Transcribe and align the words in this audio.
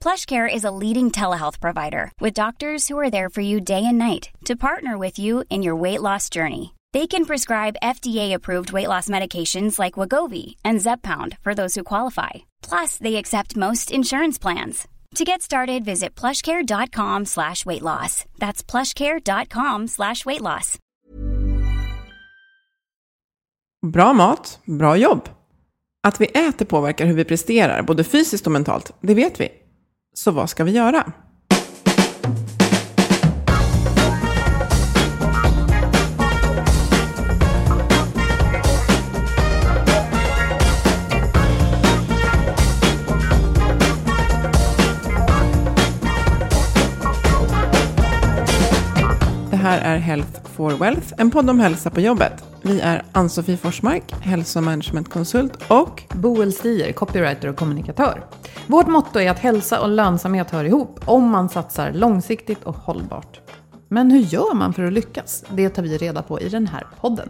PlushCare 0.00 0.48
is 0.52 0.64
a 0.64 0.70
leading 0.70 1.10
telehealth 1.10 1.60
provider 1.60 2.10
with 2.20 2.32
doctors 2.32 2.88
who 2.88 2.98
are 2.98 3.10
there 3.10 3.28
for 3.28 3.42
you 3.42 3.60
day 3.60 3.84
and 3.84 3.98
night 3.98 4.30
to 4.46 4.56
partner 4.56 4.96
with 4.96 5.18
you 5.18 5.44
in 5.50 5.62
your 5.62 5.76
weight 5.76 6.00
loss 6.00 6.30
journey. 6.30 6.74
They 6.94 7.06
can 7.06 7.26
prescribe 7.26 7.82
FDA-approved 7.82 8.72
weight 8.72 8.88
loss 8.88 9.10
medications 9.10 9.78
like 9.78 9.98
Wagovi 9.98 10.56
and 10.64 10.80
Zepbound 10.80 11.36
for 11.42 11.54
those 11.54 11.74
who 11.74 11.84
qualify. 11.84 12.30
Plus, 12.62 12.96
they 12.96 13.16
accept 13.16 13.56
most 13.56 13.90
insurance 13.90 14.38
plans. 14.38 14.88
To 15.16 15.24
get 15.24 15.42
started, 15.42 15.84
visit 15.84 16.14
plushcare.com 16.14 17.26
slash 17.26 17.66
weight 17.66 17.82
loss. 17.82 18.24
That's 18.38 18.62
plushcare.com 18.62 19.86
slash 19.88 20.24
weight 20.24 20.40
loss. 20.40 20.78
Bra 23.86 24.12
mat, 24.12 24.58
bra 24.64 24.96
jobb. 24.96 25.28
Att 26.08 26.20
vi 26.20 26.24
äter 26.26 26.64
påverkar 26.64 27.06
hur 27.06 27.14
vi 27.14 27.24
presterar, 27.24 27.82
både 27.82 28.04
fysiskt 28.04 28.46
och 28.46 28.52
mentalt. 28.52 28.92
Det 29.00 29.14
vet 29.14 29.40
vi. 29.40 29.48
Så 30.14 30.30
vad 30.30 30.50
ska 30.50 30.64
vi 30.64 30.72
göra? 30.72 31.12
Här 49.70 49.94
är 49.94 49.98
Health 49.98 50.42
for 50.44 50.70
Wealth, 50.70 51.14
en 51.18 51.30
podd 51.30 51.50
om 51.50 51.60
hälsa 51.60 51.90
på 51.90 52.00
jobbet. 52.00 52.44
Vi 52.62 52.80
är 52.80 53.02
Ann-Sofie 53.12 53.56
Forsmark, 53.56 54.12
hälsomanagementkonsult 54.20 55.52
och 55.68 56.02
Boel 56.14 56.52
Stier, 56.52 56.92
copywriter 56.92 57.48
och 57.48 57.56
kommunikatör. 57.56 58.26
Vårt 58.66 58.86
motto 58.86 59.18
är 59.18 59.30
att 59.30 59.38
hälsa 59.38 59.80
och 59.80 59.88
lönsamhet 59.88 60.50
hör 60.50 60.64
ihop 60.64 61.00
om 61.04 61.30
man 61.30 61.48
satsar 61.48 61.92
långsiktigt 61.92 62.64
och 62.64 62.76
hållbart. 62.76 63.40
Men 63.88 64.10
hur 64.10 64.20
gör 64.20 64.54
man 64.54 64.72
för 64.72 64.82
att 64.82 64.92
lyckas? 64.92 65.44
Det 65.50 65.68
tar 65.68 65.82
vi 65.82 65.96
reda 65.96 66.22
på 66.22 66.40
i 66.40 66.48
den 66.48 66.66
här 66.66 66.86
podden 67.00 67.28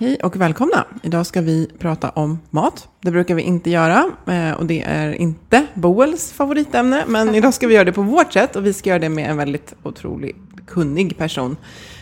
hej 0.00 0.16
och 0.22 0.36
välkomna. 0.36 0.84
Idag 1.02 1.26
ska 1.26 1.40
vi 1.40 1.70
prata 1.78 2.10
om 2.10 2.38
mat. 2.50 2.88
Det 3.00 3.10
brukar 3.10 3.34
vi 3.34 3.42
inte 3.42 3.70
göra 3.70 4.10
eh, 4.26 4.52
och 4.52 4.66
det 4.66 4.82
är 4.82 5.12
inte 5.12 5.66
Boels 5.74 6.32
favoritämne. 6.32 7.04
Men 7.06 7.34
idag 7.34 7.54
ska 7.54 7.66
vi 7.66 7.74
göra 7.74 7.84
det 7.84 7.92
på 7.92 8.02
vårt 8.02 8.32
sätt 8.32 8.56
och 8.56 8.66
vi 8.66 8.72
ska 8.72 8.90
göra 8.90 8.98
det 8.98 9.08
med 9.08 9.30
en 9.30 9.36
väldigt 9.36 9.74
otroligt 9.82 10.36
kunnig 10.66 11.18
person. 11.18 11.56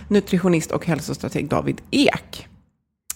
Nutritionist 0.08 0.70
och 0.70 0.86
hälsostrateg 0.86 1.48
David 1.48 1.80
Ek. 1.90 2.48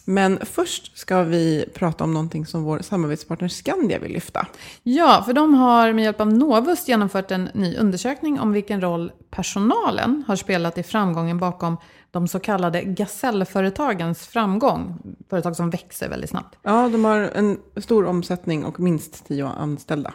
Men 0.04 0.38
först 0.42 0.98
ska 0.98 1.22
vi 1.22 1.64
prata 1.74 2.04
om 2.04 2.14
någonting 2.14 2.47
som 2.47 2.62
vår 2.62 2.78
samarbetspartner 2.78 3.48
Skandia 3.48 3.98
vill 3.98 4.12
lyfta. 4.12 4.47
Ja, 4.82 5.22
för 5.26 5.32
de 5.32 5.54
har 5.54 5.92
med 5.92 6.04
hjälp 6.04 6.20
av 6.20 6.32
Novus 6.32 6.88
genomfört 6.88 7.30
en 7.30 7.48
ny 7.54 7.76
undersökning 7.76 8.41
om 8.41 8.52
vilken 8.52 8.80
roll 8.80 9.12
personalen 9.30 10.24
har 10.26 10.36
spelat 10.36 10.78
i 10.78 10.82
framgången 10.82 11.38
bakom 11.38 11.76
de 12.10 12.28
så 12.28 12.41
kallade 12.41 12.82
gasellföretagens 12.82 14.26
framgång. 14.26 14.98
Företag 15.31 15.56
som 15.56 15.71
växer 15.71 16.09
väldigt 16.09 16.31
snabbt. 16.31 16.59
Ja, 16.62 16.88
de 16.88 17.04
har 17.04 17.19
en 17.19 17.59
stor 17.76 18.06
omsättning 18.06 18.65
och 18.65 18.81
minst 18.81 19.26
tio 19.26 19.47
anställda. 19.47 20.12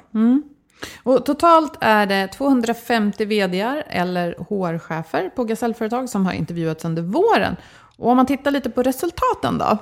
Och 1.04 1.26
totalt 1.26 1.78
är 1.82 2.06
det 2.06 2.28
250 2.28 3.26
vdar 3.26 3.84
eller 3.88 4.36
HR-chefer 4.50 5.30
på 5.30 5.44
gasellföretag 5.44 6.10
som 6.10 6.26
har 6.26 6.34
intervjuats 6.34 6.86
under 6.86 7.02
våren. 7.02 7.56
Och 7.98 8.10
om 8.10 8.18
man 8.18 8.26
tittar 8.26 8.52
lite 8.52 8.70
på 8.70 8.84
resultaten 8.84 9.58
då. 9.58 9.78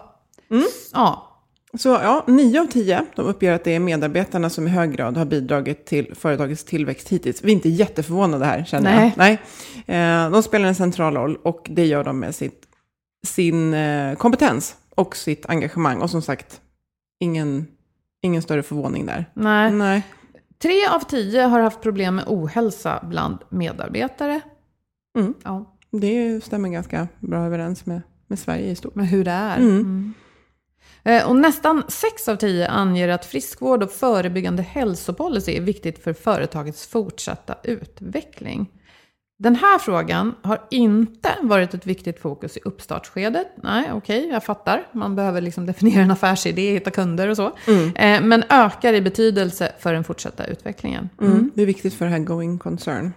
Ja, 0.93 1.32
Så 1.77 1.89
ja, 1.89 2.23
nio 2.27 2.61
av 2.61 2.65
tio 2.65 3.05
de 3.15 3.25
uppger 3.25 3.51
att 3.51 3.63
det 3.63 3.75
är 3.75 3.79
medarbetarna 3.79 4.49
som 4.49 4.67
i 4.67 4.69
hög 4.69 4.91
grad 4.91 5.17
har 5.17 5.25
bidragit 5.25 5.85
till 5.85 6.15
företagets 6.15 6.63
tillväxt 6.63 7.09
hittills. 7.09 7.43
Vi 7.43 7.51
är 7.51 7.53
inte 7.55 7.69
jätteförvånade 7.69 8.45
här 8.45 8.63
känner 8.63 9.03
jag. 9.03 9.11
Nej. 9.17 9.41
Eh, 9.87 10.31
de 10.31 10.43
spelar 10.43 10.67
en 10.67 10.75
central 10.75 11.15
roll 11.15 11.35
och 11.43 11.67
det 11.69 11.85
gör 11.85 12.03
de 12.03 12.19
med 12.19 12.35
sitt, 12.35 12.65
sin 13.27 13.73
eh, 13.73 14.15
kompetens 14.15 14.75
och 14.89 15.15
sitt 15.15 15.45
engagemang. 15.45 16.01
Och 16.01 16.09
som 16.09 16.21
sagt, 16.21 16.61
ingen, 17.19 17.67
ingen 18.21 18.41
större 18.41 18.63
förvåning 18.63 19.05
där. 19.05 19.25
nej. 19.33 19.71
Nej. 19.71 20.03
Tre 20.61 20.87
av 20.87 20.99
tio 20.99 21.41
har 21.41 21.59
haft 21.59 21.81
problem 21.81 22.15
med 22.15 22.25
ohälsa 22.27 23.05
bland 23.09 23.37
medarbetare. 23.49 24.41
Mm. 25.17 25.33
Ja, 25.43 25.75
Det 25.91 26.43
stämmer 26.43 26.69
ganska 26.69 27.07
bra 27.19 27.45
överens 27.45 27.85
med, 27.85 28.01
med 28.27 28.39
Sverige 28.39 28.69
i 28.71 28.75
stort. 28.75 28.95
med 28.95 29.07
hur 29.07 29.23
det 29.25 29.31
är. 29.31 29.57
Mm. 29.57 29.69
Mm. 29.79 30.13
Eh, 31.05 31.29
Och 31.29 31.35
nästan 31.35 31.83
sex 31.87 32.27
av 32.27 32.35
tio 32.35 32.67
anger 32.67 33.09
att 33.09 33.25
friskvård 33.25 33.83
och 33.83 33.91
förebyggande 33.91 34.63
hälsopolicy 34.63 35.57
är 35.57 35.61
viktigt 35.61 36.03
för 36.03 36.13
företagets 36.13 36.87
fortsatta 36.87 37.55
utveckling. 37.63 38.69
Den 39.39 39.55
här 39.55 39.79
frågan 39.79 40.35
har 40.41 40.61
inte 40.71 41.29
varit 41.41 41.73
ett 41.73 41.85
viktigt 41.87 42.19
fokus 42.19 42.57
i 42.57 42.59
uppstartsskedet. 42.65 43.47
Nej, 43.63 43.89
okej, 43.93 44.27
jag 44.27 44.43
fattar. 44.43 44.87
Man 44.91 45.15
behöver 45.15 45.41
liksom 45.41 45.65
definiera 45.65 46.01
en 46.03 46.11
affärsidé, 46.11 46.71
hitta 46.71 46.91
kunder 46.91 47.27
och 47.27 47.37
så. 47.37 47.51
Eh, 47.95 48.21
Men 48.21 48.43
ökar 48.49 48.93
i 48.93 49.01
betydelse 49.01 49.71
för 49.79 49.93
den 49.93 50.03
fortsatta 50.03 50.45
utvecklingen. 50.45 51.09
Mm. 51.21 51.51
Det 51.55 51.61
är 51.61 51.65
viktigt 51.65 51.93
för 51.93 52.05
det 52.05 52.11
här 52.11 52.19
going 52.19 52.57
concern. 52.59 53.13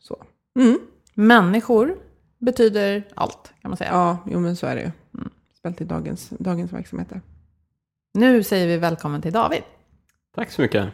Så. 0.00 0.24
Mm. 0.58 0.78
Människor 1.14 1.94
betyder 2.40 3.04
allt, 3.14 3.52
kan 3.62 3.70
man 3.70 3.76
säga. 3.78 3.90
Ja, 3.92 4.18
jo 4.30 4.40
men 4.40 4.56
så 4.56 4.66
är 4.66 4.74
det 4.76 4.82
ju. 4.82 4.90
Speciellt 5.64 5.80
i 5.80 5.84
dagens, 5.84 6.30
dagens 6.38 6.72
verksamheter. 6.72 7.20
Nu 8.14 8.42
säger 8.42 8.66
vi 8.66 8.76
välkommen 8.76 9.22
till 9.22 9.32
David. 9.32 9.62
Tack 10.34 10.50
så 10.50 10.62
mycket. 10.62 10.88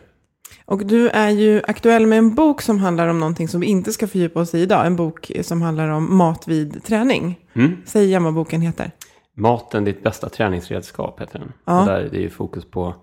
Och 0.64 0.86
du 0.86 1.08
är 1.08 1.31
ju 1.31 1.62
aktuell 1.69 2.06
med 2.06 2.19
en 2.19 2.34
bok 2.34 2.62
som 2.62 2.78
handlar 2.78 3.08
om 3.08 3.20
någonting 3.20 3.48
som 3.48 3.60
vi 3.60 3.66
inte 3.66 3.92
ska 3.92 4.06
fördjupa 4.06 4.41
oss 4.41 4.54
i 4.54 4.58
idag. 4.58 4.86
En 4.86 4.97
bok 4.97 5.32
som 5.42 5.62
handlar 5.62 5.88
om 5.88 6.17
mat 6.17 6.49
vid 6.49 6.84
träning. 6.84 7.38
Mm. 7.52 7.76
Säg 7.84 8.05
igen 8.05 8.25
vad 8.25 8.34
boken 8.34 8.61
heter. 8.61 8.90
Maten, 9.34 9.84
ditt 9.84 10.02
bästa 10.02 10.28
träningsredskap 10.28 11.20
heter 11.20 11.38
den. 11.38 11.52
Ja. 11.64 11.81
Och 11.81 11.87
där 11.87 12.00
är 12.00 12.11
det 12.11 12.20
ju 12.20 12.31
fokus 12.31 12.64
på 12.64 12.94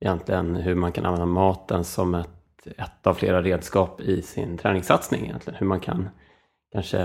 egentligen 0.00 0.56
hur 0.56 0.74
man 0.74 0.92
kan 0.92 1.06
använda 1.06 1.26
maten 1.26 1.84
som 1.84 2.14
ett, 2.14 2.66
ett 2.78 3.06
av 3.06 3.14
flera 3.14 3.42
redskap 3.42 4.00
i 4.00 4.22
sin 4.22 4.58
träningssatsning 4.58 5.24
egentligen. 5.24 5.58
Hur 5.58 5.66
man 5.66 5.80
kan 5.80 6.08
kanske 6.72 7.00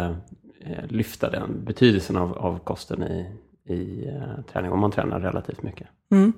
eh, 0.62 0.86
lyfta 0.88 1.30
den 1.30 1.66
betydelsen 1.66 2.18
av, 2.18 2.38
av 2.38 2.60
kosten 2.60 3.04
i, 3.04 3.38
i 3.74 4.08
eh, 4.08 4.44
träning 4.54 4.72
om 4.72 4.80
man 4.80 4.92
tränar 4.92 5.20
relativt 5.20 5.64
mycket. 5.64 5.88
Mm. 6.12 6.34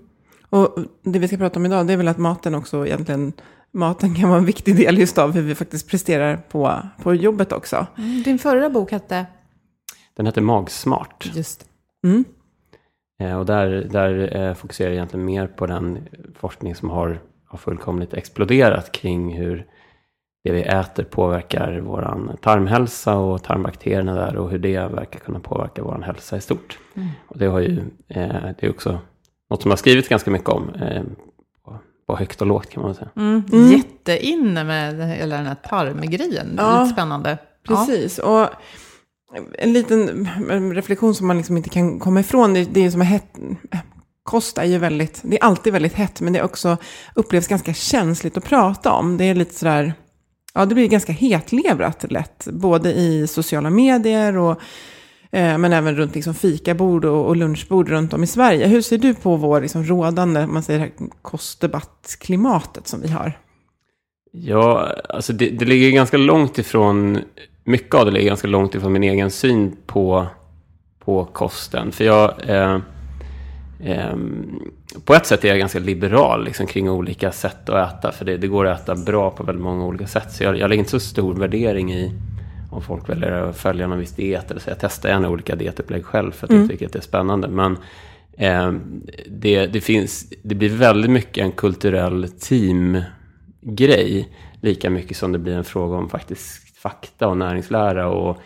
Och 0.49 0.75
det 1.03 1.19
vi 1.19 1.27
ska 1.27 1.37
prata 1.37 1.59
om 1.59 1.65
idag 1.65 1.87
det 1.87 1.93
är 1.93 1.97
väl 1.97 2.07
att 2.07 2.17
maten 2.17 2.55
också 2.55 2.85
egentligen, 2.87 3.33
maten 3.71 4.15
kan 4.15 4.29
vara 4.29 4.39
en 4.39 4.45
viktig 4.45 4.75
del 4.75 4.97
just 4.97 5.17
av 5.17 5.31
hur 5.31 5.41
vi 5.41 5.55
faktiskt 5.55 5.89
presterar 5.89 6.37
på, 6.37 6.79
på 7.03 7.13
jobbet 7.13 7.51
också. 7.51 7.87
Din 8.25 8.39
förra 8.39 8.69
bok 8.69 8.91
hette? 8.91 9.25
Den 10.15 10.25
heter 10.25 10.41
Magsmart. 10.41 11.31
Just 11.33 11.69
Mm. 12.03 12.23
Eh, 13.19 13.39
Och 13.39 13.45
där, 13.45 13.69
där 13.69 14.37
eh, 14.37 14.53
fokuserar 14.53 14.89
jag 14.89 14.95
egentligen 14.95 15.25
mer 15.25 15.47
på 15.47 15.65
den 15.65 16.07
forskning 16.35 16.75
som 16.75 16.89
har, 16.89 17.21
har 17.45 17.57
fullkomligt 17.57 18.13
exploderat 18.13 18.91
kring 18.91 19.37
hur 19.37 19.67
det 20.43 20.51
vi 20.51 20.61
äter 20.61 21.03
påverkar 21.03 21.79
vår 21.79 22.35
tarmhälsa 22.41 23.15
och 23.17 23.43
tarmbakterierna 23.43 24.15
där 24.15 24.37
och 24.37 24.49
hur 24.49 24.59
det 24.59 24.77
verkar 24.77 25.19
kunna 25.19 25.39
påverka 25.39 25.83
vår 25.83 26.01
hälsa 26.05 26.37
i 26.37 26.41
stort. 26.41 26.79
Mm. 26.95 27.09
Och 27.27 27.37
det, 27.37 27.45
har 27.45 27.59
ju, 27.59 27.77
eh, 28.07 28.27
det 28.59 28.63
är 28.63 28.69
också 28.69 28.99
något 29.49 29.61
som 29.61 29.71
har 29.71 29.77
skrivits 29.77 30.07
ganska 30.07 30.31
mycket 30.31 30.49
om 30.49 30.69
eh, 30.69 31.03
på, 31.65 31.77
på 32.07 32.15
högt 32.15 32.41
och 32.41 32.47
lågt 32.47 32.69
kan 32.69 32.83
man 32.83 32.95
säga. 32.95 33.09
Mm. 33.15 33.43
Mm. 33.51 33.71
Jätteinne 33.71 34.63
med 34.63 35.17
hela 35.17 35.37
den 35.37 35.45
här 35.45 35.55
tarmgrejen. 35.55 36.55
Ja. 36.57 36.81
Lite 36.81 36.93
spännande. 36.93 37.37
Precis. 37.67 38.19
Och 38.19 38.47
en 39.59 39.73
liten 39.73 40.29
reflektion 40.73 41.15
som 41.15 41.27
man 41.27 41.37
liksom 41.37 41.57
inte 41.57 41.69
kan 41.69 41.99
komma 41.99 42.19
ifrån, 42.19 42.53
det, 42.53 42.63
det 42.73 42.85
är 42.85 42.91
som 42.91 43.01
är 43.01 43.05
hett, 43.05 43.39
kost 44.23 44.57
är 44.57 44.65
ju 44.65 44.77
väldigt, 44.77 45.21
det 45.23 45.37
är 45.37 45.43
alltid 45.43 45.73
väldigt 45.73 45.93
hett, 45.93 46.21
men 46.21 46.33
det 46.33 46.39
är 46.39 46.43
också 46.43 46.77
upplevs 47.15 47.47
ganska 47.47 47.73
känsligt 47.73 48.37
att 48.37 48.45
prata 48.45 48.91
om. 48.91 49.17
Det 49.17 49.23
är 49.23 49.35
lite 49.35 49.53
sådär, 49.53 49.93
ja 50.53 50.65
det 50.65 50.75
blir 50.75 50.87
ganska 50.87 51.11
hetlevrat 51.11 52.11
lätt, 52.11 52.47
både 52.51 52.93
i 52.93 53.27
sociala 53.27 53.69
medier 53.69 54.37
och 54.37 54.61
eh, 55.31 55.57
men 55.57 55.73
även 55.73 55.95
runt 55.95 56.15
liksom 56.15 56.33
fikabord 56.33 57.05
och, 57.05 57.25
och 57.25 57.35
lunchbord 57.35 57.89
runt 57.89 58.13
om 58.13 58.23
i 58.23 58.27
Sverige. 58.27 58.67
Hur 58.67 58.81
ser 58.81 58.97
du 58.97 59.13
på 59.13 59.35
vår 59.35 59.61
liksom 59.61 59.83
rådande, 59.83 60.47
man 60.47 60.63
säger 60.63 60.91
kostdebattklimatet 61.21 62.87
som 62.87 63.01
vi 63.01 63.07
har? 63.07 63.39
Ja, 64.35 64.95
alltså 65.09 65.33
det, 65.33 65.49
det 65.49 65.65
ligger 65.65 65.91
ganska 65.91 66.17
långt 66.17 66.57
ifrån, 66.57 67.19
mycket 67.63 67.95
av 67.95 68.05
det 68.05 68.11
ligger 68.11 68.27
ganska 68.27 68.47
långt 68.47 68.75
ifrån 68.75 68.93
min 68.93 69.03
egen 69.03 69.31
syn 69.31 69.75
på, 69.85 70.27
på 70.99 71.25
kosten. 71.25 71.91
För 71.91 72.03
jag, 72.03 72.49
eh, 72.49 72.79
eh, 73.83 74.15
på 75.05 75.13
ett 75.13 75.25
sätt 75.25 75.43
är 75.43 75.47
jag 75.47 75.59
ganska 75.59 75.79
liberal 75.79 76.45
liksom, 76.45 76.67
kring 76.67 76.89
olika 76.89 77.31
sätt 77.31 77.69
att 77.69 77.93
äta. 77.93 78.11
För 78.11 78.25
det, 78.25 78.37
det 78.37 78.47
går 78.47 78.67
att 78.67 78.81
äta 78.81 78.95
bra 78.95 79.31
på 79.31 79.43
väldigt 79.43 79.63
många 79.63 79.85
olika 79.85 80.07
sätt. 80.07 80.31
Så 80.31 80.43
jag, 80.43 80.57
jag 80.57 80.69
lägger 80.69 80.79
inte 80.79 80.91
så 80.91 80.99
stor 80.99 81.33
värdering 81.33 81.93
i 81.93 82.11
om 82.71 82.81
folk 82.81 83.09
väljer 83.09 83.31
att 83.31 83.57
följa 83.57 83.87
någon 83.87 83.99
viss 83.99 84.11
diet. 84.11 84.51
Eller 84.51 84.61
så 84.61 84.69
jag 84.69 84.79
testar 84.79 85.09
gärna 85.09 85.29
olika 85.29 85.55
dietupplägg 85.55 86.05
själv 86.05 86.31
för 86.31 86.47
att 86.47 86.53
jag 86.53 86.69
tycker 86.69 86.85
att 86.85 86.93
det 86.93 86.99
är 86.99 87.03
spännande. 87.03 87.47
Men 87.47 87.77
eh, 88.37 88.71
det, 89.27 89.67
det, 89.67 89.81
finns, 89.81 90.33
det 90.43 90.55
blir 90.55 90.69
väldigt 90.69 91.11
mycket 91.11 91.43
en 91.43 91.51
kulturell 91.51 92.27
teamgrej. 92.39 94.29
Lika 94.61 94.89
mycket 94.89 95.17
som 95.17 95.31
det 95.31 95.39
blir 95.39 95.53
en 95.53 95.63
fråga 95.63 95.97
om 95.97 96.09
faktiskt 96.09 96.77
fakta 96.77 97.27
och 97.27 97.37
näringslära 97.37 98.07
och, 98.07 98.37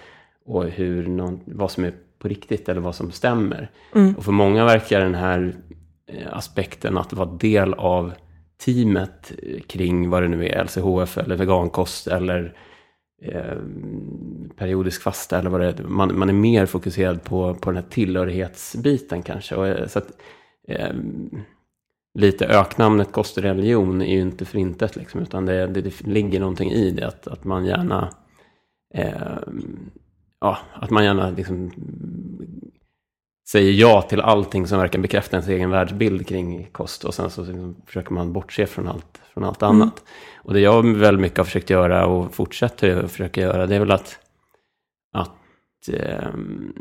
och 0.45 0.63
hur 0.63 1.07
någon, 1.07 1.39
vad 1.45 1.71
som 1.71 1.83
är 1.83 1.93
på 2.19 2.27
riktigt 2.27 2.69
eller 2.69 2.81
vad 2.81 2.95
som 2.95 3.11
stämmer. 3.11 3.71
Och 4.17 4.25
för 4.25 4.31
många 4.31 4.65
verkar 4.65 4.99
den 4.99 5.15
här 5.15 5.55
Eh, 6.09 6.37
aspekten 6.37 6.97
att 6.97 7.13
vara 7.13 7.29
del 7.29 7.73
av 7.73 8.13
teamet 8.65 9.31
eh, 9.43 9.59
kring 9.61 10.09
vad 10.09 10.23
det 10.23 10.27
nu 10.27 10.47
är, 10.47 10.63
LCHF 10.63 11.17
eller 11.17 11.35
vegankost 11.35 12.07
eller 12.07 12.53
eh, 13.21 13.57
periodisk 14.55 15.01
fasta 15.01 15.39
eller 15.39 15.49
vad 15.49 15.61
det 15.61 15.67
är. 15.67 15.83
Man, 15.83 16.19
man 16.19 16.29
är 16.29 16.33
mer 16.33 16.65
fokuserad 16.65 17.23
på, 17.23 17.53
på 17.53 17.71
den 17.71 17.83
här 17.83 17.89
tillhörighetsbiten 17.89 19.23
kanske. 19.23 19.55
Och, 19.55 19.67
eh, 19.67 19.87
så 19.87 19.99
att, 19.99 20.11
eh, 20.67 20.93
lite 22.13 22.47
öknamnet 22.47 23.11
kost 23.11 23.37
och 23.37 23.43
religion 23.43 24.01
är 24.01 24.15
ju 24.15 24.21
inte 24.21 24.45
för 24.45 24.57
intet 24.57 24.95
liksom, 24.95 25.21
utan 25.21 25.45
det, 25.45 25.67
det, 25.67 25.81
det 25.81 26.07
ligger 26.07 26.39
någonting 26.39 26.71
i 26.71 26.91
det, 26.91 27.07
att, 27.07 27.27
att 27.27 27.43
man 27.43 27.65
gärna 27.65 28.09
eh, 28.93 29.37
ja, 30.41 30.57
att 30.73 30.89
man 30.89 31.03
gärna 31.03 31.29
liksom 31.29 31.71
säger 33.49 33.71
ja 33.71 34.01
till 34.01 34.21
allting 34.21 34.67
som 34.67 34.79
verkar 34.79 34.99
bekräfta 34.99 35.37
ens 35.37 35.49
egen 35.49 35.69
världsbild 35.69 36.27
kring 36.27 36.69
kost 36.71 37.03
och 37.03 37.13
sen 37.13 37.29
så 37.29 37.41
liksom 37.41 37.81
försöker 37.85 38.13
man 38.13 38.33
bortse 38.33 38.65
från 38.65 38.87
allt, 38.87 39.21
från 39.33 39.43
allt 39.43 39.63
annat. 39.63 40.03
Och 40.35 40.53
det 40.53 40.59
jag 40.59 40.95
väldigt 40.95 41.21
mycket 41.21 41.37
har 41.37 41.45
försökt 41.45 41.69
göra 41.69 42.05
och 42.05 42.33
fortsätter 42.33 43.03
att 43.03 43.11
försöka 43.11 43.41
göra 43.41 43.67
det 43.67 43.75
är 43.75 43.79
väl 43.79 43.91
att, 43.91 44.19
att, 45.13 45.89
ehm, 45.93 46.73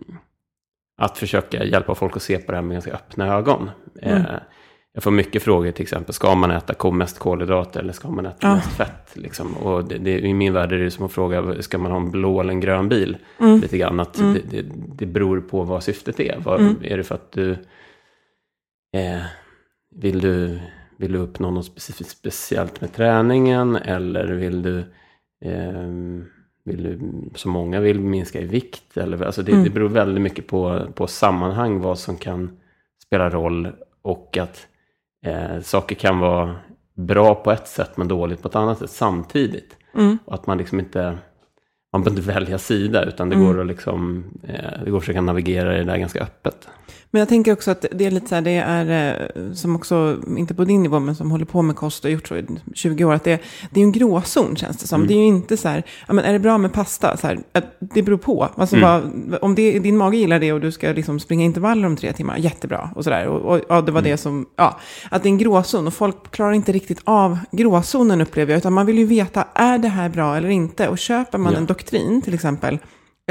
att 1.03 1.19
försöka 1.19 1.65
hjälpa 1.65 1.95
folk 1.95 2.17
att 2.17 2.23
se 2.23 2.39
på 2.39 2.53
det 2.53 2.57
här 2.57 2.63
med 2.63 2.75
ganska 2.75 2.93
öppna 2.93 3.35
ögon. 3.35 3.71
Eh, 4.03 4.25
jag 4.97 5.03
får 5.03 5.11
mycket 5.11 5.43
frågor 5.43 5.71
till 5.71 5.83
exempel, 5.83 6.15
ska 6.15 6.35
man 6.35 6.51
äta 6.51 6.91
mest 6.91 7.19
kolhydrater 7.19 7.81
eller 7.81 7.93
ska 7.93 8.11
man 8.11 8.27
äta 8.27 8.37
Ja. 8.41 8.55
mest 8.55 8.73
fett? 8.73 9.17
Liksom? 9.17 9.57
Och 9.57 9.85
det, 9.85 9.99
det, 9.99 10.19
I 10.21 10.35
min 10.35 10.53
värld 10.53 10.73
är 10.73 10.79
det 10.79 10.91
som 10.91 11.05
att 11.07 11.13
fråga, 11.13 11.63
ska 11.63 11.79
man 11.79 11.91
ha 11.91 11.99
en 11.99 12.11
blå 12.11 12.41
eller 12.41 12.51
en 12.53 12.61
grön 12.61 12.89
bil? 12.89 13.17
Lite 13.63 13.79
grann 13.79 14.01
att 14.01 14.15
det, 14.15 14.41
det, 14.51 14.65
det 14.99 15.07
beror 15.07 15.41
på 15.41 15.63
vad 15.63 15.83
syftet 15.83 16.21
är. 16.21 16.39
Vad, 16.45 16.61
Är 16.85 16.97
det 16.97 17.05
för 17.05 17.15
att 17.15 17.33
du, 17.33 17.51
eh, 18.97 19.23
vill 19.95 20.21
du 20.21 20.59
vill 20.99 21.13
du 21.13 21.19
uppnå 21.19 21.51
något 21.51 21.65
specifikt 21.67 22.11
speciellt 22.11 22.81
med 22.81 22.93
träningen? 22.93 23.77
Eller 23.77 24.27
vill 24.27 24.63
du, 24.63 24.85
ehm, 25.45 26.25
vill 26.65 26.83
du 26.83 27.01
som 27.35 27.51
många 27.51 27.81
vill, 27.81 28.01
minska 28.01 28.41
i 28.41 28.45
vikt? 28.45 28.97
Eller, 28.97 29.23
alltså 29.23 29.43
det, 29.43 29.65
det 29.65 29.71
beror 29.71 29.89
väldigt 29.89 30.23
mycket 30.23 30.47
på, 30.47 30.87
på 30.95 31.07
sammanhang, 31.07 31.81
vad 31.81 31.99
som 31.99 32.17
kan 32.17 32.57
spela 33.07 33.31
roll 33.31 33.73
och 34.03 34.39
att 34.39 34.67
eh, 35.27 35.61
saker 35.61 35.95
kan 35.95 36.19
vara 36.19 36.57
bra 36.95 37.35
på 37.35 37.53
ett 37.53 37.69
sätt 37.69 37.97
men 37.97 38.09
dåligt 38.09 38.43
på 38.43 38.49
ett 38.49 38.57
annat 38.57 38.79
sätt 38.79 38.91
samtidigt. 38.91 39.77
Och 40.25 40.35
att 40.35 40.47
man 40.47 40.59
liksom 40.59 40.79
inte, 40.81 41.19
man 41.93 42.03
behöver 42.03 42.21
inte 42.21 42.33
välja 42.33 42.59
sida 42.59 43.05
utan 43.05 43.29
det 43.29 43.37
går 43.37 43.61
att 43.61 43.67
liksom, 43.67 44.25
eh, 44.43 44.85
det 44.85 44.91
går 44.91 44.99
att 44.99 45.03
försöka 45.03 45.21
navigera 45.21 45.75
i 45.75 45.79
det 45.79 45.85
där 45.85 45.97
ganska 45.97 46.21
öppet. 46.21 46.69
Men 47.17 47.21
jag 47.21 47.29
tänker 47.29 47.53
också 47.53 47.71
att 47.71 47.85
det 47.93 48.07
är 48.07 48.11
lite 48.11 48.29
så 48.29 48.35
här, 48.35 48.43
det 48.43 48.51
är 48.51 49.21
eh, 49.37 49.53
som 49.53 49.77
också, 49.77 50.19
inte 50.37 50.55
på 50.55 50.65
din 50.65 50.83
nivå, 50.83 51.01
men 51.01 51.15
som 51.17 51.31
håller 51.31 51.45
på 51.45 51.63
med 51.63 51.77
kost 51.77 52.05
och 52.05 52.11
gjort 52.11 52.29
så 52.29 52.37
i 52.37 52.47
20 52.75 53.05
år, 53.05 53.13
att 53.13 53.25
det, 53.25 53.41
det 53.71 53.81
är 53.81 53.85
en 53.85 53.93
gråzon 53.93 54.57
känns 54.57 54.77
det 54.77 54.87
som. 54.87 55.07
Det 55.07 55.15
är 55.15 55.19
ju 55.19 55.27
inte 55.27 55.57
så 55.57 55.69
här, 55.69 55.83
ja 56.09 56.15
men 56.15 56.25
är 56.25 56.33
det 56.33 56.39
bra 56.39 56.59
med 56.59 56.73
pasta? 56.73 57.17
Så 57.17 57.27
här, 57.27 57.39
det 57.81 58.03
beror 58.03 58.17
på. 58.17 58.49
Alltså 58.57 58.81
vad, 58.81 59.13
om 59.41 59.55
det, 59.55 59.79
din 59.79 59.97
mage 59.97 60.17
gillar 60.17 60.39
det 60.41 60.53
och 60.53 60.61
du 60.61 60.73
ska 60.73 60.89
liksom 60.93 61.21
springa 61.21 61.45
intervaller 61.45 61.87
om 61.87 61.97
tre 61.97 62.13
timmar, 62.13 62.37
jättebra. 62.37 62.91
Och 62.95 63.05
sådär. 63.05 63.27
Och, 63.27 63.55
och 63.55 63.61
ja, 63.69 63.81
det 63.81 63.93
var 63.93 64.03
det 64.03 64.17
som, 64.17 64.47
ja, 64.57 64.79
att 65.11 65.23
det 65.23 65.29
är 65.29 65.31
en 65.31 65.39
gråzon. 65.39 65.87
Och 65.87 65.95
folk 65.95 66.31
klarar 66.31 66.53
inte 66.53 66.73
riktigt 66.73 67.01
av 67.05 67.39
gråzonen 67.53 68.21
upplever 68.21 68.53
jag, 68.53 68.59
utan 68.59 68.73
man 68.73 68.87
vill 68.87 68.99
ju 68.99 69.07
veta, 69.07 69.45
är 69.55 69.79
det 69.79 69.89
här 69.89 70.09
bra 70.09 70.37
eller 70.37 70.49
inte? 70.49 70.89
Och 70.89 70.99
köper 70.99 71.39
man 71.39 71.53
Ja. 71.53 71.59
en 71.59 71.67
doktrin, 71.67 72.23
till 72.23 72.35
exempel 72.35 72.79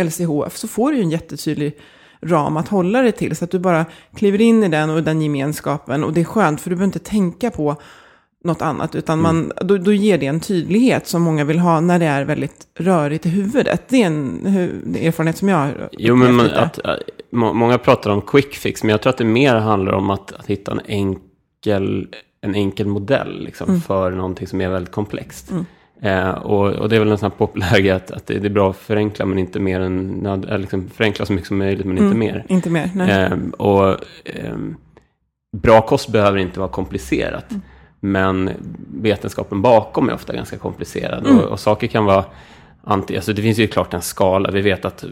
LCHF, 0.02 0.58
så 0.58 0.68
får 0.68 0.92
du 0.92 0.98
ju 0.98 1.04
en 1.04 1.10
jättetydlig 1.10 1.78
ram 2.22 2.58
att 2.58 2.68
hålla 2.68 3.02
dig 3.02 3.12
till. 3.12 3.36
Så 3.36 3.46
att 3.46 3.52
du 3.52 3.60
bara 3.60 3.86
kliver 4.16 4.42
in 4.42 4.64
i 4.64 4.68
den 4.68 4.90
och 4.90 5.04
den 5.04 5.22
gemenskapen. 5.22 6.04
Och 6.04 6.14
det 6.14 6.22
är 6.22 6.26
skönt 6.26 6.62
för 6.62 6.70
du 6.70 6.76
behöver 6.76 6.86
inte 6.86 7.00
tänka 7.00 7.52
på 7.52 7.76
något 8.44 8.62
annat. 8.62 8.96
Utan 8.96 9.22
man, 9.22 9.52
då, 9.62 9.78
då 9.78 9.94
ger 9.94 10.18
det 10.18 10.26
en 10.26 10.40
tydlighet 10.40 11.08
som 11.08 11.22
många 11.22 11.44
vill 11.44 11.60
ha 11.60 11.80
när 11.80 12.00
det 12.00 12.06
är 12.06 12.26
väldigt 12.26 12.68
rörigt 12.80 13.26
i 13.26 13.30
huvudet. 13.30 13.82
Det 13.90 14.02
är 14.04 14.08
en 14.08 14.42
hu- 14.46 15.08
erfarenhet 15.08 15.38
som 15.38 15.50
jag 15.50 15.58
har 15.58 15.90
Jo, 15.92 16.16
men 16.16 16.36
man, 16.36 16.46
att, 16.46 16.80
att, 16.80 17.00
må- 17.32 17.54
många 17.54 17.78
pratar 17.78 18.10
om 18.10 18.22
quick 18.22 18.56
fix, 18.56 18.84
men 18.84 18.90
jag 18.90 19.02
tror 19.02 19.10
att 19.10 19.18
det 19.18 19.26
mer 19.26 19.56
handlar 19.56 19.94
om 19.94 20.10
att, 20.10 20.32
att 20.32 20.46
hitta 20.46 20.72
en 20.72 20.82
enkel, 20.86 22.08
en 22.42 22.56
enkel 22.56 22.88
modell 22.88 23.44
liksom, 23.44 23.82
för 23.82 24.12
någonting 24.12 24.48
som 24.48 24.62
är 24.62 24.70
väldigt 24.70 24.94
komplext. 24.94 25.52
Eh, 26.02 26.30
och, 26.30 26.68
och 26.68 26.90
det 26.90 26.96
är 26.96 27.00
väl 27.00 27.12
en 27.12 27.18
sån 27.18 27.32
här 27.32 27.38
populär 27.38 27.80
grej 27.80 27.92
att, 27.92 28.12
att 28.12 28.28
det 28.28 28.40
det 28.40 28.48
är 28.48 28.50
bra 28.50 28.70
att 28.70 28.78
förenkla, 28.78 29.26
men 29.26 29.38
inte 29.38 29.60
mer 29.60 29.80
än, 29.80 30.26
eller 30.26 30.58
liksom 30.58 30.90
förenkla 30.90 31.26
så 31.26 31.34
mycket 31.34 31.48
som 31.48 31.58
möjligt, 31.58 31.86
men 31.86 31.98
inte 31.98 32.16
mer. 32.16 32.46
Inte 32.48 32.70
mer, 32.70 32.92
nej. 32.96 33.12
Ehm, 33.12 33.50
och 33.50 33.96
ehm, 34.26 34.76
bra 35.58 35.82
kost 35.82 36.10
behöver 36.10 36.38
inte 36.38 36.60
vara 36.60 36.70
komplicerat. 36.70 37.46
Men 38.00 38.50
vetenskapen 39.02 39.62
bakom 39.62 40.10
är 40.10 40.14
ofta 40.14 40.34
ganska 40.34 40.58
komplicerad. 40.58 41.28
Och, 41.28 41.44
och 41.44 41.60
saker 41.60 41.88
kan 41.88 42.06
vara 42.06 42.26
anti... 42.84 43.16
Alltså 43.16 43.34
det 43.34 43.42
finns 43.42 43.58
ju 43.58 43.68
klart 43.68 43.94
en 43.94 44.02
skala. 44.02 44.52
Vi 44.52 44.62
vet 44.62 44.86
att 44.86 45.04
eh, 45.04 45.10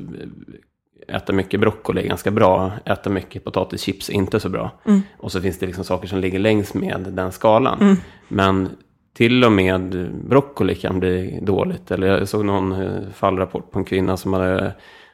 äta 1.16 1.34
mycket 1.34 1.60
broccoli 1.60 2.02
är 2.02 2.08
ganska 2.08 2.32
bra. 2.32 2.72
Äta 2.86 3.10
mycket 3.10 3.44
potatischips 3.44 4.10
är 4.10 4.14
inte 4.14 4.40
så 4.40 4.50
bra. 4.50 4.72
Och 5.18 5.32
så 5.32 5.42
finns 5.42 5.60
det 5.60 5.66
liksom 5.66 5.84
saker 5.84 6.08
som 6.08 6.20
ligger 6.20 6.40
längs 6.40 6.74
med 6.74 7.00
den 7.12 7.32
skalan. 7.32 7.98
Men 8.28 8.70
till 9.14 9.44
och 9.44 9.52
med 9.52 10.10
broccoli 10.26 10.76
kan 10.76 11.00
bli 11.00 11.40
dåligt. 11.42 11.92
Eller 11.92 12.08
jag 12.08 12.28
såg 12.28 12.46
någon 12.46 12.72
eh, 12.72 13.02
fallrapport 13.16 13.72
på 13.72 13.80
en 13.80 13.86
kvinna 13.86 14.18
som 14.18 14.34
hade 14.34 14.74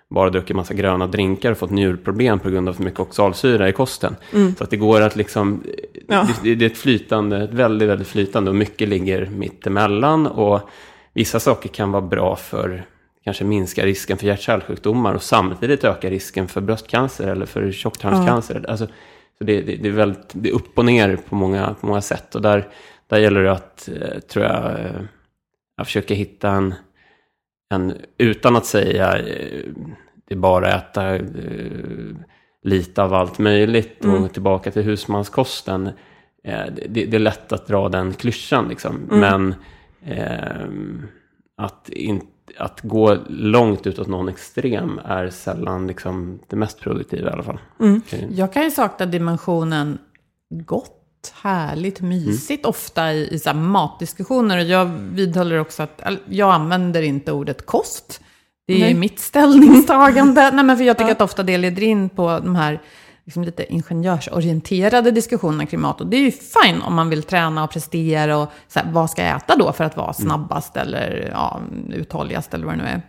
bara 0.09 0.29
druckit 0.29 0.55
massa 0.55 0.73
gröna 0.73 1.07
drinkar 1.07 1.51
och 1.51 1.57
fått 1.57 1.71
njurproblem 1.71 2.39
på 2.39 2.49
grund 2.49 2.69
av 2.69 2.73
för 2.73 2.83
mycket 2.83 2.99
oxalsyra 2.99 3.69
i 3.69 3.71
kosten. 3.71 4.15
Så 4.57 4.63
att 4.63 4.69
det 4.69 4.77
går 4.77 5.01
att 5.01 5.15
liksom, 5.15 5.63
Ja. 6.07 6.27
det, 6.43 6.55
det 6.55 6.65
är 6.65 6.69
ett 6.69 6.77
flytande, 6.77 7.43
ett 7.43 7.53
väldigt, 7.53 7.89
väldigt 7.89 8.07
flytande 8.07 8.49
och 8.49 8.55
mycket 8.55 8.89
ligger 8.89 9.25
mittemellan. 9.25 10.27
Och 10.27 10.69
vissa 11.13 11.39
saker 11.39 11.69
kan 11.69 11.91
vara 11.91 12.01
bra 12.01 12.35
för, 12.35 12.85
kanske 13.23 13.43
minska 13.43 13.85
risken 13.85 14.17
för 14.17 14.25
hjärt-kärlsjukdomar 14.27 15.13
och 15.13 15.23
samtidigt 15.23 15.83
öka 15.83 16.09
risken 16.09 16.47
för 16.47 16.61
bröstcancer 16.61 17.27
eller 17.27 17.45
för 17.45 17.71
tjocktarmscancer. 17.71 18.65
Alltså, 18.69 18.87
så 19.37 19.43
det, 19.43 19.61
det, 19.61 19.75
det 19.75 19.87
är 19.89 19.93
väldigt, 19.93 20.29
det 20.33 20.49
är 20.49 20.53
upp 20.53 20.77
och 20.77 20.85
ner 20.85 21.17
på 21.29 21.35
många, 21.35 21.75
på 21.81 21.87
många 21.87 22.01
sätt. 22.01 22.35
Och 22.35 22.41
där, 22.41 22.67
där 23.09 23.17
gäller 23.19 23.43
det 23.43 23.51
att, 23.51 23.89
eh, 23.89 24.19
tror 24.19 24.45
jag, 24.45 24.79
eh, 24.79 25.01
att 25.77 25.87
försöka 25.87 26.13
hitta 26.13 26.49
en, 26.49 26.73
en, 27.73 27.93
utan 28.17 28.55
att 28.55 28.65
säga 28.65 29.17
eh, 29.17 29.65
det 30.27 30.33
är 30.33 30.39
bara 30.39 30.73
att 30.73 30.89
äta 30.89 31.15
eh, 31.15 31.21
lite 32.63 33.03
av 33.03 33.13
allt 33.13 33.39
möjligt 33.39 34.05
och 34.05 34.33
tillbaka 34.33 34.71
till 34.71 34.83
husmanskosten. 34.83 35.87
Eh, 36.43 36.65
det, 36.89 37.05
det 37.05 37.15
är 37.15 37.19
lätt 37.19 37.51
att 37.51 37.67
dra 37.67 37.89
den 37.89 38.13
klyschan 38.13 38.67
liksom. 38.67 38.95
Men 39.09 39.55
ehm, 40.05 41.07
att, 41.57 41.89
in, 41.89 42.21
att 42.57 42.81
gå 42.81 43.17
långt 43.29 43.87
utåt 43.87 44.07
någon 44.07 44.29
extrem 44.29 44.99
är 45.05 45.29
sällan 45.29 45.87
liksom 45.87 46.39
det 46.47 46.55
mest 46.55 46.79
produktiva 46.79 47.29
i 47.29 47.33
alla 47.33 47.43
fall. 47.43 47.59
Mm. 47.79 48.01
Jag 48.29 48.53
kan 48.53 48.63
ju 48.63 48.71
sakna 48.71 49.05
dimensionen 49.05 49.97
gott, 50.49 50.98
härligt, 51.41 52.01
mysigt 52.01 52.65
ofta 52.65 53.13
i, 53.13 53.33
i 53.33 53.39
så 53.39 53.53
matdiskussioner. 53.53 54.57
Och 54.57 54.63
jag 54.63 54.85
vidhåller 54.85 55.59
också 55.59 55.83
att 55.83 56.01
jag 56.29 56.51
använder 56.51 57.01
inte 57.01 57.31
ordet 57.31 57.65
kost. 57.65 58.21
Det 58.67 58.73
är 58.73 58.79
Nej. 58.79 58.93
mitt 58.93 59.19
ställningstagande. 59.19 60.51
Nej, 60.53 60.63
men 60.65 60.77
för 60.77 60.83
jag 60.83 60.97
tycker 60.97 61.11
att 61.11 61.21
ofta 61.21 61.43
det 61.43 61.57
leder 61.57 61.83
in 61.83 62.09
på 62.09 62.39
de 62.43 62.55
här 62.55 62.81
liksom 63.25 63.43
lite 63.43 63.73
ingenjörsorienterade 63.73 65.11
diskussionerna 65.11 65.65
kring 65.65 65.81
mat. 65.81 66.01
Och 66.01 66.07
det 66.07 66.17
är 66.17 66.21
ju 66.21 66.31
fine 66.31 66.81
om 66.81 66.93
man 66.95 67.09
vill 67.09 67.23
träna 67.23 67.63
och 67.63 67.71
prestera 67.71 68.37
och 68.37 68.51
så 68.67 68.79
här, 68.79 68.91
vad 68.91 69.09
ska 69.09 69.23
jag 69.23 69.37
äta 69.37 69.55
då 69.55 69.73
för 69.73 69.83
att 69.83 69.97
vara 69.97 70.13
snabbast 70.13 70.77
eller 70.77 71.29
ja, 71.33 71.61
uthålligast 71.89 72.53
eller 72.53 72.65
vad 72.65 72.77
det 72.77 72.83
nu 72.83 72.89
är. 72.89 73.01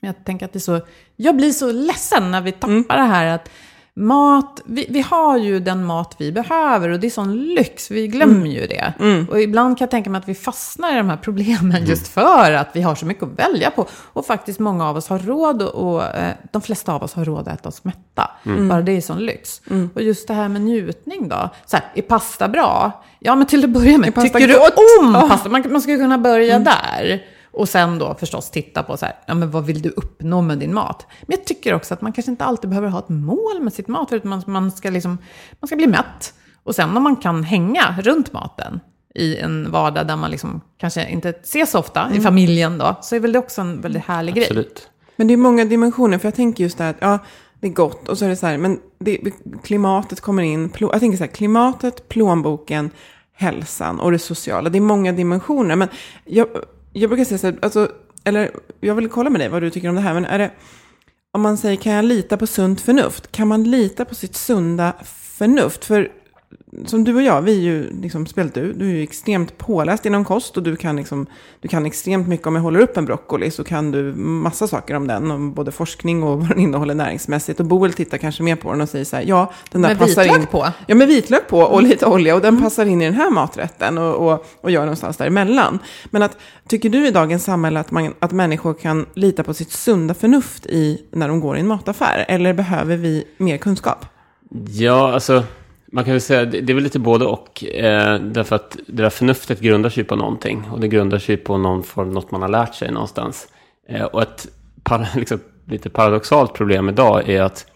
Men 0.00 0.08
jag 0.08 0.24
tänker 0.24 0.46
att 0.46 0.52
det 0.52 0.56
är 0.56 0.60
så, 0.60 0.80
jag 1.16 1.36
blir 1.36 1.50
så 1.50 1.72
ledsen 1.72 2.30
när 2.30 2.40
vi 2.40 2.52
tappar 2.52 2.96
det 2.96 3.02
här 3.02 3.26
att 3.26 3.50
mat, 3.94 4.60
vi, 4.64 4.86
vi 4.88 5.00
har 5.00 5.38
ju 5.38 5.60
den 5.60 5.84
mat 5.84 6.14
vi 6.18 6.32
behöver 6.32 6.88
och 6.88 7.00
det 7.00 7.06
är 7.06 7.10
sån 7.10 7.36
lyx, 7.44 7.90
vi 7.90 8.06
glömmer 8.06 8.46
ju 8.46 8.66
det. 8.66 8.92
Och 9.30 9.40
ibland 9.40 9.78
kan 9.78 9.84
jag 9.84 9.90
tänka 9.90 10.10
mig 10.10 10.18
att 10.18 10.28
vi 10.28 10.34
fastnar 10.34 10.94
i 10.94 10.96
de 10.96 11.08
här 11.08 11.16
problemen 11.16 11.86
just 11.86 12.08
för 12.08 12.52
att 12.52 12.68
vi 12.72 12.82
har 12.82 12.94
så 12.94 13.06
mycket 13.06 13.22
att 13.22 13.38
välja 13.38 13.70
på. 13.70 13.86
Och 14.12 14.26
faktiskt 14.26 14.58
många 14.58 14.88
av 14.88 14.96
oss 14.96 15.08
har 15.08 15.18
råd 15.18 15.62
och, 15.62 15.94
och 15.94 16.04
eh, 16.04 16.34
de 16.52 16.62
flesta 16.62 16.92
av 16.92 17.02
oss 17.02 17.14
har 17.14 17.24
råd 17.24 17.48
att 17.48 17.60
äta 17.60 17.68
oss 17.68 17.84
mätta. 17.84 18.30
Bara 18.68 18.80
det 18.82 18.92
är 18.92 19.00
sån 19.00 19.18
lyx. 19.18 19.62
Och 19.94 20.02
just 20.02 20.28
det 20.28 20.34
här 20.34 20.48
med 20.48 20.62
njutning 20.62 21.28
då. 21.28 21.50
Så 21.66 21.76
här, 21.76 21.86
är 21.94 22.02
pasta 22.02 22.48
bra? 22.48 23.02
Ja, 23.18 23.34
men 23.34 23.46
till 23.46 23.64
att 23.64 23.70
börja 23.70 23.98
med, 23.98 24.14
tycker 24.22 24.48
du 24.48 24.54
om 25.06 25.12
pasta? 25.28 25.48
Man, 25.48 25.64
man 25.70 25.80
skulle 25.80 25.96
kunna 25.96 26.18
börja 26.18 26.58
där. 26.58 27.22
Och 27.60 27.68
sen 27.68 27.98
då 27.98 28.14
förstås 28.14 28.50
titta 28.50 28.82
på 28.82 28.96
så 28.96 29.06
här, 29.06 29.14
ja 29.26 29.34
men 29.34 29.50
vad 29.50 29.64
vill 29.64 29.82
du 29.82 29.88
uppnå 29.88 30.42
med 30.42 30.58
din 30.58 30.74
mat? 30.74 31.06
Men 31.26 31.36
jag 31.38 31.46
tycker 31.46 31.74
också 31.74 31.94
att 31.94 32.00
man 32.00 32.12
kanske 32.12 32.30
inte 32.30 32.44
alltid 32.44 32.70
behöver 32.70 32.88
ha 32.88 32.98
ett 32.98 33.08
mål 33.08 33.60
med 33.60 33.72
sitt 33.72 33.88
mat, 33.88 34.12
utan 34.12 34.28
man, 34.28 34.42
man, 34.46 34.70
ska, 34.70 34.90
liksom, 34.90 35.18
man 35.60 35.66
ska 35.66 35.76
bli 35.76 35.86
mätt. 35.86 36.34
Och 36.62 36.74
sen 36.74 36.96
om 36.96 37.02
man 37.02 37.16
kan 37.16 37.44
hänga 37.44 37.96
runt 38.02 38.32
maten 38.32 38.80
i 39.14 39.36
en 39.36 39.70
vardag 39.70 40.06
där 40.06 40.16
man 40.16 40.30
liksom 40.30 40.60
kanske 40.78 41.08
inte 41.08 41.28
ses 41.28 41.70
så 41.70 41.78
ofta, 41.78 42.10
i 42.14 42.20
familjen 42.20 42.78
då, 42.78 42.96
så 43.02 43.16
är 43.16 43.20
väl 43.20 43.32
det 43.32 43.38
också 43.38 43.60
en 43.60 43.80
väldigt 43.80 44.04
härlig 44.04 44.34
grej. 44.34 44.44
Absolut. 44.44 44.88
Men 45.16 45.26
det 45.26 45.32
är 45.32 45.38
många 45.38 45.64
dimensioner, 45.64 46.18
för 46.18 46.26
jag 46.26 46.34
tänker 46.34 46.64
just 46.64 46.78
det 46.78 46.84
här 46.84 46.90
att 46.90 47.00
ja, 47.00 47.18
det 47.60 47.66
är 47.66 47.72
gott 47.72 48.08
och 48.08 48.18
så 48.18 48.24
är 48.24 48.28
det 48.28 48.36
så 48.36 48.46
här, 48.46 48.58
men 48.58 48.78
det, 48.98 49.18
klimatet 49.62 50.20
kommer 50.20 50.42
in, 50.42 50.70
plå, 50.70 50.90
jag 50.92 51.00
tänker 51.00 51.18
så 51.18 51.24
här, 51.24 51.30
klimatet, 51.30 52.08
plånboken, 52.08 52.90
hälsan 53.32 54.00
och 54.00 54.12
det 54.12 54.18
sociala. 54.18 54.70
Det 54.70 54.78
är 54.78 54.82
många 54.82 55.12
dimensioner, 55.12 55.76
men 55.76 55.88
jag, 56.24 56.46
jag 56.92 57.10
brukar 57.10 57.24
säga 57.24 57.38
så 57.38 57.46
här, 57.46 57.58
alltså, 57.62 57.92
eller 58.24 58.50
jag 58.80 58.94
vill 58.94 59.08
kolla 59.08 59.30
med 59.30 59.40
dig 59.40 59.48
vad 59.48 59.62
du 59.62 59.70
tycker 59.70 59.88
om 59.88 59.94
det 59.94 60.00
här, 60.00 60.14
men 60.14 60.24
är 60.24 60.38
det, 60.38 60.50
om 61.32 61.42
man 61.42 61.56
säger 61.56 61.76
kan 61.76 61.92
jag 61.92 62.04
lita 62.04 62.36
på 62.36 62.46
sunt 62.46 62.80
förnuft, 62.80 63.32
kan 63.32 63.48
man 63.48 63.64
lita 63.64 64.04
på 64.04 64.14
sitt 64.14 64.36
sunda 64.36 64.94
förnuft? 65.04 65.84
För 65.84 66.12
som 66.86 67.04
du 67.04 67.14
och 67.14 67.22
jag, 67.22 67.42
vi 67.42 67.56
är 67.56 67.60
ju, 67.60 68.00
liksom, 68.02 68.26
speciellt 68.26 68.54
du, 68.54 68.72
du 68.72 68.88
är 68.88 68.94
ju 68.94 69.02
extremt 69.02 69.58
påläst 69.58 70.06
inom 70.06 70.24
kost 70.24 70.56
och 70.56 70.62
du 70.62 70.76
kan, 70.76 70.96
liksom, 70.96 71.26
du 71.60 71.68
kan 71.68 71.86
extremt 71.86 72.28
mycket 72.28 72.46
om 72.46 72.54
jag 72.54 72.62
håller 72.62 72.80
upp 72.80 72.96
en 72.96 73.04
broccoli 73.04 73.50
så 73.50 73.64
kan 73.64 73.90
du 73.90 74.02
massa 74.14 74.68
saker 74.68 74.94
om 74.94 75.06
den, 75.06 75.30
om 75.30 75.52
både 75.52 75.72
forskning 75.72 76.22
och 76.22 76.38
vad 76.40 76.48
den 76.48 76.58
innehåller 76.58 76.94
näringsmässigt. 76.94 77.60
Och 77.60 77.66
Boel 77.66 77.92
tittar 77.92 78.18
kanske 78.18 78.42
mer 78.42 78.56
på 78.56 78.72
den 78.72 78.80
och 78.80 78.88
säger 78.88 79.04
så 79.04 79.16
här, 79.16 79.24
ja, 79.26 79.52
den 79.70 79.82
där 79.82 79.88
Med 79.88 79.98
passar 79.98 80.22
vitlök 80.22 80.40
in. 80.40 80.46
på? 80.46 80.66
Ja, 80.86 80.94
med 80.94 81.08
vitlök 81.08 81.48
på 81.48 81.58
och 81.58 81.82
lite 81.82 82.06
olja 82.06 82.34
och 82.34 82.40
den 82.40 82.62
passar 82.62 82.86
in 82.86 83.02
i 83.02 83.04
den 83.04 83.14
här 83.14 83.30
maträtten 83.30 83.98
och, 83.98 84.32
och, 84.32 84.46
och 84.60 84.70
gör 84.70 84.80
någonstans 84.80 85.16
däremellan. 85.16 85.78
Men 86.10 86.22
att, 86.22 86.36
tycker 86.68 86.90
du 86.90 87.06
i 87.06 87.10
dagens 87.10 87.44
samhälle 87.44 87.80
att, 87.80 87.90
man, 87.90 88.14
att 88.18 88.32
människor 88.32 88.74
kan 88.74 89.06
lita 89.14 89.42
på 89.42 89.54
sitt 89.54 89.72
sunda 89.72 90.14
förnuft 90.14 90.66
i, 90.66 91.02
när 91.12 91.28
de 91.28 91.40
går 91.40 91.56
i 91.56 91.60
en 91.60 91.66
mataffär? 91.66 92.24
Eller 92.28 92.54
behöver 92.54 92.96
vi 92.96 93.24
mer 93.38 93.56
kunskap? 93.56 94.06
Ja, 94.68 95.12
alltså 95.14 95.44
man 95.92 96.04
kan 96.04 96.12
väl 96.12 96.20
säga 96.20 96.44
det 96.44 96.60
det 96.60 96.72
är 96.72 96.74
väl 96.74 96.84
lite 96.84 96.98
både 96.98 97.24
och. 97.24 97.64
Eh, 97.64 98.20
därför 98.20 98.56
att 98.56 98.76
det 98.86 99.02
där 99.02 99.10
förnuftet 99.10 99.60
grundar 99.60 99.90
sig 99.90 100.04
på 100.04 100.16
någonting. 100.16 100.64
Och 100.72 100.80
det 100.80 100.88
grundar 100.88 101.18
sig 101.18 101.36
på 101.36 101.58
någon 101.58 101.82
form, 101.82 102.10
något 102.10 102.30
man 102.30 102.42
har 102.42 102.48
lärt 102.48 102.74
sig 102.74 102.92
någonstans. 102.92 103.48
Eh, 103.88 104.04
och 104.04 104.22
ett 104.22 104.48
para, 104.82 105.06
liksom, 105.16 105.40
lite 105.66 105.90
paradoxalt 105.90 106.54
problem 106.54 106.88
idag 106.88 107.28
är 107.28 107.42
att 107.42 107.66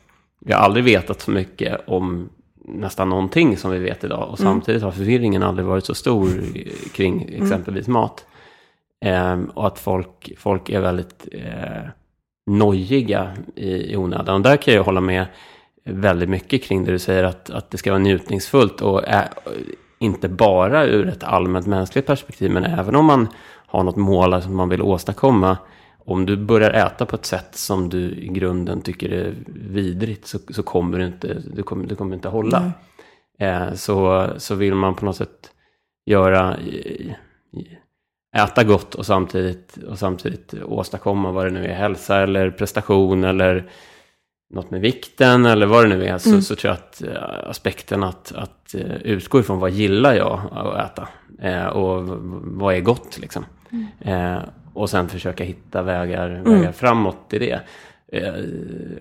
vi 0.41 0.53
har 0.53 0.61
aldrig 0.61 0.85
vetat 0.85 1.21
så 1.21 1.31
mycket 1.31 1.81
om 1.87 2.29
nästan 2.65 3.09
någonting 3.09 3.57
som 3.57 3.71
vi 3.71 3.79
vet 3.79 4.05
idag. 4.05 4.31
Och 4.31 4.39
samtidigt 4.39 4.83
har 4.83 4.91
förvirringen 4.91 5.43
aldrig 5.43 5.67
varit 5.67 5.85
så 5.85 5.95
stor 5.95 6.29
kring 6.93 7.29
exempelvis 7.43 7.89
mat. 7.89 8.27
Eh, 9.05 9.39
och 9.55 9.67
att 9.67 9.79
folk, 9.79 10.33
folk 10.39 10.69
är 10.69 10.81
väldigt 10.81 11.29
eh, 11.33 11.89
nojiga 12.47 13.33
i, 13.57 13.93
i 13.93 13.97
onödan. 13.97 14.35
Och 14.35 14.41
där 14.41 14.57
kan 14.57 14.75
jag 14.75 14.85
hålla 14.85 15.01
med 15.01 15.27
väldigt 15.85 16.29
mycket 16.29 16.63
kring 16.63 16.85
det 16.85 16.93
du 16.93 16.99
säger 16.99 17.25
att, 17.25 17.51
att 17.51 17.71
det 17.71 17.79
ska 17.79 17.91
vara 17.91 18.03
njutningsfullt 18.03 18.81
och 18.81 19.09
ä, 19.09 19.29
inte 19.99 20.29
bara 20.29 20.85
ur 20.85 21.09
ett 21.09 21.25
allmänt 21.25 21.67
mänskligt 21.67 22.07
perspektiv 22.07 22.51
men 22.51 22.65
även 22.65 22.97
om 22.97 23.07
man 23.07 23.29
har 23.67 23.83
något 23.83 23.97
mål 23.97 24.43
som 24.43 24.57
man 24.57 24.69
vill 24.69 24.83
åstadkomma. 24.83 25.59
Om 26.07 26.27
du 26.27 26.37
börjar 26.37 26.71
äta 26.71 27.07
på 27.07 27.17
ett 27.17 27.27
sätt 27.27 27.55
som 27.57 27.89
du 27.89 28.11
i 28.11 28.29
grunden 28.29 28.81
tycker 28.81 29.13
är 29.13 29.35
vidrigt 29.47 30.27
så, 30.27 30.39
så 30.49 30.63
kommer 30.63 30.99
du 30.99 31.07
inte, 31.07 31.43
du 31.55 31.63
kommer, 31.63 31.87
du 31.87 31.95
kommer 31.95 32.15
inte 32.15 32.29
hålla. 32.29 32.73
Eh, 33.39 33.73
så, 33.73 34.29
så 34.37 34.55
vill 34.55 34.75
man 34.75 34.95
på 34.95 35.05
något 35.05 35.17
sätt 35.17 35.51
göra, 36.07 36.57
äta 38.37 38.65
gott 38.65 38.95
och 38.95 39.07
samtidigt, 39.07 39.77
och 39.89 39.99
samtidigt 39.99 40.55
åstadkomma 40.65 41.33
vad 41.33 41.45
det 41.45 41.51
nu 41.51 41.67
är, 41.67 41.75
hälsa 41.75 42.23
eller 42.23 42.51
prestation 42.51 43.25
eller 43.25 43.71
något 44.55 44.71
med 44.71 44.81
vikten 44.81 45.47
eller 45.47 45.67
vad 45.67 45.85
det 45.85 45.97
nu 45.97 46.05
är, 46.05 46.19
så, 46.19 46.41
så 46.41 46.57
tror 46.57 46.71
jag 46.71 46.75
att 46.75 47.03
eh, 47.03 47.51
aspekten 47.51 48.03
att, 48.05 48.33
att 48.33 48.75
eh, 48.75 48.97
utgå 48.97 49.41
ifrån 49.41 49.59
vad 49.59 49.71
gillar 49.71 50.15
jag 50.15 50.41
att 50.53 50.91
äta 50.91 51.09
eh, 51.43 51.67
och 51.67 52.03
vad 52.43 52.75
är 52.75 52.81
gott 52.81 53.19
liksom. 53.19 53.45
Eh, 54.01 54.39
och 54.75 54.91
sen 54.91 55.09
försöka 55.09 55.45
hitta 55.45 55.83
vägar, 55.83 56.43
vägar 56.45 56.73
framåt 56.73 57.33
i 57.33 57.39
det. 57.39 57.61
Eh, 58.13 58.35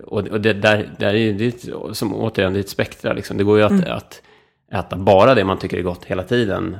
och 0.04 0.28
och 0.28 0.40
det, 0.40 0.52
där, 0.52 0.88
där 0.98 1.14
är 1.14 1.32
det 1.32 1.44
är 1.44 1.92
som 1.92 2.14
återigen, 2.14 2.52
det 2.52 2.58
är 2.58 2.60
ett 2.60 2.68
spektra 2.68 3.12
liksom. 3.12 3.36
Det 3.36 3.44
går 3.44 3.58
ju 3.58 3.64
att, 3.64 3.88
att 3.88 4.22
äta 4.72 4.96
bara 4.96 5.34
det 5.34 5.44
man 5.44 5.58
tycker 5.58 5.76
är 5.78 5.82
gott 5.82 6.04
hela 6.04 6.22
tiden. 6.22 6.76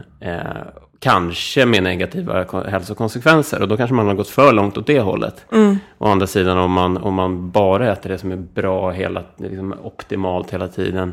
Kanske 1.04 1.66
med 1.66 1.82
negativa 1.82 2.44
ko- 2.44 2.64
hälsokonsekvenser. 2.68 3.62
Och 3.62 3.68
då 3.68 3.76
kanske 3.76 3.94
man 3.94 4.06
har 4.06 4.14
gått 4.14 4.28
för 4.28 4.52
långt 4.52 4.78
åt 4.78 4.86
det 4.86 5.00
hållet. 5.00 5.44
Å 5.98 6.06
andra 6.06 6.26
sidan 6.26 6.58
om 6.58 6.72
man, 6.72 6.96
om 6.96 7.14
man 7.14 7.50
bara 7.50 7.92
äter 7.92 8.10
det 8.10 8.18
som 8.18 8.32
är 8.32 8.36
bra, 8.36 8.90
hela, 8.90 9.22
liksom 9.36 9.74
optimalt 9.82 10.50
hela 10.50 10.68
tiden. 10.68 11.12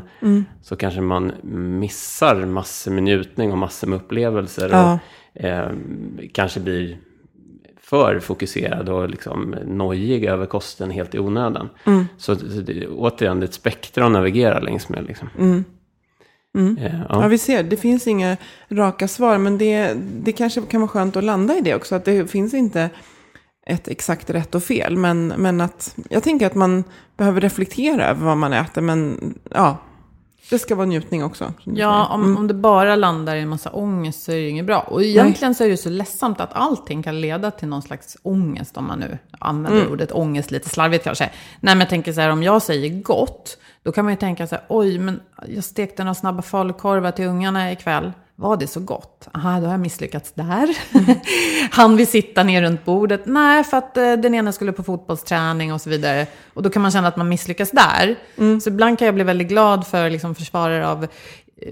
Så 0.62 0.76
kanske 0.76 1.00
man 1.00 1.32
missar 1.80 2.36
massor 2.46 2.90
med 2.90 3.02
njutning 3.02 3.52
och 3.52 3.58
massor 3.58 3.86
med 3.88 3.96
upplevelser. 3.96 4.68
Ja. 4.72 4.98
Och, 5.34 5.40
eh, 5.44 5.68
kanske 6.32 6.60
blir 6.60 6.98
för 7.82 8.20
fokuserad 8.20 8.88
och 8.88 9.08
liksom 9.10 9.54
nojig 9.66 10.24
över 10.24 10.46
kosten 10.46 10.90
helt 10.90 11.14
i 11.14 11.18
onödan. 11.18 11.68
Så, 12.16 12.36
så 12.36 12.42
det, 12.60 12.86
återigen, 12.88 13.40
det 13.40 13.44
är 13.44 13.48
ett 13.48 13.54
spektra 13.54 14.06
att 14.06 14.12
navigera 14.12 14.60
längs 14.60 14.88
med. 14.88 15.04
Liksom. 15.06 15.28
Eh, 16.58 16.84
Ja, 16.84 17.04
ja. 17.08 17.28
vi 17.28 17.38
ser. 17.38 17.62
Det 17.62 17.76
finns 17.76 18.06
inga 18.06 18.36
raka 18.68 19.08
svar, 19.08 19.38
men 19.38 19.58
det, 19.58 19.94
det 20.22 20.32
kanske 20.32 20.60
kan 20.60 20.80
vara 20.80 20.88
skönt 20.88 21.16
att 21.16 21.24
landa 21.24 21.56
i 21.56 21.60
det 21.60 21.74
också. 21.74 21.94
Att 21.94 22.04
det 22.04 22.30
finns 22.30 22.54
inte 22.54 22.90
ett 23.66 23.88
exakt 23.88 24.30
rätt 24.30 24.54
och 24.54 24.62
fel. 24.62 24.96
Men, 24.96 25.28
men 25.28 25.60
att 25.60 25.96
jag 26.10 26.22
tänker 26.22 26.46
att 26.46 26.54
man 26.54 26.84
behöver 27.16 27.40
reflektera 27.40 28.06
över 28.06 28.26
vad 28.26 28.36
man 28.36 28.52
äter. 28.52 28.80
Men 28.82 29.34
ja, 29.50 29.76
det 30.50 30.58
ska 30.58 30.74
vara 30.74 30.86
njutning 30.86 31.24
också. 31.24 31.52
Ja, 31.64 32.06
om, 32.06 32.36
om 32.36 32.48
det 32.48 32.54
bara 32.54 32.96
landar 32.96 33.36
i 33.36 33.40
en 33.40 33.48
massa 33.48 33.70
ångest 33.70 34.22
så 34.22 34.32
är 34.32 34.36
det 34.36 34.42
ju 34.42 34.48
inget 34.48 34.66
bra. 34.66 34.80
Och 34.80 35.02
egentligen 35.02 35.54
så 35.54 35.64
är 35.64 35.68
det 35.68 35.76
så 35.76 35.88
ledsamt 35.88 36.40
att 36.40 36.50
allting 36.52 37.02
kan 37.02 37.20
leda 37.20 37.50
till 37.50 37.68
någon 37.68 37.82
slags 37.82 38.16
ångest, 38.22 38.76
om 38.76 38.86
man 38.86 38.98
nu 38.98 39.18
använder 39.38 39.92
ordet 39.92 40.12
ångest 40.12 40.50
lite 40.50 40.68
slarvigt 40.68 41.04
kanske. 41.04 41.24
Nej, 41.60 41.74
men 41.74 41.80
jag 41.80 41.88
tänker 41.88 42.12
så 42.12 42.20
här, 42.20 42.30
om 42.30 42.42
jag 42.42 42.62
säger 42.62 43.02
gott, 43.02 43.58
då 43.84 43.92
kan 43.92 44.04
man 44.04 44.12
ju 44.12 44.18
tänka 44.18 44.46
så 44.46 44.54
här, 44.54 44.64
oj, 44.68 44.98
men 44.98 45.20
jag 45.48 45.64
stekte 45.64 46.04
några 46.04 46.14
snabba 46.14 46.42
falukorvar 46.42 47.10
till 47.10 47.26
ungarna 47.26 47.72
ikväll. 47.72 48.12
Var 48.36 48.56
det 48.56 48.66
så 48.66 48.80
gott? 48.80 49.28
Aha, 49.34 49.60
då 49.60 49.66
har 49.66 49.72
jag 49.72 49.80
misslyckats 49.80 50.32
där. 50.32 50.76
Han 51.70 51.96
vill 51.96 52.06
sitta 52.06 52.42
ner 52.42 52.62
runt 52.62 52.84
bordet. 52.84 53.26
Nej, 53.26 53.64
för 53.64 53.76
att 53.76 53.96
eh, 53.96 54.12
den 54.12 54.34
ena 54.34 54.52
skulle 54.52 54.72
på 54.72 54.82
fotbollsträning 54.82 55.72
och 55.72 55.80
så 55.80 55.90
vidare. 55.90 56.26
Och 56.54 56.62
då 56.62 56.70
kan 56.70 56.82
man 56.82 56.90
känna 56.90 57.08
att 57.08 57.16
man 57.16 57.28
misslyckas 57.28 57.70
där. 57.70 58.16
Så 58.60 58.68
ibland 58.68 58.98
kan 58.98 59.06
jag 59.06 59.14
bli 59.14 59.24
väldigt 59.24 59.48
glad 59.48 59.86
för 59.86 60.10
liksom, 60.10 60.34
försvarare 60.34 60.88
av 60.88 61.04
eh, 61.04 61.08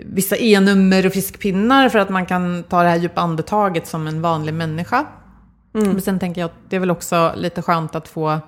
vissa 0.05 0.37
E-nummer 0.37 1.07
och 1.07 1.13
fiskpinnar 1.13 1.89
för 1.89 1.99
att 1.99 2.11
man 2.11 2.27
kan 2.27 2.63
ta 2.63 2.83
det 2.83 2.89
här 2.89 2.97
djupa 2.97 3.21
andetaget 3.21 3.87
som 3.87 4.07
en 4.07 4.23
vanlig 4.23 4.55
människa. 4.55 5.07
Men 5.73 6.03
sen 6.03 6.19
tänker 6.19 6.41
jag 6.41 6.49
att 6.49 6.71
det 6.71 6.77
är 6.77 6.81
väl 6.81 6.91
också 6.91 7.33
lite 7.37 7.63
skönt 7.63 7.95
att 7.95 8.09
få 8.09 8.41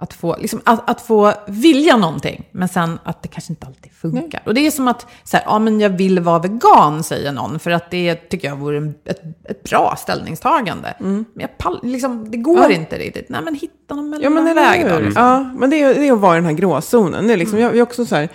att 0.00 0.14
få, 0.14 0.36
liksom, 0.38 0.60
att, 0.64 0.90
att 0.90 1.00
få 1.00 1.32
vilja 1.46 1.96
någonting, 1.96 2.48
men 2.52 2.68
sen 2.68 2.98
att 3.04 3.22
det 3.22 3.28
kanske 3.28 3.52
inte 3.52 3.66
alltid 3.66 3.92
funkar. 3.92 4.42
Och 4.46 4.54
det 4.54 4.66
är 4.66 4.70
som 4.70 4.88
att, 4.88 5.06
så 5.24 5.36
här, 5.36 5.44
ja 5.46 5.58
men 5.58 5.80
jag 5.80 5.90
vill 5.90 6.20
vara 6.20 6.38
vegan, 6.38 7.02
säger 7.02 7.32
någon, 7.32 7.58
för 7.58 7.70
att 7.70 7.90
det 7.90 8.14
tycker 8.14 8.48
jag 8.48 8.56
vore 8.56 8.76
en, 8.76 8.94
ett, 9.04 9.20
ett 9.44 9.62
bra 9.62 9.94
ställningstagande. 9.98 10.94
Men 10.98 11.24
jag 11.34 11.58
pall, 11.58 11.80
liksom, 11.82 12.30
det 12.30 12.36
går 12.36 12.58
Ja. 12.58 12.70
inte 12.70 12.98
riktigt. 12.98 13.28
Nej 13.28 13.40
men 13.42 13.54
hitta 13.54 13.94
någon 13.94 14.20
Ja, 14.22 14.30
men 14.30 14.44
mellanväg 14.44 14.88
då. 14.88 14.98
Liksom. 14.98 15.22
Ja, 15.24 15.38
men 15.58 15.70
det 15.70 15.82
är, 15.82 15.94
det 15.94 16.08
är 16.08 16.12
att 16.12 16.18
vara 16.20 16.34
i 16.34 16.38
den 16.40 16.44
här 16.44 16.52
gråzonen. 16.52 17.26
Det 17.26 17.32
är 17.32 17.36
liksom, 17.36 17.58
jag, 17.58 17.70
jag, 17.70 17.78
är 17.78 17.82
också 17.82 18.06
så 18.06 18.16
här, 18.16 18.28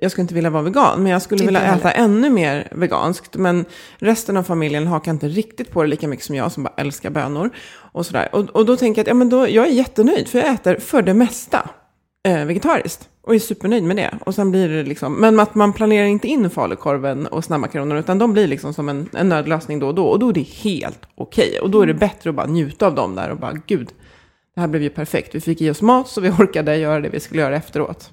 jag 0.00 0.10
skulle 0.10 0.22
inte 0.22 0.34
vilja 0.34 0.50
vara 0.50 0.62
vegan, 0.62 1.02
men 1.02 1.12
jag 1.12 1.22
skulle 1.22 1.44
vilja 1.44 1.60
heller. 1.60 1.78
äta 1.78 1.90
ännu 1.90 2.30
mer 2.30 2.68
veganskt. 2.72 3.36
Men 3.36 3.64
resten 3.98 4.36
av 4.36 4.42
familjen 4.42 4.86
hakar 4.86 5.12
inte 5.12 5.28
riktigt 5.28 5.70
på 5.70 5.82
det 5.82 5.88
lika 5.88 6.08
mycket 6.08 6.24
som 6.24 6.34
jag, 6.34 6.52
som 6.52 6.62
bara 6.62 6.74
älskar 6.76 7.10
bönor. 7.10 7.50
Och, 7.92 8.06
så 8.06 8.12
där. 8.12 8.28
och, 8.32 8.50
och 8.50 8.66
då 8.66 8.76
tänker 8.76 8.98
jag 8.98 9.02
att 9.02 9.08
ja, 9.08 9.14
men 9.14 9.28
då, 9.28 9.48
jag 9.48 9.66
är 9.66 9.72
jättenöjd, 9.72 10.28
för 10.28 10.38
jag 10.38 10.48
äter 10.48 10.76
för 10.76 11.02
det 11.02 11.14
mesta 11.14 11.70
eh, 12.28 12.44
vegetariskt. 12.44 13.08
Och 13.22 13.34
är 13.34 13.38
supernöjd 13.38 13.84
med 13.84 13.96
det. 13.96 14.18
Och 14.26 14.34
sen 14.34 14.50
blir 14.50 14.68
det 14.68 14.82
liksom, 14.82 15.14
men 15.14 15.40
att 15.40 15.54
man 15.54 15.72
planerar 15.72 16.06
inte 16.06 16.28
in 16.28 16.50
falukorven 16.50 17.26
och 17.26 17.44
snabbmakaronerna, 17.44 18.00
utan 18.00 18.18
de 18.18 18.32
blir 18.32 18.46
liksom 18.46 18.74
som 18.74 18.88
en, 18.88 19.08
en 19.12 19.28
nödlösning 19.28 19.78
då 19.78 19.86
och 19.86 19.94
då. 19.94 20.06
Och 20.06 20.18
då 20.18 20.28
är 20.28 20.32
det 20.32 20.48
helt 20.48 21.00
okej. 21.14 21.60
Och 21.60 21.70
då 21.70 21.82
är 21.82 21.86
det 21.86 21.94
bättre 21.94 22.30
att 22.30 22.36
bara 22.36 22.46
njuta 22.46 22.86
av 22.86 22.94
dem 22.94 23.14
där 23.14 23.30
och 23.30 23.36
bara, 23.36 23.52
gud, 23.66 23.88
det 24.54 24.60
här 24.60 24.68
blev 24.68 24.82
ju 24.82 24.90
perfekt. 24.90 25.34
Vi 25.34 25.40
fick 25.40 25.60
i 25.60 25.70
oss 25.70 25.82
mat 25.82 26.08
så 26.08 26.20
vi 26.20 26.30
orkade 26.30 26.76
göra 26.76 27.00
det 27.00 27.08
vi 27.08 27.20
skulle 27.20 27.42
göra 27.42 27.56
efteråt. 27.56 28.10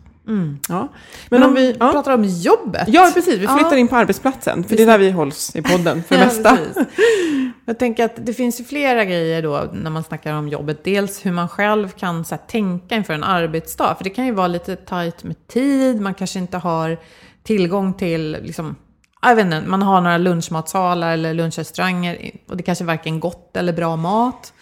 Ja. 0.70 0.88
Men, 1.30 1.44
om 1.44 1.54
vi... 1.54 1.76
Ja. 1.80 1.92
pratar 1.92 2.14
om 2.14 2.24
jobbet. 2.24 2.84
ja, 2.88 3.12
precis. 3.14 3.34
Vi 3.34 3.48
flyttar 3.48 3.72
Ja. 3.72 3.78
in 3.78 3.88
på 3.88 3.96
arbetsplatsen. 3.96 4.64
För 4.64 4.76
det 4.78 4.84
är 4.84 4.88
där 4.88 4.98
vi 4.98 5.12
hålls 5.12 5.56
i 5.56 5.62
podden 5.62 6.04
för 6.04 6.16
det 6.16 6.22
Ja, 6.22 6.26
mesta. 6.28 6.58
precis. 6.58 6.84
Jag 7.66 7.80
tänker 7.80 8.06
att 8.06 8.26
det 8.26 8.34
finns 8.34 8.60
ju 8.60 8.64
flera 8.64 9.06
grejer 9.06 9.42
då 9.42 9.70
när 9.74 9.90
man 9.92 10.04
snackar 10.04 10.34
om 10.34 10.48
jobbet. 10.50 10.84
Dels 10.84 11.26
hur 11.26 11.32
man 11.32 11.50
själv 11.50 11.90
kan 11.90 12.26
så 12.26 12.36
här, 12.36 12.42
tänka 12.48 12.96
inför 12.96 13.14
en 13.14 13.24
arbetsdag. 13.24 13.96
För 13.98 14.04
det 14.04 14.10
kan 14.10 14.26
ju 14.26 14.32
vara 14.32 14.48
lite 14.48 14.76
tajt 14.76 15.24
med 15.24 15.48
tid. 15.48 16.02
Man 16.02 16.14
kanske 16.14 16.40
inte 16.40 16.58
har 16.58 16.98
tillgång 17.44 17.94
till, 17.94 18.38
liksom, 18.44 18.76
jag 19.22 19.36
vet 19.36 19.46
inte, 19.46 19.62
man 19.68 19.82
har 19.82 20.02
några 20.02 20.18
lunchmatsalar 20.18 21.14
eller 21.14 21.34
lunchrestauranger. 21.34 22.32
Och 22.50 22.58
det 22.58 22.64
kanske 22.64 22.84
är 22.84 22.86
varken 22.88 23.20
gott 23.20 23.58
eller 23.58 23.74
bra 23.74 23.96
mat. 23.96 24.54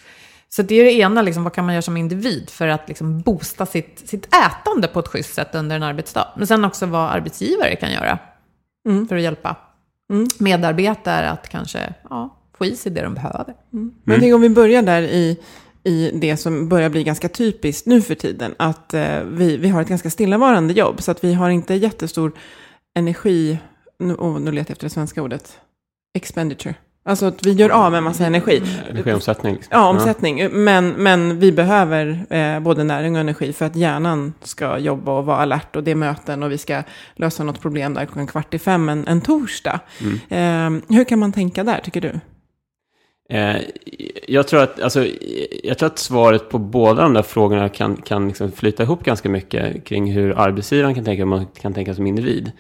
Så 0.56 0.62
det 0.62 0.76
är 0.76 0.84
det 0.84 0.94
ena, 0.94 1.22
liksom, 1.22 1.44
vad 1.44 1.54
kan 1.54 1.66
man 1.66 1.74
göra 1.74 1.82
som 1.82 1.98
individ 1.98 2.50
för 2.50 2.68
att 2.68 2.88
liksom, 2.88 3.22
boosta 3.22 3.66
sitt, 3.66 4.10
sitt 4.10 4.26
ätande 4.26 4.88
på 4.88 5.00
ett 5.00 5.08
schysst 5.08 5.34
sätt 5.34 5.56
under 5.56 5.76
en 5.76 5.84
arbetsdag. 5.84 6.28
Men 6.38 6.48
sen 6.48 6.66
också 6.66 6.86
vad 6.86 7.12
arbetsgivare 7.12 7.76
kan 7.76 7.92
göra 7.92 8.20
för 9.10 9.16
att 9.16 9.22
hjälpa 9.22 9.56
medarbetare 10.40 11.30
att 11.30 11.50
kanske 11.50 11.94
ja, 12.10 12.38
få 12.58 12.66
i 12.66 12.76
sig 12.76 12.92
det 12.92 13.02
de 13.02 13.14
behöver. 13.14 13.54
Men 13.70 13.94
jag 14.04 14.20
tänker 14.20 14.34
om 14.34 14.42
vi 14.42 14.50
börjar 14.50 14.84
där 14.84 15.02
i, 15.02 15.40
i 15.84 16.12
det 16.14 16.38
som 16.38 16.70
börjar 16.70 16.90
bli 16.90 17.04
ganska 17.04 17.30
typiskt 17.30 17.88
nu 17.88 18.02
för 18.02 18.16
tiden. 18.16 18.56
Att 18.58 18.94
eh, 18.94 19.24
vi, 19.24 19.58
vi 19.58 19.70
har 19.70 19.82
ett 19.82 19.88
ganska 19.88 20.10
stillavarande 20.10 20.74
jobb. 20.74 21.02
Så 21.02 21.12
att 21.12 21.24
vi 21.24 21.34
har 21.34 21.50
inte 21.50 21.74
jättestor 21.74 22.32
energi. 22.96 23.58
Nu, 24.00 24.14
oh, 24.14 24.40
nu 24.40 24.52
letar 24.52 24.70
jag 24.70 24.72
efter 24.72 24.86
det 24.86 24.94
svenska 24.94 25.22
ordet. 25.22 25.60
Expenditure. 26.14 26.76
Alltså 27.06 27.26
att 27.26 27.46
vi 27.46 27.52
gör 27.52 27.70
av 27.70 27.92
med 27.92 27.98
en 27.98 28.04
massa 28.04 28.26
energi. 28.26 28.62
Energiomsättning. 28.90 29.54
Liksom. 29.54 29.70
Ja, 29.72 29.90
omsättning. 29.90 30.50
Men, 30.52 30.90
men 30.90 31.40
vi 31.40 31.52
behöver 31.52 32.26
eh, 32.30 32.60
både 32.60 32.84
näring 32.84 33.16
och 33.16 33.22
energi 33.22 33.54
för 33.54 33.66
att 33.66 33.76
hjärnan 33.76 34.34
ska 34.42 34.78
jobba 34.78 35.12
och 35.12 35.26
vara 35.26 35.38
alert. 35.38 35.76
Och 35.76 35.84
det 35.84 35.92
är 35.92 35.96
möten 35.96 36.44
och 36.44 36.52
vi 36.52 36.58
ska 36.58 36.84
lösa 37.16 37.44
något 37.44 37.62
problem 37.62 37.94
där 37.94 38.06
klockan 38.06 38.28
kvart 38.28 38.54
i 38.54 38.60
fem 38.60 38.90
en, 38.90 39.08
en 39.08 39.22
torsdag. 39.22 39.80
Eh, 40.30 40.70
hur 40.90 41.04
kan 41.04 41.20
man 41.20 41.32
tänka 41.32 41.64
där, 41.64 41.80
tycker 41.84 42.02
du? 42.02 42.20
Eh, 43.30 43.58
jag, 44.28 44.48
tror 44.48 44.64
att, 44.64 44.82
alltså, 44.82 45.08
jag 45.64 45.78
tror 45.78 45.88
att 45.88 46.00
svaret 46.00 46.50
på 46.50 46.58
båda 46.58 47.02
de 47.02 47.14
där 47.14 47.22
frågorna 47.22 47.70
kan, 47.70 47.96
kan 47.96 48.28
liksom 48.28 48.52
flyta 48.52 48.84
ihop 48.84 49.04
ganska 49.04 49.30
mycket 49.30 49.84
kring 49.86 50.12
hur 50.12 50.40
arbetsgivaren 50.40 50.96
kan 50.96 51.06
tänka 51.06 51.22
och 51.22 51.28
man 51.28 51.46
kan 51.46 51.74
tänka 51.74 51.96
som 51.96 52.08
individ. 52.08 52.52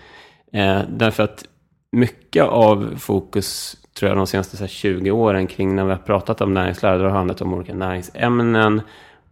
Eh, 0.53 0.81
därför 0.89 1.23
att 1.23 1.45
mycket 1.91 2.43
av 2.43 2.95
fokus, 2.97 3.77
tror 3.93 4.09
jag, 4.09 4.17
de 4.17 4.27
senaste 4.27 4.57
så 4.57 4.63
här, 4.63 4.69
20 4.69 5.11
åren 5.11 5.47
kring 5.47 5.75
när 5.75 5.83
vi 5.83 5.91
har 5.91 5.97
pratat 5.97 6.41
om 6.41 6.53
näringslära, 6.53 6.97
då 6.97 7.03
har 7.03 7.09
det 7.09 7.15
handlat 7.15 7.41
om 7.41 7.53
olika 7.53 7.73
näringsämnen 7.73 8.81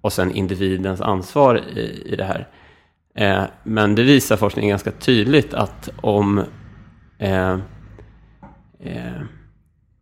och 0.01 0.13
sen 0.13 0.31
individens 0.31 1.01
ansvar 1.01 1.61
i, 1.75 2.03
i 2.05 2.15
det 2.15 2.23
här. 2.23 2.47
Eh, 3.15 3.43
men 3.63 3.95
det 3.95 4.03
visar 4.03 4.37
forskningen 4.37 4.69
ganska 4.69 4.91
tydligt 4.91 5.53
att 5.53 5.89
om 6.01 6.43
eh, 7.17 7.51
eh, 8.79 9.21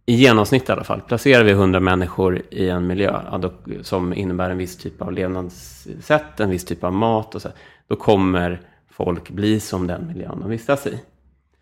i 0.06 0.14
genomsnitt 0.14 0.70
i 0.70 0.72
alla 0.72 0.84
fall, 0.84 1.02
placerar 1.02 1.44
vi 1.44 1.52
100 1.52 1.80
människor 1.80 2.42
i 2.50 2.70
en 2.70 2.88
miljö 2.88 3.22
ja, 3.32 3.52
som 3.82 4.14
innebär 4.14 4.50
en 4.50 4.58
viss 4.58 4.78
typ 4.78 5.02
av 5.02 5.12
levnadssätt, 5.12 6.40
en 6.40 6.50
viss 6.50 6.66
typ 6.66 6.84
av 6.84 6.94
mat 6.94 7.36
och 7.36 7.42
så, 7.42 7.50
då 7.88 7.96
kommer 7.96 8.62
folk 8.92 9.30
bli 9.30 9.60
som 9.60 9.88
den 9.88 10.08
miljön 10.08 10.40
de 10.40 10.50
vistas 10.50 10.88
i. 10.88 11.00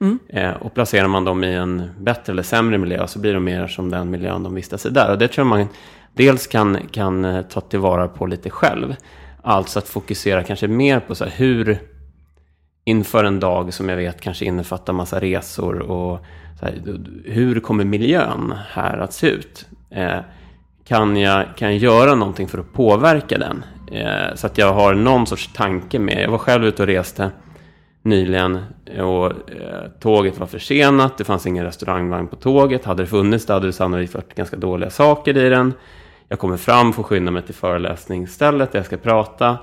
Mm. 0.01 0.19
Eh, 0.29 0.51
och 0.51 0.73
placerar 0.73 1.07
man 1.07 1.25
dem 1.25 1.43
i 1.43 1.53
en 1.53 1.89
bättre 1.99 2.33
eller 2.33 2.43
sämre 2.43 2.77
miljö 2.77 3.07
så 3.07 3.19
blir 3.19 3.33
de 3.33 3.43
mer 3.43 3.67
som 3.67 3.89
den 3.89 4.10
miljön 4.10 4.43
de 4.43 4.55
vistas 4.55 4.86
i 4.86 4.89
där. 4.89 5.12
Och 5.12 5.17
det 5.17 5.27
tror 5.27 5.47
jag 5.47 5.57
man 5.57 5.67
dels 6.13 6.47
kan, 6.47 6.77
kan 6.91 7.25
eh, 7.25 7.41
ta 7.41 7.62
tillvara 7.62 8.07
på 8.07 8.25
lite 8.25 8.49
själv. 8.49 8.95
Alltså 9.41 9.79
att 9.79 9.88
fokusera 9.88 10.43
kanske 10.43 10.67
mer 10.67 10.99
på 10.99 11.15
så 11.15 11.23
här, 11.23 11.31
hur 11.31 11.79
inför 12.86 13.23
en 13.23 13.39
dag 13.39 13.73
som 13.73 13.89
jag 13.89 13.97
vet 13.97 14.21
kanske 14.21 14.45
innefattar 14.45 14.93
massa 14.93 15.19
resor 15.19 15.79
och 15.79 16.25
så 16.60 16.65
här, 16.65 16.99
hur 17.25 17.60
kommer 17.60 17.86
miljön 17.86 18.53
här 18.69 18.97
att 18.97 19.13
se 19.13 19.27
ut? 19.27 19.65
Eh, 19.89 20.19
kan, 20.86 21.17
jag, 21.17 21.45
kan 21.57 21.67
jag 21.67 21.77
göra 21.77 22.15
någonting 22.15 22.47
för 22.47 22.57
att 22.57 22.73
påverka 22.73 23.38
den? 23.38 23.63
Eh, 23.91 24.36
så 24.36 24.47
att 24.47 24.57
jag 24.57 24.73
har 24.73 24.93
någon 24.93 25.27
sorts 25.27 25.53
tanke 25.53 25.99
med. 25.99 26.23
Jag 26.23 26.31
var 26.31 26.38
själv 26.38 26.65
ute 26.65 26.81
och 26.81 26.88
reste 26.88 27.31
nyligen 28.08 28.60
och 29.00 29.26
eh, 29.26 29.89
tåget 30.00 30.39
var 30.39 30.48
försenat. 30.48 31.17
Det 31.17 31.24
fanns 31.24 31.48
ingen 31.48 31.65
restaurangvagn 31.65 32.28
på 32.28 32.36
tåget. 32.36 32.86
Hade 32.86 33.04
det 33.04 33.08
funnits 33.08 33.46
det 33.46 33.54
hade 33.54 33.67
det 33.67 33.74
sannolikt 33.74 34.13
varit 34.13 34.36
ganska 34.36 34.58
dåliga 34.58 34.89
saker 34.89 35.38
i 35.38 35.50
den. 35.50 35.74
Jag 36.28 36.39
kommer 36.39 36.58
fram, 36.58 36.93
får 36.93 37.04
skynda 37.04 37.32
mig 37.32 37.41
till 37.41 37.56
föreläsningsstället 37.56 38.72
där 38.72 38.80
jag 38.80 38.86
ska 38.86 38.98
prata 38.98 39.58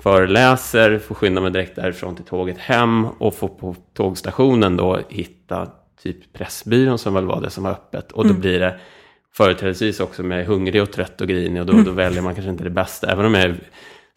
föreläser, 0.00 0.98
får 0.98 1.14
skynda 1.14 1.40
mig 1.40 1.50
direkt 1.50 1.76
därifrån 1.76 2.16
till 2.16 2.24
tåget 2.24 2.58
hem 2.58 3.06
och 3.06 3.34
får 3.34 3.48
på 3.48 3.76
tågstationen 3.94 4.76
då 4.76 5.00
hitta 5.08 5.68
typ 6.02 6.32
Pressbyrån 6.32 6.98
som 6.98 7.14
väl 7.14 7.26
var 7.26 7.40
det 7.40 7.50
som 7.50 7.64
var 7.64 7.70
öppet. 7.70 8.12
Och 8.12 8.28
då 8.28 8.34
blir 8.34 8.60
det 8.60 8.80
företrädesvis 9.32 10.00
också 10.00 10.22
är 10.22 10.44
hungrig 10.44 10.82
och 10.82 10.92
trött 10.92 11.20
och 11.20 11.28
grinig 11.28 11.60
och 11.60 11.66
då, 11.66 11.82
då 11.82 11.90
väljer 11.90 12.22
man 12.22 12.34
kanske 12.34 12.50
inte 12.50 12.64
det 12.64 12.70
bästa. 12.70 13.12
Även 13.12 13.26
om 13.26 13.34
jag 13.34 13.54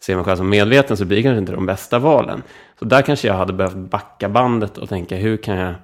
ser 0.06 0.16
mig 0.16 0.24
själv 0.24 0.36
som 0.36 0.48
medveten 0.48 0.96
så 0.96 1.04
blir 1.04 1.16
det 1.16 1.22
kanske 1.22 1.38
inte 1.38 1.52
de 1.52 1.66
bästa 1.66 1.98
valen. 1.98 2.42
Så 2.78 2.84
där 2.84 3.02
kanske 3.02 3.28
jag 3.28 3.34
hade 3.34 3.52
behövt 3.52 3.90
backa 3.90 4.28
bandet 4.28 4.78
och 4.78 4.88
tänka 4.88 5.16
hur 5.16 5.36
kan 5.36 5.56
jag 5.56 5.74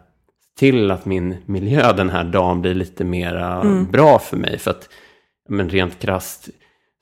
till 0.58 0.90
att 0.90 1.04
min 1.04 1.36
miljö 1.46 1.92
den 1.92 2.10
här 2.10 2.24
dagen 2.24 2.60
blir 2.60 2.74
lite 2.74 3.04
mera 3.04 3.64
bra 3.92 4.18
för 4.18 4.36
mig. 4.36 4.58
För 4.58 4.70
att 4.70 4.88
men 5.48 5.68
rent 5.68 5.98
krasst 5.98 6.48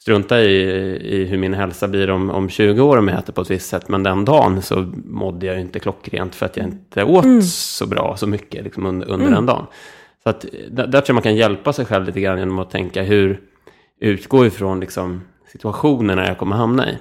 strunta 0.02 0.40
i, 0.40 0.62
i 1.00 1.24
hur 1.24 1.38
min 1.38 1.54
hälsa 1.54 1.88
blir 1.88 2.10
om, 2.10 2.30
om 2.30 2.48
20 2.48 2.82
år 2.82 2.96
om 2.96 3.08
jag 3.08 3.18
äter 3.18 3.32
på 3.32 3.40
ett 3.40 3.50
visst 3.50 3.68
sätt. 3.68 3.88
Men 3.88 4.02
den 4.02 4.24
dagen 4.24 4.62
så 4.62 4.92
mådde 5.04 5.46
jag 5.46 5.54
ju 5.54 5.60
inte 5.60 5.80
klockrent 5.80 6.34
för 6.34 6.46
att 6.46 6.56
jag 6.56 6.66
inte 6.66 7.04
åt 7.04 7.44
så 7.44 7.86
bra, 7.86 8.16
så 8.16 8.26
mycket 8.26 8.64
liksom 8.64 8.86
under, 8.86 9.10
under 9.10 9.30
den 9.30 9.46
dagen. 9.46 9.66
Så 10.22 10.30
att, 10.30 10.44
där, 10.70 10.86
där 10.86 11.00
tror 11.00 11.04
jag 11.06 11.14
man 11.14 11.22
kan 11.22 11.36
hjälpa 11.36 11.72
sig 11.72 11.84
själv 11.84 12.06
lite 12.06 12.20
grann 12.20 12.38
genom 12.38 12.58
att 12.58 12.70
tänka 12.70 13.02
hur 13.02 13.40
utgå 14.00 14.46
ifrån 14.46 14.80
liksom, 14.80 15.20
situationerna 15.52 16.26
jag 16.26 16.38
kommer 16.38 16.56
hamna 16.56 16.90
i. 16.90 16.96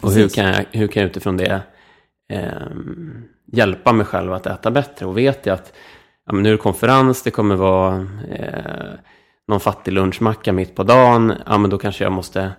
Och 0.00 0.12
hur 0.12 0.28
kan, 0.28 0.46
jag, 0.46 0.64
hur 0.72 0.86
kan 0.86 1.02
jag 1.02 1.10
utifrån 1.10 1.36
det 1.36 1.62
ehm, 2.28 3.24
hjälpa 3.52 3.92
mig 3.92 4.06
själv 4.06 4.32
att 4.32 4.46
äta 4.46 4.70
bättre? 4.70 5.06
Och 5.06 5.18
vet 5.18 5.46
jag 5.46 5.54
att 5.54 5.72
ja, 6.26 6.32
nu 6.32 6.48
är 6.48 6.52
det 6.52 6.58
konferens, 6.58 7.22
det 7.22 7.30
kommer 7.30 7.56
vara 7.56 8.06
eh, 8.30 8.94
någon 9.48 9.60
fattig 9.60 9.92
lunchmacka 9.92 10.52
mitt 10.52 10.74
på 10.74 10.82
dagen, 10.82 11.34
ja 11.46 11.58
men 11.58 11.70
då 11.70 11.78
kanske 11.78 12.04
jag 12.04 12.12
måste 12.12 12.52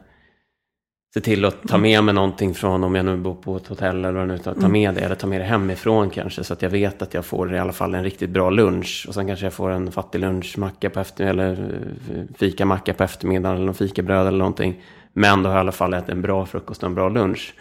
se 1.13 1.21
till 1.21 1.45
att 1.45 1.67
ta 1.67 1.77
med 1.77 2.03
mig 2.03 2.13
någonting 2.13 2.53
från, 2.53 2.83
om 2.83 2.95
jag 2.95 3.05
nu 3.05 3.17
bor 3.17 3.35
på 3.35 3.57
ett 3.57 3.67
hotell 3.67 4.05
eller 4.05 4.11
vad 4.11 4.27
nu 4.27 4.37
ta 4.37 4.67
med 4.67 4.95
det, 4.95 5.01
eller 5.01 5.15
ta 5.15 5.27
med 5.27 5.41
det 5.41 5.45
hemifrån 5.45 6.09
kanske, 6.09 6.43
så 6.43 6.53
att 6.53 6.61
jag 6.61 6.69
vet 6.69 7.01
att 7.01 7.13
jag 7.13 7.25
får 7.25 7.53
i 7.53 7.59
alla 7.59 7.71
fall 7.71 7.95
en 7.95 8.03
riktigt 8.03 8.29
bra 8.29 8.49
lunch. 8.49 9.05
Och 9.07 9.13
sen 9.13 9.27
kanske 9.27 9.45
jag 9.45 9.53
får 9.53 9.69
en 9.69 9.91
fattig 9.91 10.19
lunchmacka 10.19 10.89
på 10.89 10.99
eftermiddagen, 10.99 11.51
eller 11.51 11.73
eh, 12.15 12.37
fikamacka 12.37 12.93
på 12.93 13.03
eftermiddagen, 13.03 13.55
eller 13.55 13.65
någon 13.65 13.75
fikabröd 13.75 14.27
eller 14.27 14.37
någonting. 14.37 14.81
Men 15.13 15.43
då 15.43 15.49
har 15.49 15.55
jag 15.55 15.59
i 15.59 15.63
alla 15.63 15.71
fall 15.71 15.93
ätit 15.93 16.09
en 16.09 16.21
bra 16.21 16.45
frukost 16.45 16.83
och 16.83 16.89
en 16.89 16.95
bra 16.95 17.09
lunch. 17.09 17.53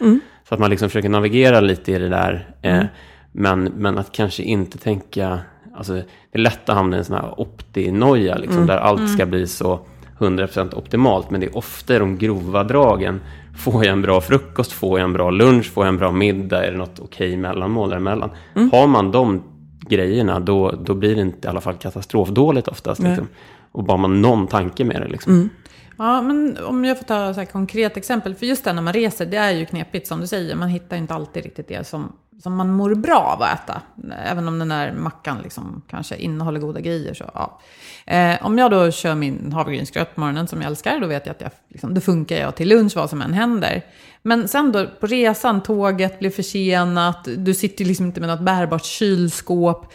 Så 0.49 0.53
att 0.53 0.59
man 0.59 0.69
liksom 0.69 0.89
försöker 0.89 1.09
navigera 1.09 1.59
lite 1.59 1.91
i 1.91 1.99
det 1.99 2.09
där. 2.09 2.55
Eh, 2.61 2.83
men, 3.31 3.63
men 3.63 3.97
att 3.97 4.11
kanske 4.11 4.43
inte 4.43 4.77
tänka, 4.77 5.39
alltså 5.73 5.93
det 5.93 6.05
är 6.31 6.39
lätt 6.39 6.69
att 6.69 6.75
hamna 6.75 6.95
i 6.95 6.99
en 6.99 7.05
sån 7.05 7.15
här 7.15 7.39
optinoja, 7.39 8.35
liksom, 8.35 8.65
där 8.67 8.77
allt 8.77 9.09
ska 9.09 9.25
bli 9.25 9.47
så 9.47 9.79
100% 10.17 10.75
optimalt. 10.75 11.31
Men 11.31 11.41
det 11.41 11.47
är 11.47 11.57
ofta 11.57 11.99
de 11.99 12.17
grova 12.17 12.63
dragen. 12.63 13.21
Får 13.57 13.85
jag 13.85 13.93
en 13.93 14.01
bra 14.01 14.21
frukost? 14.21 14.71
Får 14.71 14.99
jag 14.99 15.05
en 15.05 15.13
bra 15.13 15.29
lunch? 15.29 15.71
Får 15.73 15.85
jag 15.85 15.89
en 15.89 15.97
bra 15.97 16.11
middag? 16.11 16.65
Är 16.65 16.71
det 16.71 16.77
något 16.77 16.99
okej 16.99 17.37
mellanmål 17.37 17.89
däremellan? 17.89 18.29
Har 18.71 18.87
man 18.87 19.11
de 19.11 19.43
grejerna, 19.89 20.39
då, 20.39 20.71
då 20.71 20.93
blir 20.93 21.15
det 21.15 21.21
inte 21.21 21.47
i 21.47 21.49
alla 21.49 21.61
fall 21.61 21.75
katastrofdåligt 21.75 22.67
oftast. 22.67 23.01
Liksom. 23.01 23.27
Och 23.71 23.83
bara 23.83 23.97
man 23.97 24.21
någon 24.21 24.47
tanke 24.47 24.83
med 24.83 25.01
det. 25.01 25.07
Liksom. 25.07 25.49
Ja, 25.97 26.21
men 26.21 26.57
om 26.65 26.85
jag 26.85 26.97
får 26.97 27.05
ta 27.05 27.33
så 27.33 27.39
här 27.39 27.45
konkret 27.45 27.97
exempel. 27.97 28.35
För 28.35 28.45
just 28.45 28.63
det 28.63 28.73
när 28.73 28.81
man 28.81 28.93
reser, 28.93 29.25
det 29.25 29.37
är 29.37 29.51
ju 29.51 29.65
knepigt 29.65 30.07
som 30.07 30.21
du 30.21 30.27
säger. 30.27 30.55
Man 30.55 30.69
hittar 30.69 30.97
inte 30.97 31.13
alltid 31.13 31.43
riktigt 31.43 31.67
det 31.67 31.87
som, 31.87 32.13
som 32.43 32.55
man 32.55 32.73
mår 32.73 32.95
bra 32.95 33.19
av 33.19 33.41
att 33.41 33.53
äta. 33.53 33.81
Även 34.25 34.47
om 34.47 34.59
den 34.59 34.69
där 34.69 34.93
mackan 34.93 35.37
liksom 35.43 35.81
kanske 35.89 36.15
innehåller 36.15 36.59
goda 36.59 36.79
grejer. 36.79 37.13
Så, 37.13 37.29
ja. 37.33 37.59
eh, 38.05 38.45
om 38.45 38.57
jag 38.57 38.71
då 38.71 38.91
kör 38.91 39.15
min 39.15 39.51
havregrynsgröt 39.53 40.15
på 40.15 40.21
morgonen 40.21 40.47
som 40.47 40.61
jag 40.61 40.69
älskar, 40.69 40.99
då 40.99 41.07
vet 41.07 41.25
jag 41.25 41.33
att 41.33 41.41
jag, 41.41 41.51
liksom, 41.69 41.93
då 41.93 42.01
funkar 42.01 42.35
jag 42.35 42.55
till 42.55 42.69
lunch 42.69 42.95
vad 42.95 43.09
som 43.09 43.21
än 43.21 43.33
händer. 43.33 43.85
Men 44.21 44.47
sen 44.47 44.71
då 44.71 44.87
på 44.99 45.07
resan, 45.07 45.63
tåget 45.63 46.19
blir 46.19 46.29
försenat, 46.29 47.27
du 47.37 47.53
sitter 47.53 47.85
liksom 47.85 48.05
inte 48.05 48.19
med 48.19 48.29
något 48.29 48.41
bärbart 48.41 48.85
kylskåp 48.85 49.93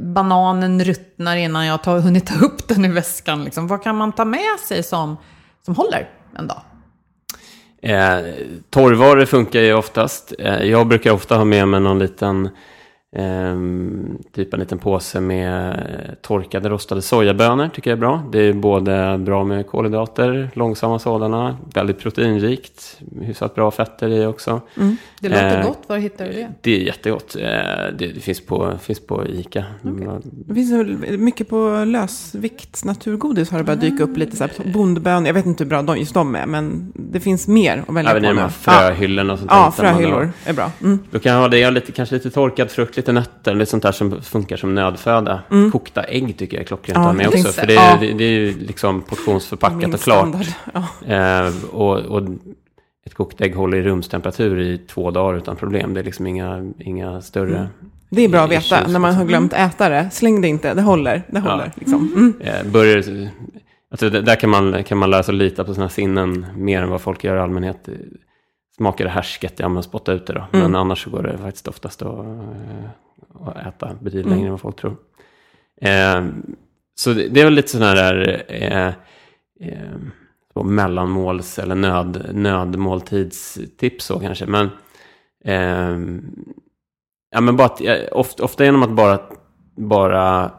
bananen 0.00 0.84
ruttnar 0.84 1.36
innan 1.36 1.66
jag 1.66 1.78
har 1.84 2.00
hunnit 2.00 2.26
ta 2.26 2.44
upp 2.44 2.68
den 2.68 2.84
i 2.84 2.88
väskan. 2.88 3.44
Liksom. 3.44 3.66
Vad 3.66 3.82
kan 3.82 3.96
man 3.96 4.12
ta 4.12 4.24
med 4.24 4.60
sig 4.68 4.82
som, 4.82 5.16
som 5.64 5.74
håller 5.74 6.10
en 6.36 6.46
dag? 6.46 6.62
Eh, 7.84 8.18
torrvaror 8.70 9.24
funkar 9.24 9.60
ju 9.60 9.74
oftast. 9.74 10.32
Eh, 10.38 10.62
jag 10.62 10.86
brukar 10.86 11.10
ofta 11.12 11.36
ha 11.36 11.44
med 11.44 11.68
mig 11.68 11.80
någon 11.80 11.98
liten 11.98 12.48
Ehm, 13.16 14.18
typ 14.32 14.54
en 14.54 14.60
liten 14.60 14.78
påse 14.78 15.20
med 15.20 15.76
torkade 16.22 16.68
rostade 16.68 17.02
sojabönor 17.02 17.68
tycker 17.68 17.90
jag 17.90 17.96
är 17.96 18.00
bra. 18.00 18.22
Det 18.32 18.38
är 18.38 18.52
både 18.52 19.18
bra 19.18 19.44
med 19.44 19.66
kolhydrater, 19.66 20.50
långsamma 20.54 20.98
sådana, 20.98 21.56
väldigt 21.74 21.98
proteinrikt, 21.98 23.00
hyfsat 23.20 23.54
bra 23.54 23.70
fetter 23.70 24.08
i 24.08 24.26
också. 24.26 24.60
Mm. 24.76 24.96
Det 25.20 25.28
låter 25.28 25.58
eh, 25.58 25.66
gott, 25.66 25.78
var 25.86 25.98
hittar 25.98 26.24
du 26.24 26.32
det? 26.32 26.52
Det 26.60 26.76
är 26.76 26.80
jättegott. 26.80 27.36
Eh, 27.36 27.42
det, 27.98 28.06
det, 28.06 28.20
finns, 28.20 28.46
på, 28.46 28.72
finns 28.82 29.06
på 29.06 29.26
ICA. 29.26 29.64
Okay. 29.82 30.06
Det 30.22 30.54
finns 30.54 30.72
mycket 31.18 31.48
på 31.48 31.84
lösvikt 31.84 32.84
naturgodis 32.84 33.50
har 33.50 33.58
det 33.58 33.64
börjat 33.64 33.80
dyka 33.80 34.02
upp 34.02 34.16
lite 34.16 34.36
så 34.36 34.44
här, 34.44 34.72
bondbön, 34.72 35.26
jag 35.26 35.34
vet 35.34 35.46
inte 35.46 35.64
hur 35.64 35.68
bra 35.68 35.82
de, 35.82 35.98
just 35.98 36.14
de 36.14 36.34
är, 36.34 36.46
men 36.46 36.92
det 36.94 37.20
finns 37.20 37.48
mer 37.48 37.84
att 37.88 37.94
välja 37.94 38.10
Även 38.10 38.22
på. 38.22 38.28
Även 38.28 38.38
i 38.38 38.40
de 38.40 38.42
här 38.42 38.48
fröhyllorna 38.48 39.32
och 39.32 39.38
sånt 39.38 39.50
Ja, 39.50 39.72
fröhyllor 39.76 40.30
är 40.44 40.52
bra. 40.52 40.70
Mm. 40.82 40.98
Då 41.10 41.18
kan 41.18 41.32
jag 41.32 41.40
ha 41.40 41.48
det, 41.48 41.70
lite, 41.70 41.92
kanske 41.92 42.14
lite 42.14 42.30
torkad 42.30 42.70
frukt, 42.70 43.01
lite 43.02 43.12
nötter, 43.12 43.54
lite 43.54 43.70
sånt 43.70 43.82
där 43.82 43.92
som 43.92 44.22
funkar 44.22 44.56
som 44.56 44.74
nödföda. 44.74 45.42
Mm. 45.50 45.70
Kokta 45.70 46.02
ägg 46.02 46.36
tycker 46.38 46.56
jag 46.56 46.62
är 46.62 46.66
klockrent 46.66 46.98
ja, 47.04 47.12
med 47.12 47.28
också. 47.28 47.52
För 47.52 47.66
det 47.66 47.74
är, 47.74 48.04
ja. 48.04 48.14
det, 48.16 48.24
är 48.24 48.30
ju 48.30 48.58
liksom 48.58 49.02
portionsförpackat 49.02 49.94
och 49.94 50.00
klart. 50.00 50.36
Ja. 50.72 51.14
Eh, 51.14 51.52
och, 51.72 51.98
och, 51.98 52.22
ett 53.06 53.14
kokt 53.14 53.40
ägg 53.40 53.54
håller 53.54 53.78
i 53.78 53.82
rumstemperatur 53.82 54.60
i 54.60 54.78
två 54.78 55.10
dagar 55.10 55.38
utan 55.38 55.56
problem. 55.56 55.94
Det 55.94 56.00
är 56.00 56.04
liksom 56.04 56.26
inga, 56.26 56.72
inga 56.78 57.20
större... 57.20 57.56
Mm. 57.56 57.68
Det 58.10 58.22
är 58.22 58.28
bra 58.28 58.40
att 58.40 58.50
veta 58.50 58.88
när 58.88 58.98
man 58.98 59.14
har 59.14 59.24
glömt 59.24 59.52
äta 59.52 59.88
det. 59.88 60.10
Släng 60.12 60.40
det 60.40 60.48
inte, 60.48 60.74
det 60.74 60.82
håller. 60.82 61.22
Det 61.28 61.40
håller 61.40 61.64
ja. 61.64 61.70
liksom. 61.74 62.12
mm. 62.16 62.34
eh, 62.40 62.72
börjar, 62.72 63.28
alltså, 63.90 64.10
där 64.10 64.36
kan 64.36 64.50
man, 64.50 64.84
kan 64.84 64.98
man 64.98 65.10
lära 65.10 65.22
sig 65.22 65.32
att 65.32 65.38
lita 65.38 65.64
på 65.64 65.74
sina 65.74 65.88
sinnen 65.88 66.46
mer 66.56 66.82
än 66.82 66.90
vad 66.90 67.00
folk 67.00 67.24
gör 67.24 67.36
i 67.36 67.40
allmänhet 67.40 67.88
smakar 68.82 69.04
det 69.04 69.10
härsket, 69.10 69.58
ja 69.58 69.68
men 69.68 69.82
spotta 69.82 70.12
ut 70.12 70.26
det 70.26 70.32
då. 70.32 70.46
Mm. 70.52 70.62
Men 70.62 70.74
annars 70.74 71.04
så 71.04 71.10
går 71.10 71.22
det 71.22 71.38
faktiskt 71.38 71.68
oftast 71.68 72.02
att, 72.02 72.18
eh, 72.18 72.84
att 73.44 73.56
äta 73.56 73.94
betydligt 74.00 74.26
längre 74.26 74.38
mm. 74.38 74.46
än 74.46 74.50
vad 74.50 74.60
folk 74.60 74.76
tror. 74.76 74.96
Eh, 75.80 76.24
så 76.94 77.12
det, 77.12 77.28
det, 77.28 77.40
är 77.40 77.44
väl 77.44 77.54
lite 77.54 77.68
sådana 77.68 77.94
där 77.94 78.44
eh, 78.48 78.86
eh, 79.60 80.62
mellanmåls 80.64 81.58
eller 81.58 81.74
nöd, 81.74 82.30
nödmåltidstips 82.32 84.04
så 84.04 84.20
kanske. 84.20 84.46
Men, 84.46 84.70
eh, 85.44 85.98
ja, 87.30 87.40
men 87.40 87.56
bara 87.56 87.66
att, 87.66 87.80
ofta, 88.12 88.44
ofta 88.44 88.64
genom 88.64 88.82
att 88.82 88.90
bara, 88.90 89.20
bara 89.76 90.50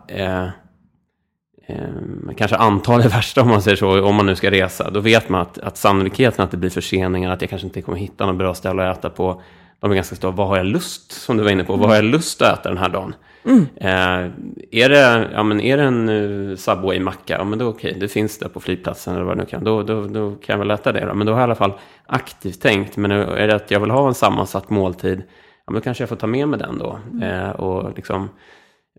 eh, 1.66 1.76
eh, 1.78 2.36
kanske 2.38 2.58
anta 2.58 2.98
det 2.98 3.08
värsta 3.10 3.42
om 3.42 3.48
man 3.48 3.62
säger 3.62 3.78
så, 3.78 4.06
om 4.06 4.16
man 4.16 4.26
nu 4.26 4.36
ska 4.36 4.52
resa. 4.52 4.90
Då 4.90 5.00
vet 5.00 5.30
man 5.30 5.42
att, 5.42 5.58
att 5.58 5.78
sannolikheten 5.78 6.46
att 6.46 6.52
det 6.52 6.58
blir 6.58 6.70
förseningar, 6.70 7.32
att 7.32 7.42
jag 7.42 7.50
kanske 7.50 7.68
inte 7.68 7.82
kommer 7.82 7.98
hitta 7.98 8.26
något 8.26 8.36
bra 8.36 8.54
ställe 8.54 8.90
att 8.90 8.98
äta 8.98 9.10
på, 9.10 9.42
de 9.80 9.92
är 9.92 9.96
ganska 9.96 10.16
stora. 10.16 10.32
Vad 10.32 10.48
har 10.48 10.58
jag 10.58 10.66
lust, 10.66 11.12
som 11.12 11.38
du 11.38 11.44
var 11.44 11.52
inne 11.52 11.64
på, 11.64 11.76
vad 11.76 11.90
har 11.90 11.96
jag 11.96 12.06
lust 12.06 12.42
att 12.42 12.60
äta 12.60 12.70
den 12.70 12.78
här 12.78 12.90
dagen? 12.90 13.16
Mm. 13.46 13.68
Eh, 13.76 14.32
är, 14.72 14.90
det, 14.90 15.30
ja, 15.34 15.44
men 15.44 15.62
är 15.62 15.78
det 15.78 15.84
en 15.84 16.10
uh, 16.10 16.56
Subway-macka, 16.56 17.36
ja 17.38 17.44
men 17.44 17.60
då 17.60 17.68
okej, 17.68 17.90
okay, 17.90 18.00
det 18.00 18.08
finns 18.08 18.38
det 18.38 18.50
på 18.50 18.60
flygplatsen 18.60 19.16
eller 19.16 19.24
vad 19.24 19.38
det 19.38 19.42
nu 19.44 19.50
kan, 19.50 19.64
då, 19.64 19.84
då, 19.84 20.08
då 20.08 20.32
kan 20.32 20.54
jag 20.54 20.58
väl 20.58 20.72
äta 20.72 20.92
det 20.92 21.06
då. 21.06 21.14
Men 21.14 21.28
då 21.28 21.34
har 21.34 21.40
jag 21.40 21.44
i 21.44 21.50
alla 21.50 21.56
fall 21.56 21.74
aktivt 22.06 22.62
tänkt, 22.62 22.98
men 22.98 23.12
är 23.12 23.48
det 23.48 23.56
att 23.56 23.72
jag 23.72 23.80
vill 23.80 23.92
ha 23.92 24.08
en 24.08 24.14
sammansatt 24.14 24.70
måltid, 24.70 25.24
ja 25.66 25.72
men 25.72 25.76
då 25.76 25.82
kanske 25.82 26.02
jag 26.02 26.10
får 26.10 26.16
ta 26.16 26.28
med 26.28 26.48
mig 26.48 26.60
den 26.60 26.78
då. 26.78 27.00
Mm. 27.12 27.24
Eh, 27.24 27.50
och 27.50 27.96
liksom 27.96 28.30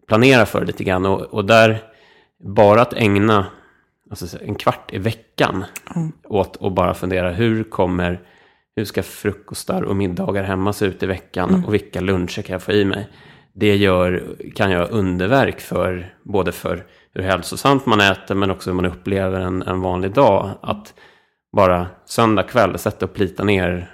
planera 0.09 0.47
för 0.47 0.61
det 0.61 0.67
lite 0.67 0.85
grann. 0.85 1.07
Och, 1.07 1.21
och 1.21 1.45
där 1.45 1.83
bara 2.45 2.83
att 2.83 2.93
ägna 2.93 3.47
alltså 4.11 4.39
en 4.43 4.55
kvart 4.55 4.93
i 4.93 4.99
veckan 4.99 5.65
mm. 5.97 6.13
åt 6.25 6.63
att 6.63 6.73
bara 6.73 6.95
fundera 6.95 7.31
hur 7.31 7.65
kommer, 7.65 8.21
hur 8.77 8.85
ska 8.85 9.03
frukostar 9.03 9.83
och 9.83 9.97
middagar 9.97 10.43
hemma 10.43 10.73
se 10.73 10.87
ut 10.87 11.03
i 11.03 11.07
veckan 11.07 11.49
mm. 11.49 11.65
och 11.65 11.75
vilka 11.75 12.01
luncher 12.01 12.43
kan 12.43 12.53
jag 12.53 12.63
få 12.63 12.73
i 12.73 12.85
mig? 12.85 13.09
Det 13.53 13.77
gör, 13.77 14.37
kan 14.55 14.71
göra 14.71 14.87
underverk 14.87 15.61
för 15.61 16.15
både 16.23 16.53
för 16.53 16.87
hur 17.15 17.23
hälsosamt 17.23 17.87
man 17.87 18.01
äter 18.01 18.35
men 18.35 18.51
också 18.51 18.71
hur 18.71 18.75
man 18.75 18.87
upplever 18.87 19.41
en, 19.41 19.63
en 19.63 19.81
vanlig 19.81 20.13
dag. 20.13 20.51
Att 20.63 20.95
bara 21.57 21.87
söndag 22.07 22.43
kväll 22.43 22.79
sätta 22.79 23.07
och 23.07 23.15
plita 23.15 23.45
ner 23.45 23.91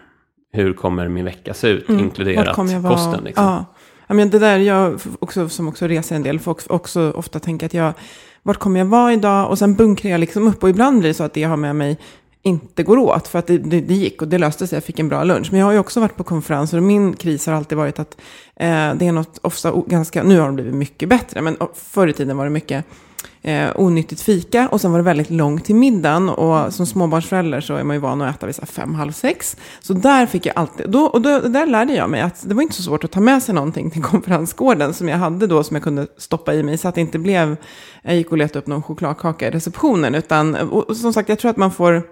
hur 0.53 0.73
kommer 0.73 1.09
min 1.09 1.25
vecka 1.25 1.55
se 1.55 1.69
ut, 1.69 1.89
mm. 1.89 2.01
inkluderat 2.01 2.57
kosten. 2.57 3.25
Liksom. 3.25 3.45
Ja. 3.45 3.65
Ja, 4.07 4.15
men 4.15 4.31
det 4.31 4.39
där, 4.39 4.59
jag 4.59 5.01
också, 5.19 5.49
som 5.49 5.69
också 5.69 5.87
reser 5.87 6.17
en 6.17 6.23
del, 6.23 6.39
får 6.39 6.73
också 6.73 7.13
ofta 7.13 7.41
tänka 7.41 7.67
att 7.67 7.75
jag 7.75 7.93
vart 8.43 8.59
kommer 8.59 8.81
jag 8.81 8.87
vara 8.87 9.13
idag? 9.13 9.51
Och 9.51 9.59
sen 9.59 9.75
bunkrar 9.75 10.11
jag 10.11 10.21
liksom 10.21 10.49
upp 10.49 10.63
och 10.63 10.71
ibland 10.71 10.99
blir 10.99 11.09
det 11.09 11.15
så 11.15 11.25
att 11.25 11.35
det 11.35 11.41
jag 11.41 11.49
har 11.49 11.57
med 11.57 11.77
mig 11.77 11.99
inte 12.43 12.83
går 12.83 12.99
åt. 12.99 13.29
För 13.29 13.39
att 13.39 13.47
det, 13.47 13.59
det, 13.59 13.81
det, 13.81 13.95
gick 13.95 14.23
och 14.23 14.29
det 14.29 14.39
löste 14.39 14.67
sig, 14.67 14.77
jag 14.77 14.85
fick 14.85 14.99
en 14.99 15.09
bra 15.09 15.25
lunch. 15.25 15.49
Men 15.51 15.61
jag 15.61 15.67
har 15.67 15.73
ju 15.73 15.79
också 15.79 16.01
varit 16.01 16.17
på 16.17 16.25
konferenser 16.25 16.77
och 16.77 16.83
min 16.83 17.13
kris 17.17 17.47
har 17.47 17.55
alltid 17.55 17.79
varit 17.79 17.99
att 17.99 18.17
Eh, 18.61 18.95
det 18.95 19.07
är 19.07 19.13
något 19.13 19.39
ofta 19.43 19.73
ganska, 19.87 20.23
nu 20.23 20.41
har 20.41 20.47
det 20.47 20.53
blivit 20.53 20.75
mycket 20.75 21.09
bättre, 21.09 21.43
men 21.43 21.57
förr 21.75 22.09
i 22.09 22.13
tiden 22.13 22.37
var 22.37 22.45
det 22.45 22.51
mycket 22.51 22.85
eh, 23.43 23.71
onyttigt 23.75 24.21
fika 24.21 24.69
och 24.69 24.81
sen 24.81 24.91
var 24.91 24.99
det 24.99 25.05
väldigt 25.05 25.31
långt 25.31 25.65
till 25.65 25.75
middagen 25.75 26.29
och 26.29 26.75
som 26.75 26.87
småbarnsförälder 26.87 27.61
så 27.61 27.75
är 27.75 27.85
man 27.85 27.97
ju 27.97 28.01
van 28.01 28.23
att 28.23 28.37
äta 28.37 28.47
vid 28.47 28.57
fem, 28.57 28.95
halv 28.95 29.13
sex. 29.13 29.57
Så 29.81 29.93
där 29.93 30.27
fick 30.27 30.47
jag 30.47 30.53
alltid, 30.57 30.91
då, 30.91 31.01
och 31.01 31.23
då, 31.23 31.41
där 31.41 31.67
lärde 31.67 31.93
jag 31.93 32.11
mig 32.11 32.21
att 32.21 32.49
det 32.49 32.55
var 32.55 32.63
inte 32.63 32.75
så 32.75 32.83
svårt 32.83 33.05
att 33.05 33.11
ta 33.11 33.21
med 33.21 33.43
sig 33.43 33.55
någonting 33.55 33.91
till 33.91 34.03
konferensgården 34.13 34.95
som 34.95 35.09
jag 35.09 35.19
hade 35.19 35.47
då 35.47 35.63
som 35.63 35.77
jag 35.77 35.83
kunde 35.85 36.07
stoppa 36.17 36.55
i 36.55 36.63
mig 36.63 36.79
så 36.79 36.89
att 36.89 36.95
det 36.95 37.01
inte 37.01 37.19
blev, 37.19 37.57
jag 38.03 38.17
gick 38.17 38.33
och 38.33 38.39
letade 38.39 38.59
upp 38.59 38.67
någon 38.67 38.83
chokladkaka 38.83 39.49
i 39.49 39.51
receptionen 39.51 40.15
utan, 40.15 40.55
och, 40.55 40.91
och 40.91 40.97
som 40.97 41.13
sagt 41.13 41.29
jag 41.29 41.39
tror 41.39 41.51
att 41.51 41.57
man 41.57 41.73
får 41.73 42.03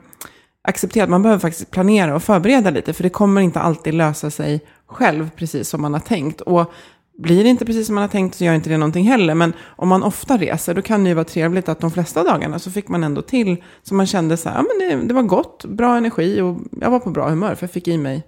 acceptera 0.68 1.04
att 1.04 1.10
man 1.10 1.22
behöver 1.22 1.40
faktiskt 1.40 1.70
planera 1.70 2.14
och 2.14 2.22
förbereda 2.22 2.70
lite 2.70 2.92
för 2.92 3.02
det 3.02 3.08
kommer 3.08 3.40
inte 3.40 3.60
alltid 3.60 3.94
lösa 3.94 4.30
sig 4.30 4.60
själv 4.88 5.30
precis 5.36 5.68
som 5.68 5.82
man 5.82 5.92
har 5.92 6.00
tänkt. 6.00 6.40
Och 6.40 6.72
blir 7.18 7.44
det 7.44 7.50
inte 7.50 7.64
precis 7.64 7.86
som 7.86 7.94
man 7.94 8.02
har 8.02 8.08
tänkt 8.08 8.34
så 8.34 8.44
gör 8.44 8.54
inte 8.54 8.70
det 8.70 8.76
någonting 8.76 9.04
heller. 9.04 9.34
Men 9.34 9.52
om 9.66 9.88
man 9.88 10.02
ofta 10.02 10.36
reser 10.36 10.74
då 10.74 10.82
kan 10.82 11.04
det 11.04 11.08
ju 11.08 11.14
vara 11.14 11.24
trevligt 11.24 11.68
att 11.68 11.80
de 11.80 11.90
flesta 11.90 12.24
dagarna 12.24 12.58
så 12.58 12.70
fick 12.70 12.88
man 12.88 13.04
ändå 13.04 13.22
till 13.22 13.56
så 13.82 13.94
man 13.94 14.06
kände 14.06 14.36
så 14.36 14.48
här, 14.48 14.56
ja 14.56 14.62
men 14.62 15.00
det, 15.00 15.06
det 15.06 15.14
var 15.14 15.22
gott, 15.22 15.64
bra 15.64 15.96
energi 15.96 16.40
och 16.40 16.58
jag 16.80 16.90
var 16.90 16.98
på 16.98 17.10
bra 17.10 17.28
humör 17.28 17.54
för 17.54 17.64
jag 17.66 17.70
fick 17.70 17.88
i 17.88 17.98
mig 17.98 18.22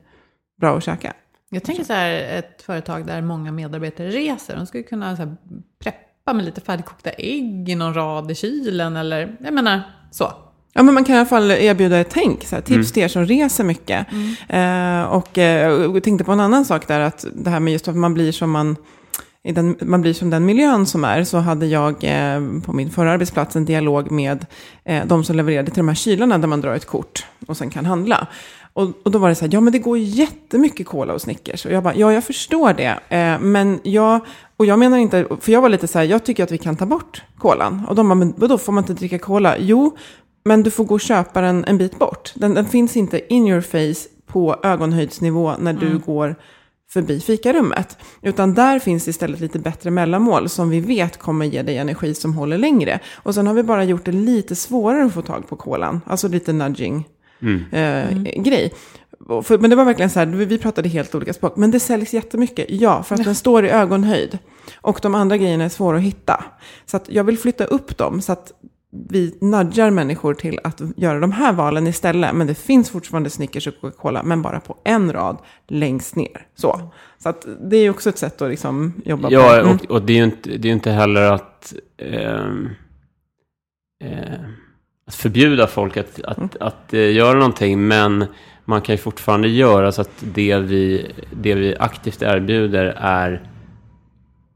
bra 0.61 0.77
att 0.77 0.85
käka. 0.85 1.12
Jag 1.51 1.62
tänker 1.62 1.85
så 1.85 1.92
här, 1.92 2.38
ett 2.38 2.62
företag 2.62 3.07
där 3.07 3.23
många 3.23 3.53
medarbetare 3.53 4.11
reser, 4.11 4.57
de 4.57 4.66
skulle 4.66 4.83
kunna 4.83 5.16
så 5.16 5.23
här, 5.23 5.37
preppa 5.83 6.33
med 6.33 6.44
lite 6.44 6.61
färdigkokta 6.61 7.11
ägg 7.11 7.68
i 7.68 7.75
någon 7.75 7.94
rad 7.94 8.31
i 8.31 8.35
kylen 8.35 8.96
eller, 8.96 9.37
jag 9.40 9.55
menar 9.55 9.83
så. 10.11 10.33
Ja, 10.72 10.83
men 10.83 10.94
man 10.94 11.04
kan 11.04 11.14
i 11.14 11.18
alla 11.18 11.26
fall 11.26 11.50
erbjuda 11.50 11.98
ett 11.98 12.11
tänk, 12.11 12.44
så 12.44 12.54
här, 12.54 12.62
tips 12.62 12.74
mm. 12.74 12.85
till 12.85 13.02
er 13.02 13.09
som 13.09 13.26
reser 13.26 13.64
mycket. 13.64 14.06
Mm. 14.12 15.02
Eh, 15.02 15.04
och 15.04 15.38
eh, 15.38 15.70
jag 15.70 16.02
tänkte 16.02 16.24
på 16.24 16.33
en 16.33 16.40
annan 16.40 16.64
sak 16.64 16.88
där, 16.88 17.00
att 17.00 17.24
det 17.35 17.50
här 17.50 17.61
med 17.61 17.72
just 17.72 17.88
att 17.88 17.96
man 17.96 18.14
blir 18.14 18.33
som 18.33 18.50
man, 18.50 18.76
i 19.42 19.52
den, 19.52 19.76
man 19.80 20.00
blir 20.00 20.12
som 20.12 20.30
den 20.30 20.46
miljön 20.46 20.87
som 20.87 21.04
är, 21.04 21.24
så 21.24 21.38
hade 21.38 21.66
jag 21.66 22.04
eh, 22.04 22.40
på 22.64 22.72
min 22.72 22.90
förra 22.90 23.12
arbetsplats 23.12 23.56
en 23.56 23.64
dialog 23.64 24.11
med 24.11 24.46
eh, 24.85 25.06
de 25.06 25.24
som 25.24 25.37
levererade 25.37 25.70
till 25.70 25.80
de 25.80 25.88
här 25.88 25.94
kylarna 25.94 26.38
där 26.38 26.48
man 26.48 26.61
drar 26.61 26.74
ett 26.74 26.87
kort 26.87 27.26
och 27.46 27.56
sen 27.56 27.70
kan 27.70 27.87
handla. 27.87 28.26
Och, 28.72 28.90
och 29.04 29.11
då 29.11 29.18
var 29.18 29.28
det 29.28 29.35
så 29.35 29.44
här, 29.44 29.54
ja 29.54 29.61
men 29.61 29.72
det 29.72 29.78
går 29.78 29.98
jättemycket 29.98 30.87
cola 30.87 31.14
och 31.14 31.20
Snickers. 31.20 31.66
Och 31.66 31.72
jag 31.72 31.83
bara, 31.83 31.94
ja 31.94 32.12
jag 32.12 32.24
förstår 32.24 32.72
det. 32.72 32.98
Eh, 33.16 33.40
men 33.40 33.80
jag, 33.83 34.20
och 34.56 34.66
jag 34.66 34.78
menar 34.78 34.98
inte, 34.98 35.26
för 35.40 35.52
jag 35.52 35.62
var 35.62 35.68
lite 35.68 35.88
så 35.88 35.98
här, 35.98 36.06
jag 36.06 36.24
tycker 36.24 36.44
att 36.44 36.50
vi 36.50 36.59
kan 36.59 36.76
ta 36.76 36.87
bort 36.87 37.22
kolan. 37.38 37.87
Och 37.88 37.94
de 37.94 38.09
bara, 38.09 38.14
men 38.14 38.35
vadå 38.37 38.59
får 38.59 38.72
man 38.72 38.85
inte 38.85 38.94
dricka 38.94 39.18
cola? 39.18 39.59
Jo, 39.59 39.96
men 40.44 40.62
du 40.62 40.70
får 40.70 40.85
gå 40.85 40.94
och 40.94 41.00
köpa 41.00 41.40
den 41.40 41.64
en 41.64 41.79
bit 41.79 41.98
bort. 41.98 42.33
Den, 42.35 42.55
den 42.55 42.66
finns 42.66 42.96
inte 42.96 43.35
in 43.35 43.48
your 43.48 43.61
face 43.61 44.09
på 44.26 44.57
ögonhöjdsnivå 44.62 45.55
när 45.59 45.72
du 45.72 45.87
mm. 45.87 46.03
går 46.07 46.37
förbi 46.90 47.20
fikarummet. 47.20 47.98
Utan 48.22 48.55
där 48.55 48.79
finns 48.79 49.09
istället 49.09 49.40
lite 49.40 49.59
bättre 49.59 49.90
mellanmål 49.90 50.48
som 50.48 50.70
vi 50.70 50.81
vet 50.81 51.16
kommer 51.16 51.46
ge 51.46 51.62
dig 51.62 51.79
energi 51.79 52.14
som 52.14 52.35
håller 52.35 52.59
längre. 52.59 53.00
Och 53.14 53.35
sen 53.35 53.46
har 53.46 53.55
vi 53.55 53.62
bara 53.62 53.85
gjort 53.85 54.05
det 54.05 54.12
lite 54.12 54.57
svårare 54.57 55.05
att 55.05 55.14
få 55.14 55.22
tag 55.22 55.48
på 55.48 55.57
kolan. 55.57 56.00
Alltså 56.07 56.29
lite 56.29 56.53
nudging 56.53 57.09
mm. 57.42 57.64
Eh, 57.72 58.12
mm. 58.12 58.42
grej. 58.42 58.74
För, 59.42 59.59
men 59.59 59.70
det 59.70 59.76
var 59.76 59.85
verkligen 59.85 60.11
så 60.11 60.18
här, 60.18 60.26
vi 60.26 60.59
pratade 60.59 60.88
helt 60.88 61.14
olika 61.14 61.33
språk. 61.33 61.57
Men 61.57 61.70
det 61.70 61.81
säljs 61.81 62.14
jättemycket, 62.14 62.66
ja, 62.68 63.03
för 63.03 63.14
att 63.14 63.24
den 63.24 63.35
står 63.35 63.64
i 63.64 63.70
ögonhöjd. 63.70 64.38
Och 64.74 64.98
de 65.03 65.14
andra 65.14 65.37
grejerna 65.37 65.64
är 65.64 65.68
svåra 65.68 65.96
att 65.96 66.03
hitta. 66.03 66.44
Så 66.87 66.96
att 66.96 67.09
jag 67.09 67.24
vill 67.24 67.38
flytta 67.38 67.64
upp 67.64 67.96
dem 67.96 68.22
så 68.22 68.33
att 68.33 68.53
vi 69.11 69.38
nudgar 69.40 69.90
människor 69.90 70.35
till 70.35 70.59
att 70.64 70.81
göra 70.96 71.20
de 71.20 71.33
här 71.33 71.53
valen 71.53 71.87
istället. 71.87 72.35
Men 72.35 72.46
det 72.46 72.55
finns 72.55 72.90
fortfarande 72.90 73.31
Snickers 73.31 73.66
och 73.66 73.74
Coca-Cola, 73.81 74.22
men 74.22 74.42
bara 74.42 74.61
på 74.61 74.76
en 74.85 75.12
rad 75.12 75.38
längst 75.68 76.16
ner. 76.16 76.46
Så, 76.55 76.81
så 77.18 77.29
att 77.29 77.46
det 77.70 77.76
är 77.76 77.90
också 77.90 78.09
ett 78.09 78.18
sätt 78.18 78.42
att 78.42 78.50
liksom 78.50 78.92
jobba 79.05 79.29
på. 79.29 79.35
Ja, 79.35 79.61
Mm. 79.61 79.72
och, 79.74 79.90
och 79.90 80.03
det 80.03 80.12
är 80.12 80.16
ju 80.16 80.24
inte, 80.24 80.50
det 80.57 80.68
är 80.68 80.72
inte 80.72 80.90
heller 80.90 81.22
att, 81.33 81.74
ehm, 81.98 82.68
eh, 84.05 84.40
att 85.07 85.14
förbjuda 85.14 85.66
folk 85.66 85.96
att, 85.96 86.20
att, 86.24 86.38
Mm. 86.38 86.48
att, 86.61 86.94
eh, 86.94 87.12
göra 87.12 87.35
någonting, 87.35 87.88
men 87.88 88.24
man 88.64 88.81
kan 88.81 88.92
ju 88.92 88.98
fortfarande 88.98 89.48
göra 89.48 89.92
så 89.92 90.00
att 90.00 90.24
det 90.35 90.57
vi, 90.59 91.12
det 91.42 91.55
vi 91.55 91.76
aktivt 91.79 92.22
erbjuder 92.22 92.85
är 93.00 93.42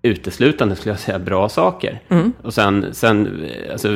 uteslutande, 0.04 0.76
skulle 0.76 0.92
jag 0.92 1.00
säga, 1.00 1.18
bra 1.18 1.48
saker. 1.48 2.00
Mm. 2.08 2.32
Och 2.42 2.54
sen, 2.54 2.94
sen 2.94 3.46
alltså, 3.72 3.88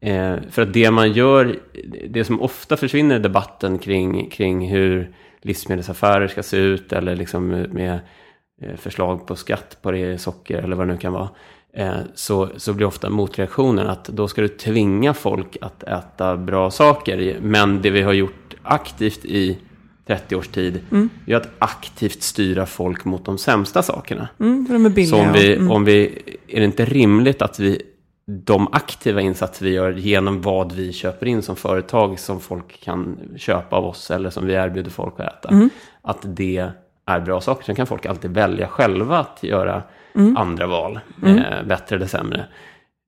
eh, 0.00 0.34
för 0.50 0.62
att 0.62 0.72
det 0.72 0.90
man 0.90 1.12
gör, 1.12 1.56
det 2.08 2.24
som 2.24 2.40
ofta 2.40 2.76
försvinner 2.76 3.16
i 3.16 3.18
debatten 3.18 3.78
kring, 3.78 4.30
kring 4.30 4.68
hur 4.68 5.14
livsmedelsaffärer 5.42 6.28
ska 6.28 6.42
se 6.42 6.56
ut, 6.56 6.92
eller 6.92 7.16
liksom 7.16 7.48
med 7.48 7.98
eh, 8.62 8.76
förslag 8.76 9.26
på 9.26 9.36
skatt 9.36 9.78
på 9.82 9.90
det 9.90 10.18
socker 10.18 10.58
eller 10.58 10.76
vad 10.76 10.86
det 10.86 10.92
nu 10.92 10.98
kan 10.98 11.12
vara. 11.12 11.28
eh, 11.74 11.94
Så, 12.14 12.48
så 12.56 12.72
blir 12.72 12.86
ofta 12.86 13.10
motreaktionen 13.10 13.86
att 13.86 14.04
då 14.04 14.28
ska 14.28 14.42
du 14.42 14.48
tvinga 14.48 15.14
folk 15.14 15.56
att 15.60 15.82
äta 15.82 16.36
bra 16.36 16.70
saker. 16.70 17.36
Men 17.42 17.82
det 17.82 17.90
vi 17.90 18.02
har 18.02 18.12
gjort 18.12 18.54
aktivt 18.62 19.24
i 19.24 19.58
30 20.06 20.36
års 20.36 20.48
tid, 20.48 20.80
är 21.26 21.36
att 21.36 21.48
aktivt 21.58 22.22
styra 22.22 22.66
folk 22.66 23.04
mot 23.04 23.24
de 23.24 23.38
sämsta 23.38 23.82
sakerna. 23.82 24.28
Mm, 24.40 24.66
för 24.66 24.74
de 24.74 24.86
är 24.86 24.90
billiga. 24.90 25.10
Så 25.10 25.20
om 25.22 25.32
vi, 25.32 25.56
mm. 25.56 25.70
om 25.70 25.84
vi, 25.84 26.22
är 26.48 26.60
det 26.60 26.64
inte 26.64 26.84
rimligt 26.84 27.42
att 27.42 27.58
vi, 27.58 27.82
de 28.26 28.68
aktiva 28.72 29.20
insatser 29.20 29.64
vi 29.64 29.70
gör 29.72 29.92
genom 29.92 30.42
vad 30.42 30.72
vi 30.72 30.92
köper 30.92 31.26
in 31.26 31.42
som 31.42 31.56
företag 31.56 32.18
som 32.18 32.40
folk 32.40 32.80
kan 32.80 33.18
köpa 33.36 33.76
av 33.76 33.84
oss 33.84 34.10
eller 34.10 34.30
som 34.30 34.46
vi 34.46 34.52
erbjuder 34.52 34.90
folk 34.90 35.20
att 35.20 35.26
äta, 35.26 35.48
Mm. 35.48 35.70
att 36.02 36.18
det 36.22 36.70
är 37.06 37.20
bra 37.20 37.40
saker. 37.40 37.64
Sen 37.64 37.74
kan 37.74 37.86
folk 37.86 38.06
alltid 38.06 38.30
välja 38.30 38.68
själva 38.68 39.18
att 39.18 39.42
göra 39.42 39.82
Mm. 40.14 40.36
andra 40.36 40.66
val, 40.66 41.00
eh, 41.26 41.66
bättre 41.66 41.96
eller 41.96 42.06
sämre. 42.06 42.44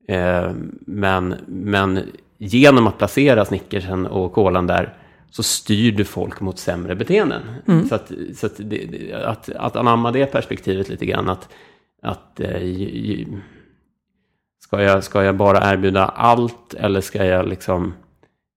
Eh, 0.07 0.51
men, 0.79 1.35
men 1.47 1.99
genom 2.37 2.87
att 2.87 2.97
placera 2.97 3.45
Snickersen 3.45 4.07
och 4.07 4.33
kolan 4.33 4.67
där 4.67 4.93
så 5.33 5.43
styr 5.43 5.91
du 5.91 6.05
folk 6.05 6.41
mot 6.41 6.59
sämre 6.59 6.95
beteenden. 6.95 7.41
Mm. 7.67 7.87
Så, 7.87 7.95
att, 7.95 8.11
så 8.35 8.45
att, 8.45 8.53
det, 8.57 9.13
att, 9.25 9.49
att 9.49 9.75
anamma 9.75 10.11
det 10.11 10.25
perspektivet 10.25 10.89
lite 10.89 11.05
grann, 11.05 11.29
att, 11.29 11.49
att 12.01 12.39
eh, 12.39 13.27
ska, 14.63 14.81
jag, 14.81 15.03
ska 15.03 15.23
jag 15.23 15.35
bara 15.35 15.73
erbjuda 15.73 16.05
allt 16.05 16.73
eller 16.73 17.01
ska 17.01 17.25
jag 17.25 17.47
liksom, 17.47 17.93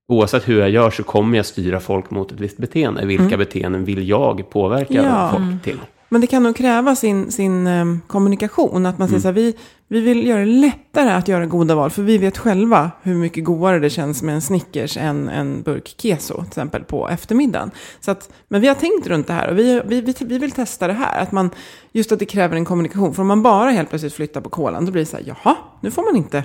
oavsett 0.07 0.47
hur 0.47 0.59
jag 0.59 0.69
gör 0.69 0.89
så 0.89 1.03
kommer 1.03 1.37
jag 1.37 1.45
styra 1.45 1.79
folk 1.79 2.11
mot 2.11 2.31
ett 2.31 2.39
visst 2.39 2.57
beteende. 2.57 3.05
Vilka 3.05 3.37
beteenden 3.37 3.85
vill 3.85 4.09
jag 4.09 4.49
påverka 4.49 4.99
Mm. 4.99 5.05
Ja. 5.05 5.29
folk 5.31 5.63
till? 5.63 5.79
Men 6.09 6.21
det 6.21 6.27
kan 6.27 6.43
nog 6.43 6.55
kräva 6.55 6.95
sin, 6.95 7.31
sin 7.31 7.67
em, 7.67 8.01
kommunikation. 8.07 8.85
Att 8.85 8.97
man 8.97 9.07
säger 9.07 9.19
Mm. 9.19 9.21
så 9.21 9.27
här, 9.27 9.33
vi, 9.33 9.55
vi 9.87 10.01
vill 10.01 10.27
göra 10.27 10.39
det 10.39 10.45
lättare 10.45 11.09
att 11.09 11.27
göra 11.27 11.45
goda 11.45 11.75
val. 11.75 11.89
För 11.89 12.01
vi 12.01 12.17
vet 12.17 12.37
själva 12.37 12.91
hur 13.01 13.15
mycket 13.15 13.43
godare 13.43 13.79
det 13.79 13.89
känns 13.89 14.23
med 14.23 14.35
en 14.35 14.41
Snickers 14.41 14.97
än 14.97 15.29
en 15.29 15.61
burk 15.61 15.95
keso 15.97 16.33
till 16.35 16.47
exempel 16.47 16.83
på 16.83 17.09
eftermiddagen. 17.09 17.71
Så 17.99 18.11
att, 18.11 18.29
men 18.47 18.61
vi 18.61 18.67
har 18.67 18.75
tänkt 18.75 19.07
runt 19.07 19.27
det 19.27 19.33
här 19.33 19.49
och 19.49 19.57
vi, 19.57 19.81
vi, 19.85 20.01
vi, 20.01 20.13
vi 20.19 20.37
vill 20.37 20.51
testa 20.51 20.87
det 20.87 20.93
här. 20.93 21.21
Att 21.21 21.31
man, 21.31 21.49
just 21.91 22.11
att 22.11 22.19
det 22.19 22.25
kräver 22.25 22.55
en 22.55 22.65
kommunikation. 22.65 23.13
För 23.13 23.21
om 23.21 23.27
man 23.27 23.43
bara 23.43 23.69
helt 23.69 23.89
plötsligt 23.89 24.13
flyttar 24.13 24.41
på 24.41 24.49
kolan, 24.49 24.85
då 24.85 24.91
blir 24.91 25.01
det 25.01 25.05
så 25.05 25.17
här, 25.17 25.23
jaha, 25.27 25.55
nu 25.81 25.91
får 25.91 26.03
man 26.03 26.15
inte 26.15 26.43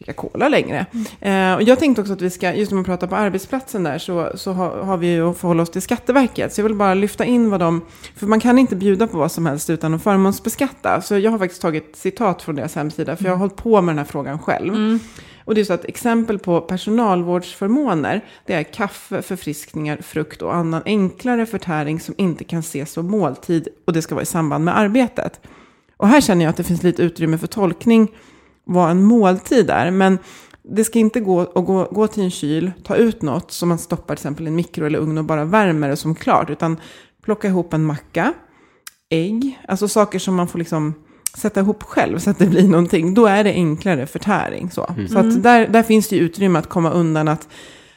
dricka 0.00 0.12
cola 0.12 0.48
längre. 0.48 0.86
Eh, 1.20 1.54
och 1.54 1.62
jag 1.62 1.78
tänkte 1.78 2.00
också 2.00 2.12
att 2.12 2.22
vi 2.22 2.30
ska, 2.30 2.54
just 2.54 2.70
när 2.70 2.76
man 2.76 2.84
pratar 2.84 3.06
på 3.06 3.16
arbetsplatsen 3.16 3.82
där, 3.82 3.98
så, 3.98 4.32
så 4.34 4.52
har, 4.52 4.82
har 4.82 4.96
vi 4.96 5.06
ju 5.06 5.30
att 5.30 5.38
förhålla 5.38 5.62
oss 5.62 5.70
till 5.70 5.82
Skatteverket. 5.82 6.52
Så 6.52 6.60
jag 6.60 6.64
vill 6.64 6.74
bara 6.74 6.94
lyfta 6.94 7.24
in 7.24 7.50
vad 7.50 7.60
de, 7.60 7.80
för 8.16 8.26
man 8.26 8.40
kan 8.40 8.58
inte 8.58 8.76
bjuda 8.76 9.06
på 9.06 9.18
vad 9.18 9.32
som 9.32 9.46
helst 9.46 9.70
utan 9.70 9.94
att 9.94 10.02
förmånsbeskatta. 10.02 11.00
Så 11.00 11.18
jag 11.18 11.30
har 11.30 11.38
faktiskt 11.38 11.62
tagit 11.62 11.96
citat 11.96 12.42
från 12.42 12.54
deras 12.56 12.74
hemsida, 12.74 13.16
för 13.16 13.24
jag 13.24 13.32
har 13.32 13.38
hållit 13.38 13.56
på 13.56 13.82
med 13.82 13.92
den 13.92 13.98
här 13.98 14.04
frågan 14.04 14.38
själv. 14.38 14.98
Och 15.44 15.54
det 15.54 15.60
är 15.60 15.64
så 15.64 15.72
att 15.72 15.84
exempel 15.84 16.38
på 16.38 16.60
personalvårdsförmåner, 16.60 18.24
det 18.46 18.54
är 18.54 18.62
kaffe, 18.62 19.22
förfriskningar, 19.22 19.96
frukt 19.96 20.42
och 20.42 20.54
annan 20.54 20.82
enklare 20.84 21.46
förtäring 21.46 22.00
som 22.00 22.14
inte 22.18 22.44
kan 22.44 22.60
ses 22.60 22.92
som 22.92 23.06
måltid 23.06 23.68
och 23.86 23.92
det 23.92 24.02
ska 24.02 24.14
vara 24.14 24.22
i 24.22 24.26
samband 24.26 24.64
med 24.64 24.78
arbetet. 24.78 25.40
Och 25.96 26.08
här 26.08 26.20
känner 26.20 26.44
jag 26.44 26.50
att 26.50 26.56
det 26.56 26.64
finns 26.64 26.82
lite 26.82 27.02
utrymme 27.02 27.38
för 27.38 27.46
tolkning 27.46 28.08
vad 28.70 28.90
en 28.90 29.04
måltid 29.04 29.70
är. 29.70 29.90
Men 29.90 30.18
det 30.62 30.84
ska 30.84 30.98
inte 30.98 31.20
gå 31.20 31.40
att 31.40 31.66
gå, 31.66 31.88
gå 31.90 32.06
till 32.06 32.22
en 32.22 32.30
kyl, 32.30 32.72
ta 32.84 32.96
ut 32.96 33.22
något 33.22 33.52
som 33.52 33.68
man 33.68 33.78
stoppar 33.78 34.14
till 34.14 34.22
exempel 34.22 34.46
i 34.46 34.48
en 34.48 34.56
mikro 34.56 34.86
eller 34.86 34.98
ugn 34.98 35.18
och 35.18 35.24
bara 35.24 35.44
värmer 35.44 35.88
det 35.88 35.96
som 35.96 36.14
klart. 36.14 36.50
Utan 36.50 36.76
plocka 37.22 37.48
ihop 37.48 37.74
en 37.74 37.84
macka, 37.84 38.32
ägg, 39.10 39.60
alltså 39.68 39.88
saker 39.88 40.18
som 40.18 40.34
man 40.34 40.48
får 40.48 40.58
liksom 40.58 40.94
sätta 41.34 41.60
ihop 41.60 41.82
själv 41.82 42.18
så 42.18 42.30
att 42.30 42.38
det 42.38 42.46
blir 42.46 42.68
någonting. 42.68 43.14
Då 43.14 43.26
är 43.26 43.44
det 43.44 43.52
enklare 43.52 44.06
förtäring. 44.06 44.70
Så, 44.70 44.94
så 45.12 45.18
att 45.18 45.42
där, 45.42 45.68
där 45.68 45.82
finns 45.82 46.08
det 46.08 46.16
ju 46.16 46.22
utrymme 46.22 46.58
att 46.58 46.68
komma 46.68 46.90
undan 46.90 47.28
att 47.28 47.48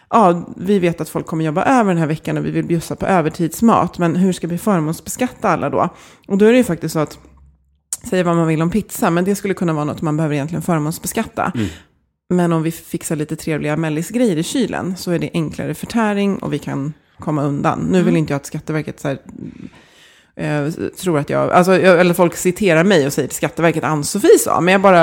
ja, 0.09 0.53
vi 0.57 0.79
vet 0.79 1.01
att 1.01 1.09
folk 1.09 1.25
kommer 1.25 1.45
jobba 1.45 1.63
över 1.63 1.91
den 1.91 1.97
här 1.97 2.07
veckan 2.07 2.37
och 2.37 2.45
vi 2.45 2.51
vill 2.51 2.65
bjussa 2.65 2.95
på 2.95 3.05
övertidsmat. 3.05 3.97
Men 3.97 4.15
hur 4.15 4.33
ska 4.33 4.47
vi 4.47 4.57
förmånsbeskatta 4.57 5.49
alla 5.49 5.69
då? 5.69 5.89
Och 6.27 6.37
då 6.37 6.45
är 6.45 6.51
det 6.51 6.57
ju 6.57 6.63
faktiskt 6.63 6.93
så 6.93 6.99
att 6.99 7.19
säga 8.09 8.23
vad 8.23 8.35
man 8.35 8.47
vill 8.47 8.61
om 8.61 8.69
pizza, 8.69 9.09
men 9.09 9.25
det 9.25 9.35
skulle 9.35 9.53
kunna 9.53 9.73
vara 9.73 9.85
något 9.85 10.01
man 10.01 10.17
behöver 10.17 10.35
egentligen 10.35 10.61
förmånsbeskatta. 10.61 11.51
Men 12.29 12.53
om 12.53 12.63
vi 12.63 12.71
fixar 12.71 13.15
lite 13.15 13.35
trevliga 13.35 13.77
mellisgrejer 13.77 14.37
i 14.37 14.43
kylen 14.43 14.97
så 14.97 15.11
är 15.11 15.19
det 15.19 15.29
enklare 15.33 15.73
förtäring 15.73 16.37
och 16.37 16.53
vi 16.53 16.59
kan 16.59 16.93
komma 17.19 17.43
undan. 17.43 17.79
Nu 17.91 18.03
vill 18.03 18.17
inte 18.17 18.33
jag 18.33 18.37
att 18.37 18.45
Skatteverket 18.45 18.99
så 18.99 19.07
här, 19.07 19.17
eh, 20.35 20.71
tror 21.01 21.19
att 21.19 21.29
jag, 21.29 21.51
alltså, 21.51 21.79
jag, 21.79 21.99
eller 21.99 22.13
folk 22.13 22.35
citerar 22.35 22.83
mig 22.83 23.05
och 23.05 23.13
säger 23.13 23.27
till 23.27 23.37
Skatteverket, 23.37 23.83
Ann-Sofie 23.83 24.39
sa, 24.39 24.61
men 24.61 24.71
jag 24.71 24.81
bara, 24.81 24.97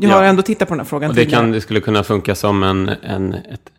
jag 0.00 0.08
har 0.10 0.22
Ja. 0.22 0.24
ändå 0.24 0.42
tittat 0.42 0.68
på 0.68 0.74
den 0.74 0.80
här 0.80 0.86
frågan 0.86 1.10
Och 1.10 1.16
det, 1.16 1.26
kan, 1.26 1.52
det 1.52 1.60
skulle 1.60 1.80
kunna 1.80 2.04
funka 2.04 2.34
som 2.34 2.62
en, 2.62 2.88
en, 2.88 3.34
ett 3.34 3.70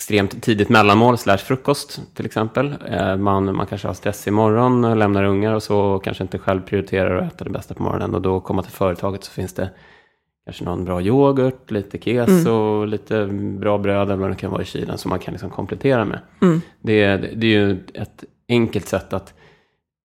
extremt 0.00 0.42
tidigt 0.42 0.68
mellanmål 0.68 1.18
slash 1.18 1.36
frukost 1.36 2.00
till 2.14 2.26
exempel. 2.26 2.74
Eh, 2.88 3.16
Man, 3.16 3.56
man 3.56 3.66
kanske 3.66 3.88
har 3.88 3.94
stress 3.94 4.26
imorgon 4.26 4.84
och 4.84 4.96
lämnar 4.96 5.24
ungar 5.24 5.54
och 5.54 5.62
så 5.62 5.80
och 5.80 6.04
kanske 6.04 6.24
inte 6.24 6.38
själv 6.38 6.60
prioriterar 6.60 7.16
att 7.16 7.34
äta 7.34 7.44
det 7.44 7.50
bästa 7.50 7.74
på 7.74 7.82
morgonen 7.82 8.14
och 8.14 8.22
då 8.22 8.40
komma 8.40 8.62
till 8.62 8.72
företaget 8.72 9.24
så 9.24 9.32
finns 9.32 9.52
det 9.52 9.70
kanske 10.44 10.64
någon 10.64 10.84
bra 10.84 11.02
yoghurt, 11.02 11.70
lite 11.70 11.98
keso, 11.98 12.84
lite 12.84 13.26
bra 13.60 13.78
bröd 13.78 14.10
eller 14.10 14.16
vad 14.16 14.30
det 14.30 14.36
kan 14.36 14.50
vara 14.50 14.62
i 14.62 14.64
kylen 14.64 14.98
som 14.98 15.08
man 15.08 15.18
kan 15.18 15.32
liksom 15.32 15.50
komplettera 15.50 16.04
med. 16.04 16.18
Mm. 16.42 16.60
Det, 16.80 17.16
det 17.16 17.46
är 17.46 17.50
ju 17.50 17.78
ett 17.94 18.24
enkelt 18.48 18.88
sätt 18.88 19.12
att 19.12 19.34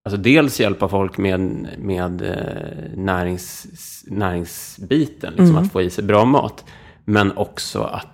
Alltså 0.05 0.17
dels 0.21 0.59
hjälpa 0.59 0.87
folk 0.87 1.17
med, 1.17 1.67
med 1.77 2.21
eh, 2.21 2.97
närings, 2.97 3.67
näringsbiten, 4.07 5.33
liksom 5.37 5.55
att 5.55 5.71
få 5.71 5.81
i 5.81 5.89
sig 5.89 6.03
bra 6.03 6.25
mat. 6.25 6.65
Men 7.05 7.37
också 7.37 7.81
att, 7.81 8.07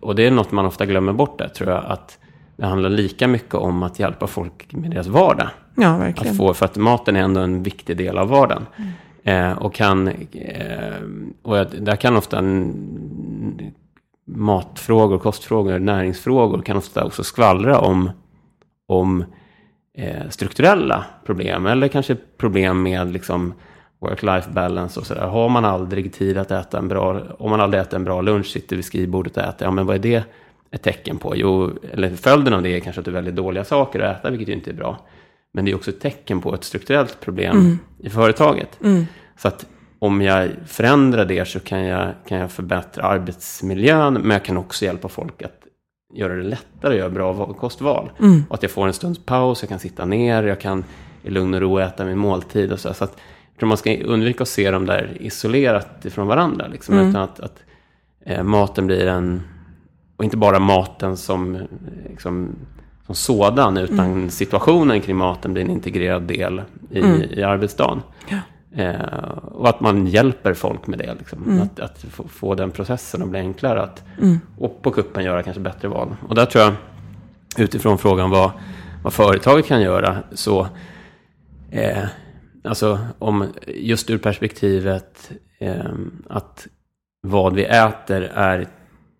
och 0.00 0.14
det 0.14 0.26
är 0.26 0.30
något 0.30 0.52
man 0.52 0.66
ofta 0.66 0.86
glömmer 0.86 1.12
bort 1.12 1.38
där 1.38 1.48
tror 1.48 1.70
jag, 1.70 1.84
att 1.84 2.18
det 2.56 2.66
handlar 2.66 2.90
lika 2.90 3.28
mycket 3.28 3.54
om 3.54 3.82
att 3.82 3.98
hjälpa 3.98 4.26
folk 4.26 4.72
med 4.72 4.90
deras 4.90 5.06
vardag. 5.06 5.48
Ja, 5.74 5.96
verkligen. 5.96 6.30
Att 6.30 6.36
få, 6.36 6.54
för 6.54 6.64
att 6.64 6.76
maten 6.76 7.16
är 7.16 7.20
ändå 7.20 7.40
en 7.40 7.62
viktig 7.62 7.96
del 7.96 8.18
av 8.18 8.28
vardagen. 8.28 8.66
Eh, 9.22 9.52
och 9.52 9.74
kan, 9.74 10.08
eh, 10.32 11.02
och 11.42 11.66
där 11.66 11.96
kan 11.96 12.16
ofta 12.16 12.42
matfrågor, 14.24 15.18
kostfrågor, 15.18 15.78
näringsfrågor 15.78 16.62
kan 16.62 16.76
ofta 16.76 17.04
också 17.04 17.24
skvallra 17.24 17.78
om, 17.78 18.10
om 18.88 19.24
eh, 19.98 20.28
strukturella 20.30 21.04
problem 21.26 21.66
eller 21.66 21.88
kanske 21.88 22.14
problem 22.14 22.82
med 22.82 23.12
liksom 23.12 23.54
work-life 24.02 24.52
balance 24.52 25.00
och 25.00 25.06
sådär. 25.06 25.26
Har 25.26 25.48
man 25.48 25.64
aldrig 25.64 26.12
tid 26.12 26.38
att 26.38 26.50
äta 26.50 26.78
en 26.78 26.88
bra, 26.88 27.22
om 27.38 27.50
man 27.50 27.60
aldrig 27.60 27.80
äter 27.82 27.96
en 27.96 28.04
bra 28.04 28.20
lunch, 28.20 28.46
sitter 28.46 28.76
vid 28.76 28.84
skrivbordet 28.84 29.36
och 29.36 29.42
äter, 29.42 29.66
ja 29.66 29.70
men 29.70 29.86
vad 29.86 29.96
är 29.96 30.00
det 30.00 30.24
ett 30.70 30.82
tecken 30.82 31.18
på? 31.18 31.36
Jo, 31.36 31.70
eller 31.92 32.10
följden 32.16 32.54
av 32.54 32.62
det 32.62 32.76
är 32.76 32.80
kanske 32.80 33.00
att 33.00 33.04
du 33.04 33.10
väljer 33.10 33.32
dåliga 33.32 33.64
saker 33.64 34.00
att 34.00 34.18
äta, 34.18 34.30
vilket 34.30 34.48
ju 34.48 34.52
inte 34.52 34.70
är 34.70 34.74
bra. 34.74 34.98
Men 35.54 35.64
det 35.64 35.70
är 35.70 35.74
också 35.74 35.90
ett 35.90 36.00
tecken 36.00 36.40
på 36.40 36.54
ett 36.54 36.64
strukturellt 36.64 37.20
problem 37.20 37.56
i 37.98 38.10
företaget. 38.10 38.78
Så 39.36 39.48
att 39.48 39.66
om 39.98 40.22
jag 40.22 40.50
förändrar 40.66 41.24
det 41.24 41.48
så 41.48 41.60
kan 41.60 41.84
jag, 41.84 42.08
kan 42.28 42.38
jag 42.38 42.50
förbättra 42.50 43.04
arbetsmiljön, 43.04 44.14
men 44.14 44.30
jag 44.30 44.44
kan 44.44 44.56
också 44.56 44.84
hjälpa 44.84 45.08
folk 45.08 45.42
att 45.42 45.58
göra 46.14 46.34
det 46.34 46.42
lättare 46.42 46.92
att 46.92 46.98
göra 46.98 47.10
bra 47.10 47.32
val- 47.32 47.54
kostval. 47.54 48.10
Och 48.48 48.54
att 48.54 48.62
jag 48.62 48.72
får 48.72 48.86
en 48.86 48.92
stunds 48.92 49.20
paus, 49.24 49.62
jag 49.62 49.68
kan 49.68 49.78
sitta 49.78 50.04
ner, 50.04 50.42
jag 50.42 50.60
kan 50.60 50.84
i 51.22 51.30
lugn 51.30 51.54
och 51.54 51.60
ro 51.60 51.78
äta 51.78 52.04
min 52.04 52.18
måltid 52.18 52.72
och 52.72 52.80
så. 52.80 52.94
Så 52.94 53.04
att 53.04 53.16
tror 53.62 53.68
man 53.68 53.76
ska 53.76 53.96
undvika 53.96 54.42
att 54.42 54.48
se 54.48 54.70
dem 54.70 54.86
där 54.86 55.16
isolerat 55.20 56.04
ifrån 56.04 56.26
varandra. 56.26 56.66
Liksom, 56.66 56.98
Utan 56.98 57.22
att, 57.22 57.40
att 57.40 57.62
eh, 58.26 58.42
maten 58.42 58.86
blir 58.86 59.06
en, 59.06 59.42
och 60.16 60.24
inte 60.24 60.36
bara 60.36 60.58
maten 60.58 61.16
som, 61.16 61.58
liksom, 62.10 62.56
som 63.06 63.14
sådan, 63.14 63.76
utan 63.76 64.30
situationen 64.30 65.00
kring 65.00 65.16
maten 65.16 65.52
blir 65.52 65.62
en 65.62 65.70
integrerad 65.70 66.22
del 66.22 66.62
i, 66.90 67.00
i 67.38 67.42
arbetsdagen. 67.42 68.02
Eh, 68.74 69.00
och 69.52 69.68
att 69.68 69.80
man 69.80 70.06
hjälper 70.06 70.54
folk 70.54 70.86
med 70.86 70.98
det. 70.98 71.14
Liksom. 71.18 71.42
Mm. 71.46 71.62
Att, 71.62 71.80
att 71.80 71.98
få, 72.10 72.28
få 72.28 72.54
den 72.54 72.70
processen 72.70 73.22
att 73.22 73.28
bli 73.28 73.38
enklare. 73.38 73.82
Att, 73.82 74.04
Och 74.58 74.82
på 74.82 74.90
kuppen 74.90 75.24
göra 75.24 75.42
kanske 75.42 75.60
bättre 75.60 75.88
val. 75.88 76.16
Och 76.28 76.34
där 76.34 76.46
tror 76.46 76.64
jag, 76.64 76.72
utifrån 77.56 77.98
frågan 77.98 78.30
vad, 78.30 78.50
vad 79.02 79.12
företaget 79.12 79.66
kan 79.66 79.82
göra, 79.82 80.16
så 80.32 80.66
eh, 81.70 82.04
alltså 82.64 82.98
om 83.18 83.52
just 83.66 84.10
ur 84.10 84.18
perspektivet 84.18 85.32
eh, 85.58 85.94
att 86.28 86.66
vad 87.22 87.54
vi 87.54 87.64
äter 87.64 88.22
är 88.34 88.66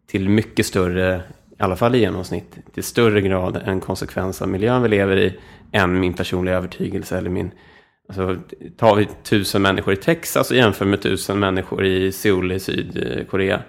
till 0.06 0.28
mycket 0.28 0.66
större, 0.66 1.22
i 1.58 1.62
alla 1.62 1.76
fall 1.76 1.94
i 1.94 1.98
genomsnitt, 1.98 2.58
till 2.74 2.84
större 2.84 3.20
grad 3.20 3.62
en 3.64 3.80
konsekvens 3.80 4.42
av 4.42 4.48
miljön 4.48 4.82
vi 4.82 4.88
lever 4.88 5.16
i 5.16 5.38
än 5.72 6.00
min 6.00 6.14
personliga 6.14 6.56
övertygelse 6.56 7.18
eller 7.18 7.30
min 7.30 7.50
Alltså, 8.08 8.36
tar 8.76 8.96
vi 8.96 9.08
tusen 9.22 9.62
människor 9.62 9.94
i 9.94 9.96
Texas 9.96 10.50
och 10.50 10.56
jämför 10.56 10.86
med 10.86 11.02
tusen 11.02 11.38
människor 11.38 11.84
i 11.84 12.12
Seoul 12.12 12.52
i 12.52 12.60
Sydkorea 12.60 13.62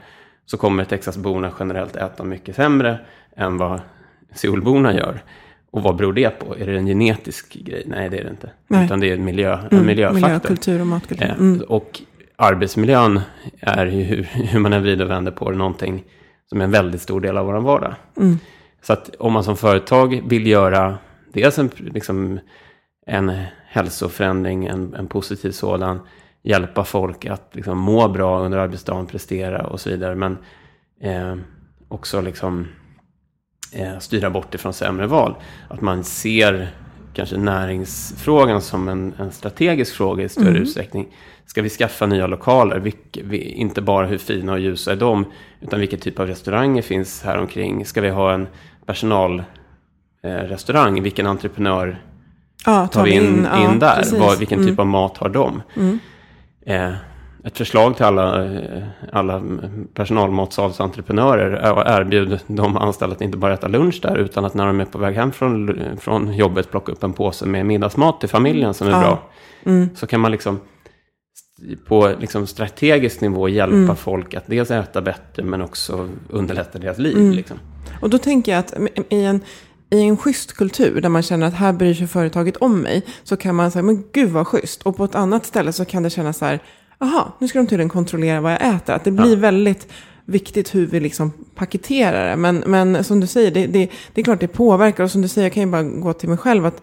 så 0.46 0.58
kommer 0.58 0.86
Texasborna 0.86 1.52
generellt 1.60 1.96
äta 1.96 2.24
mycket 2.24 2.56
sämre 2.56 3.00
än 3.36 3.58
vad 3.58 3.82
Seoulborna 4.34 4.94
gör. 4.94 5.24
Och 5.74 5.84
vad 5.84 5.96
beror 5.96 6.14
det 6.14 6.30
på? 6.30 6.58
Är 6.58 6.66
det 6.66 6.78
en 6.78 6.86
genetisk 6.86 7.54
grej? 7.54 7.84
Nej, 7.88 8.10
det 8.10 8.18
är 8.18 8.24
det 8.24 8.30
inte. 8.30 8.50
Nej. 8.68 8.86
Utan 8.86 9.00
det 9.00 9.10
är 9.10 9.14
en, 9.14 9.26
miljö, 9.26 9.58
en 9.58 9.68
Mm, 9.72 9.86
miljöfaktor. 9.86 10.22
Miljö, 10.28 10.40
kultur 10.40 10.82
och 10.82 10.88
matkultur. 10.88 11.26
Eh, 11.26 11.36
Mm. 11.40 11.62
Och 11.68 12.02
arbetsmiljön 12.36 13.22
är 13.60 13.86
ju, 13.86 14.04
hur, 14.04 14.24
hur 14.24 14.60
man 14.60 14.74
än 14.74 14.82
vrider 14.82 15.06
och 15.06 15.12
vänder 15.12 15.32
på 15.32 15.52
det, 15.52 15.58
någonting 15.58 16.04
som 16.50 16.60
är 16.62 16.66
en 16.66 16.72
väldigt 16.72 17.02
stor 17.02 17.22
del 17.22 17.38
av 17.38 17.46
vår 17.46 17.62
vardag. 17.62 17.94
Mm. 18.18 18.40
Så 18.82 18.94
att 18.94 19.16
om 19.20 19.34
man 19.34 19.44
som 19.44 19.58
företag 19.58 20.22
vill 20.30 20.48
göra 20.48 20.98
dels 21.34 21.60
en, 21.60 21.70
liksom, 21.78 22.40
en 23.06 23.32
hälsoförändring, 23.68 24.66
en, 24.66 24.94
en 24.94 25.08
positiv 25.08 25.52
sådan, 25.52 26.00
hjälpa 26.44 26.84
folk 26.84 27.26
att 27.26 27.50
liksom, 27.52 27.78
må 27.78 28.08
bra 28.08 28.40
under 28.40 28.58
arbetsdagen, 28.58 29.06
prestera 29.06 29.68
och 29.68 29.80
så 29.80 29.90
vidare. 29.90 30.16
Men 30.16 30.38
eh, 31.02 31.36
också 31.88 32.22
liksom, 32.22 32.68
eh, 33.74 34.00
styra 34.00 34.30
bort 34.30 34.56
ifrån 34.56 34.74
sämre 34.74 35.08
val. 35.08 35.36
Att 35.68 35.82
man 35.82 36.04
ser 36.04 36.68
kanske 37.14 37.38
näringsfrågan 37.38 38.62
som 38.62 38.88
en, 38.90 39.14
en 39.20 39.32
strategisk 39.32 39.96
fråga 39.96 40.24
i 40.24 40.30
större 40.30 40.50
Mm. 40.50 40.62
utsträckning. 40.62 41.08
Ska 41.46 41.62
vi 41.62 41.70
skaffa 41.70 42.06
nya 42.06 42.28
lokaler? 42.28 42.80
Vilk, 42.80 43.20
vi, 43.24 43.38
inte 43.38 43.82
bara 43.82 44.08
hur 44.08 44.18
fina 44.18 44.52
och 44.54 44.60
ljusa 44.60 44.92
är 44.92 44.96
de, 44.96 45.26
utan 45.62 45.80
vilken 45.80 46.00
typ 46.00 46.20
av 46.20 46.28
restauranger 46.28 46.82
finns 46.82 47.24
här 47.24 47.38
omkring? 47.38 47.86
Ska 47.86 48.02
vi 48.02 48.10
ha 48.10 48.34
en 48.34 48.48
personalrestaurang? 48.86 50.98
Eh, 50.98 51.04
vilken 51.04 51.28
entreprenör 51.28 52.02
Ja, 52.66 52.88
tar 52.88 53.04
vi 53.04 53.12
in, 53.12 53.48
ja, 53.52 53.72
in 53.74 53.80
där? 53.80 53.96
precis. 53.96 54.20
Vad, 54.20 54.38
vilken 54.40 54.60
Mm. 54.60 54.70
typ 54.72 54.80
av 54.80 54.88
mat 54.88 55.18
har 55.18 55.30
de? 55.30 55.62
Mm. 55.76 56.00
Eh, 56.66 56.94
ett 57.46 57.58
förslag 57.58 57.96
till 57.96 58.06
alla, 58.06 58.50
alla 59.12 59.44
personalmatsalsentreprenörer 59.94 61.52
är 61.52 61.72
att 61.82 62.00
erbjuda 62.02 62.40
de 62.48 62.78
anställda 62.78 63.16
att 63.16 63.22
inte 63.22 63.38
bara 63.38 63.54
äta 63.54 63.68
lunch 63.68 64.00
där, 64.02 64.18
utan 64.18 64.46
att 64.46 64.54
när 64.54 64.66
de 64.68 64.80
är 64.80 64.86
på 64.86 64.98
väg 64.98 65.16
hem 65.16 65.32
från, 65.32 65.80
från 66.00 66.34
jobbet 66.36 66.72
plocka 66.72 66.92
upp 66.92 67.04
en 67.04 67.14
påse 67.14 67.46
med 67.46 67.66
middagsmat 67.66 68.20
till 68.20 68.30
familjen 68.30 68.74
som 68.74 68.88
är 68.88 68.92
Ja. 68.92 69.00
bra. 69.00 69.20
Mm. 69.66 69.90
Så 69.96 70.08
kan 70.08 70.20
man 70.20 70.32
liksom 70.32 70.60
på 71.88 72.12
liksom 72.20 72.48
strategisk 72.48 73.22
nivå 73.22 73.50
hjälpa 73.50 73.76
Mm. 73.76 73.96
folk 73.96 74.34
att 74.34 74.44
dels 74.48 74.72
äta 74.72 75.02
bättre 75.02 75.44
men 75.44 75.62
också 75.62 76.10
underlätta 76.30 76.80
deras 76.80 76.98
liv. 76.98 77.18
Mm. 77.18 77.32
Liksom. 77.32 77.58
Och 78.02 78.10
då 78.10 78.18
tänker 78.18 78.52
jag 78.52 78.60
att 78.60 78.74
i 79.10 79.24
en, 79.24 79.42
i 79.90 80.02
en 80.02 80.18
schysst 80.18 80.54
kultur 80.54 81.02
där 81.02 81.10
man 81.10 81.22
känner 81.22 81.48
att 81.48 81.54
här 81.54 81.74
bryr 81.74 81.94
sig 81.94 82.08
företaget 82.08 82.58
om 82.58 82.82
mig 82.82 83.02
så 83.24 83.38
kan 83.38 83.56
man 83.56 83.72
säga 83.72 83.84
men 83.84 84.04
gud 84.14 84.30
vad 84.30 84.48
schysst. 84.48 84.84
Och 84.84 84.98
på 84.98 85.04
ett 85.06 85.16
annat 85.16 85.46
ställe 85.46 85.74
så 85.74 85.86
kan 85.86 86.04
det 86.04 86.10
kännas 86.10 86.38
så 86.38 86.46
här, 86.46 86.60
aha, 87.04 87.32
nu 87.40 87.48
ska 87.48 87.60
de 87.60 87.68
tydligen 87.68 87.90
kontrollera 87.90 88.42
vad 88.42 88.52
jag 88.52 88.76
äter. 88.76 88.94
Att 88.94 89.04
det 89.04 89.12
blir 89.12 89.34
Ja. 89.34 89.40
väldigt 89.40 89.88
viktigt 90.26 90.76
hur 90.76 90.88
vi 90.88 91.00
liksom 91.00 91.32
paketerar 91.56 92.30
det. 92.30 92.36
Men, 92.36 92.64
men 92.68 93.04
som 93.04 93.20
du 93.20 93.28
säger, 93.28 93.52
det, 93.52 93.68
det, 93.68 93.90
det 94.14 94.22
är 94.22 94.26
klart 94.26 94.40
det 94.40 94.48
påverkar. 94.48 95.04
Och 95.04 95.12
som 95.12 95.22
du 95.22 95.28
säger, 95.28 95.46
jag 95.46 95.54
kan 95.54 95.64
ju 95.64 95.70
bara 95.70 95.84
gå 95.84 96.14
till 96.14 96.30
mig 96.30 96.38
själv 96.38 96.66
att 96.66 96.82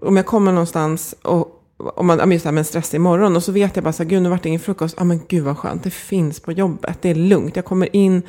om 0.00 0.16
jag 0.16 0.26
kommer 0.26 0.52
någonstans 0.52 1.14
och 1.22 1.60
om 1.76 2.06
man, 2.06 2.32
just 2.32 2.44
det 2.44 2.48
här 2.48 2.52
med 2.52 2.58
en 2.60 2.64
stressig 2.64 3.00
morgon 3.00 3.36
och 3.36 3.42
så 3.42 3.52
vet 3.52 3.76
jag 3.76 3.84
bara 3.84 3.92
så 3.92 4.02
här, 4.02 4.10
gud 4.10 4.22
nu 4.22 4.28
vart 4.28 4.42
det 4.42 4.48
ingen 4.48 4.60
frukost. 4.60 4.94
Ja 4.98 5.04
men 5.04 5.20
gud 5.28 5.44
vad 5.44 5.58
skönt, 5.58 5.82
det 5.84 5.90
finns 5.90 6.40
på 6.40 6.52
jobbet, 6.52 6.98
det 7.02 7.10
är 7.10 7.14
lugnt. 7.14 7.56
Jag 7.56 7.64
kommer 7.64 7.96
in, 7.96 8.22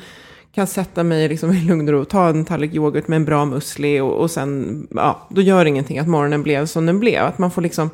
kan 0.54 0.66
sätta 0.66 1.02
mig 1.02 1.28
liksom 1.28 1.50
i 1.52 1.60
lugn 1.64 1.88
och 1.88 1.94
ro, 1.94 2.04
ta 2.04 2.28
en 2.28 2.44
tallrik 2.44 2.74
yoghurt 2.74 3.08
med 3.08 3.16
en 3.16 3.24
bra 3.24 3.44
musli 3.44 4.00
och, 4.00 4.12
och 4.12 4.30
sen, 4.30 4.86
ja, 4.90 5.26
då 5.30 5.40
gör 5.40 5.64
det 5.64 5.70
ingenting 5.70 5.98
att 5.98 6.08
morgonen 6.08 6.42
blev 6.42 6.66
som 6.66 6.86
den 6.86 7.00
blev. 7.00 7.24
Att 7.24 7.38
man 7.38 7.50
får 7.50 7.62
liksom 7.62 7.90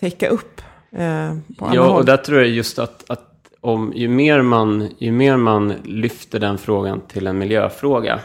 täcka 0.00 0.28
upp 0.28 0.62
eh, 0.96 1.02
Ja, 1.02 1.36
håll. 1.58 1.78
och 1.78 2.04
där 2.04 2.16
tror 2.16 2.38
jag 2.38 2.48
just 2.48 2.78
att, 2.78 3.10
att 3.10 3.28
om, 3.60 3.92
ju, 3.96 4.08
mer 4.08 4.42
man, 4.42 4.88
ju 4.98 5.12
mer 5.12 5.36
man 5.36 5.72
lyfter 5.84 6.40
den 6.40 6.58
frågan 6.58 7.00
till 7.00 7.26
en 7.26 7.38
miljöfråga, 7.38 8.20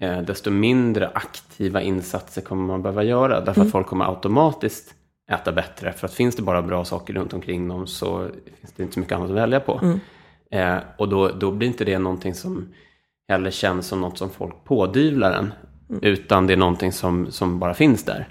eh, 0.00 0.20
desto 0.20 0.50
mindre 0.50 1.10
aktiva 1.14 1.80
insatser 1.82 2.42
kommer 2.42 2.66
man 2.66 2.82
behöva 2.82 3.02
göra. 3.02 3.40
Därför 3.40 3.62
att 3.62 3.70
folk 3.70 3.86
kommer 3.86 4.04
automatiskt 4.04 4.94
äta 5.30 5.52
bättre. 5.52 5.92
För 5.92 6.06
att 6.06 6.14
finns 6.14 6.36
det 6.36 6.42
bara 6.42 6.62
bra 6.62 6.84
saker 6.84 7.14
runt 7.14 7.32
omkring 7.32 7.68
dem 7.68 7.86
så 7.86 8.28
finns 8.60 8.72
det 8.76 8.82
inte 8.82 8.94
så 8.94 9.00
mycket 9.00 9.14
annat 9.16 9.30
att 9.30 9.36
välja 9.36 9.60
på. 9.60 9.98
Eh, 10.50 10.76
och 10.98 11.08
då, 11.08 11.28
då 11.28 11.50
blir 11.50 11.68
inte 11.68 11.84
det 11.84 11.98
någonting 11.98 12.34
som 12.34 12.68
heller 13.28 13.50
känns 13.50 13.86
som 13.86 14.00
något 14.00 14.18
som 14.18 14.30
folk 14.30 14.64
pådyvlar 14.64 15.32
en. 15.32 15.52
Utan 16.02 16.46
det 16.46 16.52
är 16.52 16.56
någonting 16.56 16.92
som, 16.92 17.30
som 17.30 17.58
bara 17.58 17.74
finns 17.74 18.04
där. 18.04 18.28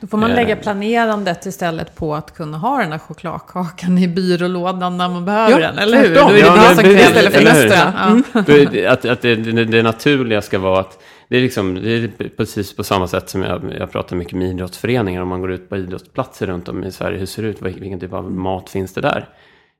Då 0.00 0.06
får 0.06 0.18
man 0.18 0.30
Eh. 0.30 0.36
lägga 0.36 0.56
planerandet 0.56 1.46
istället 1.46 1.94
på 1.96 2.14
att 2.14 2.34
kunna 2.34 2.58
ha 2.58 2.78
den 2.78 2.90
där 2.90 2.98
chokladkakan 2.98 3.98
i 3.98 4.08
byrålådan 4.08 4.96
när 4.98 5.08
man 5.08 5.24
behöver 5.24 5.50
Ja, 5.50 5.58
den, 5.66 5.78
eller 5.78 5.98
hur? 6.08 6.14
Då 6.14 6.20
är 6.28 6.32
det 6.32 6.38
Ja, 6.38 6.50
det 6.54 6.60
men 6.60 6.74
som 6.74 6.84
precis, 6.84 6.98
krävs 6.98 7.08
istället 7.26 7.32
för 7.32 7.40
eller 7.40 7.54
hur? 7.54 7.64
extra. 7.66 7.92
Ja. 8.34 8.42
Det- 8.72 8.86
att, 8.86 9.04
att 9.04 9.22
det, 9.22 9.34
det, 9.34 9.64
det 9.64 9.82
naturliga 9.82 10.42
ska 10.42 10.58
vara 10.58 10.80
att 10.80 11.02
det 11.28 11.36
är, 11.36 11.40
liksom, 11.40 11.74
det 11.74 11.90
är 11.90 12.28
precis 12.36 12.76
på 12.76 12.84
samma 12.84 13.06
sätt 13.08 13.28
som 13.30 13.42
jag, 13.42 13.62
jag 13.78 13.90
pratar 13.92 14.16
mycket 14.16 14.34
med 14.38 14.48
idrottsföreningar. 14.48 15.22
Om 15.22 15.28
man 15.28 15.40
går 15.40 15.52
ut 15.52 15.68
på 15.68 15.76
idrottsplatser 15.76 16.46
runt 16.46 16.68
om 16.68 16.84
i 16.84 16.92
Sverige, 16.92 17.18
hur 17.18 17.26
ser 17.26 17.42
det 17.42 17.48
ut? 17.48 17.60
Vil- 17.62 17.80
Vilken 17.80 18.00
typ 18.00 18.12
av 18.12 18.32
mat 18.32 18.70
finns 18.70 18.92
det 18.94 19.00
där? 19.00 19.28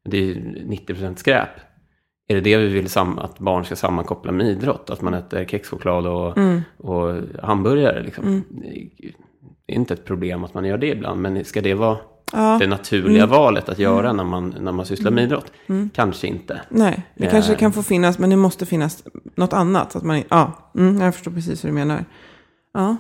Det 0.09 0.19
är 0.19 0.35
90% 0.35 1.17
skräp. 1.17 1.49
Är 2.29 2.35
det 2.35 2.41
det 2.41 2.57
vi 2.57 2.69
vill 2.69 2.89
att 3.19 3.39
barn 3.39 3.65
ska 3.65 3.77
sammankoppla 3.77 4.33
med 4.33 4.47
idrott? 4.47 4.91
Att 4.91 5.03
man 5.03 5.15
äter 5.15 5.45
kexchoklad 5.45 6.07
och, 6.07 6.39
och 6.77 7.23
hamburgare? 7.43 8.03
Liksom. 8.03 8.45
Det 9.67 9.73
är 9.73 9.77
inte 9.77 9.95
ett 9.95 10.05
problem 10.05 10.45
att 10.45 10.55
man 10.55 10.65
gör 10.65 10.79
det 10.79 10.87
ibland, 10.89 11.21
men 11.21 11.45
ska 11.45 11.61
det 11.61 11.75
vara 11.75 11.99
Ja. 12.33 12.57
det 12.61 12.67
naturliga 12.67 13.27
valet 13.27 13.69
att 13.69 13.79
göra 13.79 14.13
när 14.13 14.25
man, 14.25 14.55
när 14.61 14.73
man 14.73 14.87
sysslar 14.87 15.11
med 15.11 15.25
idrott? 15.25 15.53
Kanske 15.93 16.27
inte. 16.27 16.61
Nej, 16.69 17.03
det 17.15 17.25
Eh. 17.25 17.31
kanske 17.31 17.55
kan 17.55 17.73
få 17.73 17.83
finnas, 17.83 18.19
men 18.19 18.31
det 18.31 18.37
måste 18.37 18.67
finnas 18.67 19.05
något 19.35 19.53
annat. 19.53 19.93
Så 19.93 19.99
att 19.99 20.05
man, 20.05 20.23
ja, 20.29 20.53
mm, 20.75 21.01
jag 21.01 21.15
förstår 21.15 21.31
precis 21.33 21.65
hur 21.65 21.69
du 21.69 21.75
menar. 21.75 22.05
Ja. 22.75 22.97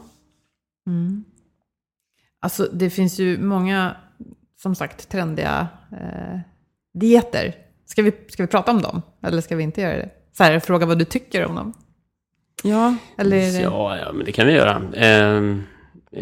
Alltså 2.41 2.69
det 2.73 2.91
finns 2.91 3.19
ju 3.19 3.39
många, 3.43 3.97
som 4.63 4.75
sagt, 4.75 5.09
trendiga 5.09 5.69
eh, 5.93 6.39
dieter. 6.95 7.55
Ska 7.87 8.03
vi, 8.03 8.13
ska 8.29 8.43
vi 8.43 8.47
prata 8.47 8.71
om 8.71 8.83
dem? 8.83 9.03
Eller 9.23 9.41
ska 9.41 9.57
vi 9.57 9.63
inte 9.63 9.81
göra 9.81 9.97
det? 9.97 10.11
Så 10.33 10.45
här, 10.45 10.61
fråga 10.61 10.87
vad 10.87 10.99
du 10.99 11.05
tycker 11.05 11.45
om 11.47 11.55
dem. 11.55 11.73
Ja, 12.63 12.95
Eller 13.19 13.37
det... 13.37 13.61
Ja, 13.61 13.97
ja, 13.97 14.13
men 14.13 14.27
det 14.27 14.33
kan 14.33 14.47
vi 14.47 14.53
göra. 14.53 14.83
Eh, 14.93 15.37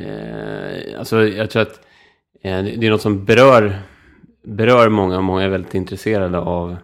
eh, 0.03 0.99
alltså, 0.99 1.27
jag 1.27 1.51
tror 1.51 1.63
att 1.63 1.81
eh, 2.43 2.63
det 2.63 2.87
är 2.87 2.91
något 2.91 3.03
som 3.03 3.25
berör, 3.25 3.79
berör 4.45 4.89
många. 4.89 5.21
Många 5.21 5.43
är 5.43 5.49
väldigt 5.49 5.75
intresserade 5.75 6.39
av, 6.39 6.77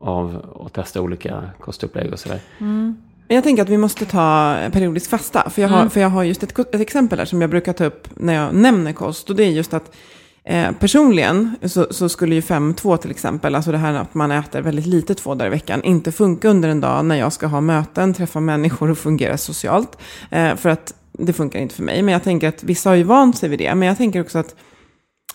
av 0.00 0.56
att 0.66 0.72
testa 0.72 1.00
olika 1.00 1.50
kostupplägg 1.60 2.12
och 2.12 2.18
sådär. 2.18 2.40
Men 2.58 2.96
Jag 3.28 3.44
tänker 3.44 3.62
att 3.62 3.68
vi 3.68 3.78
måste 3.78 4.04
ta 4.04 4.56
periodisk 4.72 5.10
fasta. 5.10 5.50
För 5.50 5.62
jag 5.62 5.68
har, 5.68 5.88
för 5.88 6.00
jag 6.00 6.08
har 6.08 6.24
just 6.24 6.42
ett, 6.42 6.58
ett 6.58 6.80
exempel 6.80 7.18
där 7.18 7.24
som 7.24 7.40
jag 7.40 7.50
brukar 7.50 7.72
ta 7.72 7.84
upp 7.84 8.08
när 8.14 8.34
jag 8.34 8.54
nämner 8.54 8.92
kost. 8.92 9.30
Och 9.30 9.36
det 9.36 9.44
är 9.44 9.50
just 9.50 9.74
att 9.74 9.96
eh, 10.44 10.72
personligen 10.72 11.56
så, 11.62 11.86
så 11.90 12.08
skulle 12.08 12.34
ju 12.34 12.40
5-2 12.40 12.96
till 12.96 13.10
exempel, 13.10 13.54
alltså 13.54 13.72
det 13.72 13.78
här 13.78 13.94
att 13.94 14.14
man 14.14 14.30
äter 14.30 14.60
väldigt 14.60 14.86
lite 14.86 15.14
två 15.14 15.34
dagar 15.34 15.46
i 15.46 15.50
veckan, 15.50 15.82
inte 15.82 16.12
funka 16.12 16.48
under 16.48 16.68
en 16.68 16.80
dag 16.80 17.04
när 17.04 17.16
jag 17.16 17.32
ska 17.32 17.46
ha 17.46 17.60
möten, 17.60 18.14
träffa 18.14 18.40
människor 18.40 18.90
och 18.90 18.98
fungera 18.98 19.38
socialt. 19.38 19.98
Eh, 20.30 20.56
för 20.56 20.68
att 20.68 20.94
det 21.12 21.32
funkar 21.32 21.58
inte 21.58 21.74
för 21.74 21.82
mig. 21.82 22.02
Men 22.02 22.12
jag 22.12 22.22
tänker 22.22 22.48
att 22.48 22.62
vissa 22.62 22.90
har 22.90 22.96
ju 22.96 23.02
vant 23.02 23.38
sig 23.38 23.48
vid 23.48 23.58
det. 23.58 23.74
Men 23.74 23.88
jag 23.88 23.96
tänker 23.96 24.20
också 24.20 24.38
att 24.38 24.54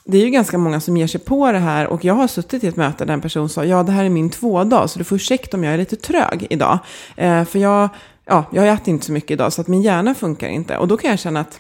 det 0.06 0.18
är 0.18 0.22
ju 0.22 0.30
ganska 0.30 0.58
många 0.58 0.80
som 0.80 0.98
ger 0.98 1.08
sig 1.08 1.22
på 1.22 1.52
det 1.52 1.60
här 1.60 1.88
och 1.88 2.06
jag 2.06 2.14
har 2.14 2.28
suttit 2.28 2.64
i 2.64 2.68
ett 2.68 2.76
möte 2.76 3.06
där 3.06 3.14
en 3.14 3.22
person 3.22 3.50
sa 3.50 3.66
ja 3.66 3.84
det 3.84 3.92
här 3.92 4.06
är 4.06 4.10
min 4.10 4.30
tvådag 4.30 4.90
så 4.90 5.00
du 5.00 5.06
får 5.06 5.16
ursäkta 5.16 5.58
om 5.58 5.64
jag 5.64 5.74
är 5.74 5.78
lite 5.78 5.96
trög 5.96 6.48
idag. 6.50 6.80
Eh, 7.16 7.46
för 7.46 7.60
jag, 7.60 7.90
ja, 8.26 8.46
jag 8.52 8.68
äter 8.68 8.90
inte 8.90 9.06
så 9.06 9.12
mycket 9.12 9.32
idag 9.32 9.54
så 9.54 9.62
att 9.62 9.68
min 9.68 9.82
hjärna 9.82 10.16
funkar 10.16 10.48
inte. 10.48 10.78
Och 10.78 10.88
då 10.88 10.98
kan 10.98 11.10
jag 11.10 11.20
känna 11.20 11.40
att 11.40 11.60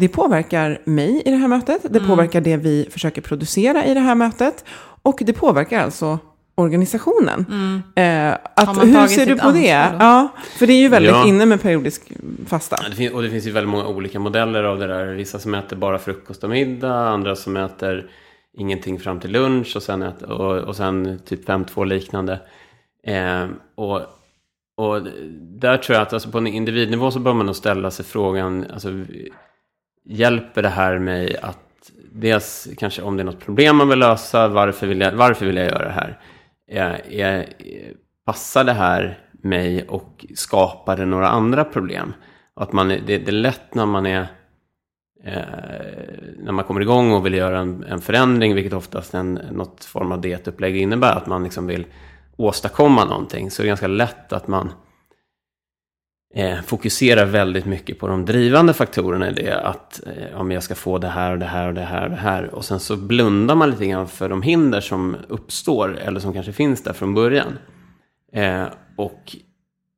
det 0.00 0.08
påverkar 0.08 0.80
mig 0.84 1.22
i 1.26 1.30
det 1.30 1.36
här 1.36 1.48
mötet, 1.48 1.82
det 1.90 2.00
påverkar 2.00 2.40
det 2.40 2.56
vi 2.56 2.88
försöker 2.90 3.22
producera 3.22 3.84
i 3.84 3.94
det 3.94 4.00
här 4.00 4.14
mötet 4.14 4.64
och 5.02 5.22
det 5.26 5.32
påverkar 5.32 5.82
alltså 5.82 6.18
organisationen. 6.54 7.40
Eh, 7.96 8.04
Har 8.04 8.38
att, 8.54 8.82
hur 8.84 9.06
ser 9.06 9.26
du 9.26 9.36
på 9.38 9.50
det? 9.50 9.58
då? 9.92 9.96
Ja, 10.00 10.28
för 10.58 10.66
det 10.66 10.72
är 10.72 10.80
ju 10.80 10.88
väldigt 10.88 11.10
Ja. 11.12 11.26
inne 11.26 11.46
med 11.46 11.62
periodisk 11.62 12.12
fasta. 12.46 12.76
Ja, 12.82 12.88
Det 12.88 12.96
finns, 12.96 13.12
och 13.12 13.22
det 13.22 13.30
finns 13.30 13.46
ju 13.46 13.50
väldigt 13.50 13.70
många 13.70 13.86
olika 13.86 14.18
modeller 14.18 14.64
av 14.64 14.78
det 14.78 14.86
där. 14.86 15.06
Vissa 15.06 15.38
som 15.38 15.54
äter 15.54 15.76
bara 15.76 15.98
frukost 15.98 16.44
och 16.44 16.50
middag, 16.50 16.94
andra 17.08 17.36
som 17.36 17.56
äter 17.56 18.10
ingenting 18.58 18.98
fram 19.00 19.20
till 19.20 19.30
lunch 19.30 19.76
och 19.76 19.82
sen, 19.82 20.02
ett, 20.02 20.22
och, 20.22 20.58
och 20.58 20.76
sen 20.76 21.18
typ 21.24 21.48
5-2 21.48 21.84
liknande. 21.86 22.40
Eh, 23.06 23.46
och, 23.74 24.00
och 24.76 25.02
där 25.60 25.76
tror 25.76 25.94
jag 25.94 26.02
att 26.02 26.12
alltså 26.12 26.30
på 26.30 26.38
en 26.38 26.46
individnivå 26.46 27.10
så 27.10 27.18
bör 27.18 27.32
man 27.34 27.46
nog 27.46 27.56
ställa 27.56 27.90
sig 27.90 28.04
frågan, 28.04 28.66
alltså, 28.74 28.88
hjälper 30.04 30.62
det 30.62 30.68
här 30.68 30.98
mig 30.98 31.36
att 31.36 31.58
dels 32.12 32.68
kanske 32.78 33.02
om 33.02 33.16
det 33.16 33.22
är 33.22 33.24
något 33.24 33.44
problem 33.44 33.76
man 33.76 33.88
vill 33.88 33.98
lösa, 33.98 34.48
varför 34.48 34.86
vill 34.86 35.00
jag, 35.00 35.12
varför 35.12 35.46
vill 35.46 35.56
jag 35.56 35.66
göra 35.66 35.84
det 35.84 35.92
här? 35.92 36.18
Är, 36.70 37.12
är, 37.12 37.48
passar 38.26 38.64
det 38.64 38.72
här 38.72 39.18
mig 39.32 39.88
och 39.88 40.26
skapar 40.34 40.96
det 40.96 41.06
några 41.06 41.28
andra 41.28 41.64
problem? 41.64 42.14
Att 42.54 42.72
man, 42.72 42.88
det, 42.88 43.00
det 43.06 43.28
är 43.28 43.32
lätt 43.32 43.74
när 43.74 43.86
man 43.86 44.06
är 44.06 44.20
eh, 45.24 45.42
när 46.38 46.52
man 46.52 46.64
kommer 46.64 46.80
igång 46.80 47.12
och 47.12 47.26
vill 47.26 47.34
göra 47.34 47.58
en, 47.58 47.84
en 47.84 48.00
förändring, 48.00 48.54
vilket 48.54 48.72
oftast 48.72 49.14
en, 49.14 49.34
något 49.34 49.84
form 49.84 50.12
av 50.12 50.20
dietupplägg 50.20 50.76
innebär, 50.76 51.16
att 51.16 51.26
man 51.26 51.44
liksom 51.44 51.66
vill 51.66 51.86
åstadkomma 52.36 53.04
någonting, 53.04 53.50
så 53.50 53.62
är 53.62 53.64
det 53.64 53.68
ganska 53.68 53.86
lätt 53.86 54.32
att 54.32 54.48
man 54.48 54.72
eh, 56.34 56.60
fokuserar 56.60 57.26
väldigt 57.26 57.66
mycket 57.66 57.98
på 57.98 58.08
de 58.08 58.24
drivande 58.24 58.72
faktorerna 58.72 59.30
i 59.30 59.32
det. 59.32 59.60
Att 59.60 60.00
eh, 60.06 60.40
om 60.40 60.50
jag 60.50 60.62
ska 60.62 60.74
få 60.74 60.98
det 60.98 61.08
här 61.08 61.32
och 61.32 61.38
det 61.38 61.46
här 61.46 61.68
och 61.68 61.74
det 61.74 61.80
här 61.80 62.04
och 62.04 62.10
det 62.10 62.16
här. 62.16 62.54
Och 62.54 62.64
sen 62.64 62.80
så 62.80 62.96
blundar 62.96 63.54
man 63.54 63.70
lite 63.70 63.86
grann 63.86 64.08
för 64.08 64.28
de 64.28 64.42
hinder 64.42 64.80
som 64.80 65.16
uppstår 65.28 65.98
eller 65.98 66.20
som 66.20 66.32
kanske 66.32 66.52
finns 66.52 66.82
där 66.82 66.92
från 66.92 67.14
början. 67.14 67.58
Eh, 68.32 68.64
och 68.96 69.36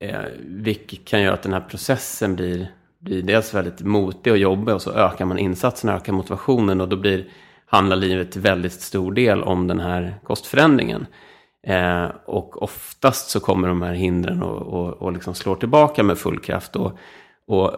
eh, 0.01 0.21
vilket 0.41 1.05
kan 1.05 1.23
göra 1.23 1.35
att 1.35 1.43
den 1.43 1.53
här 1.53 1.61
processen 1.61 2.37
blir, 2.37 2.71
blir 3.01 3.23
dels 3.23 3.55
väldigt 3.55 3.81
motig 3.81 4.33
och 4.33 4.39
jobbig 4.39 4.75
och 4.75 4.83
så 4.83 4.93
ökar 4.93 5.25
man 5.25 5.39
insatserna, 5.39 5.97
ökar 5.97 6.13
motivationen 6.13 6.81
och 6.81 6.89
då 6.89 6.97
blir, 6.97 7.25
handlar 7.67 7.97
livet 7.97 8.33
till 8.33 8.41
väldigt 8.41 8.73
stor 8.73 9.13
del 9.13 9.43
om 9.43 9.67
den 9.67 9.81
här 9.81 10.15
kostförändringen. 10.25 11.07
Eh, 11.67 12.07
och 12.25 12.63
oftast 12.63 13.31
så 13.31 13.41
kommer 13.41 13.69
de 13.69 13.83
här 13.83 13.93
hindren 13.93 14.43
och, 14.43 14.63
och, 14.63 14.93
och 14.93 15.13
liksom 15.13 15.35
slår 15.35 15.57
tillbaka 15.57 16.03
med 16.03 16.19
full 16.19 16.39
kraft. 16.41 16.77
Och, 16.77 16.99
och 17.47 17.77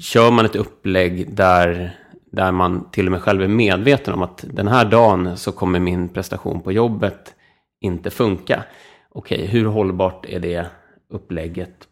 kör 0.00 0.30
man 0.30 0.44
ett 0.44 0.56
upplägg 0.56 1.34
där, 1.34 1.96
där 2.32 2.52
man 2.52 2.90
till 2.90 3.06
och 3.06 3.12
med 3.12 3.22
själv 3.22 3.42
är 3.42 3.48
medveten 3.48 4.14
om 4.14 4.22
att 4.22 4.44
den 4.50 4.68
här 4.68 4.84
dagen 4.84 5.36
så 5.36 5.52
kommer 5.52 5.80
min 5.80 6.08
prestation 6.08 6.60
på 6.60 6.72
jobbet 6.72 7.34
inte 7.80 8.10
funka. 8.10 8.64
Okej, 9.08 9.46
hur 9.46 9.66
hållbart 9.66 10.26
är 10.26 10.40
det 10.40 10.66
upplägget 11.10 11.88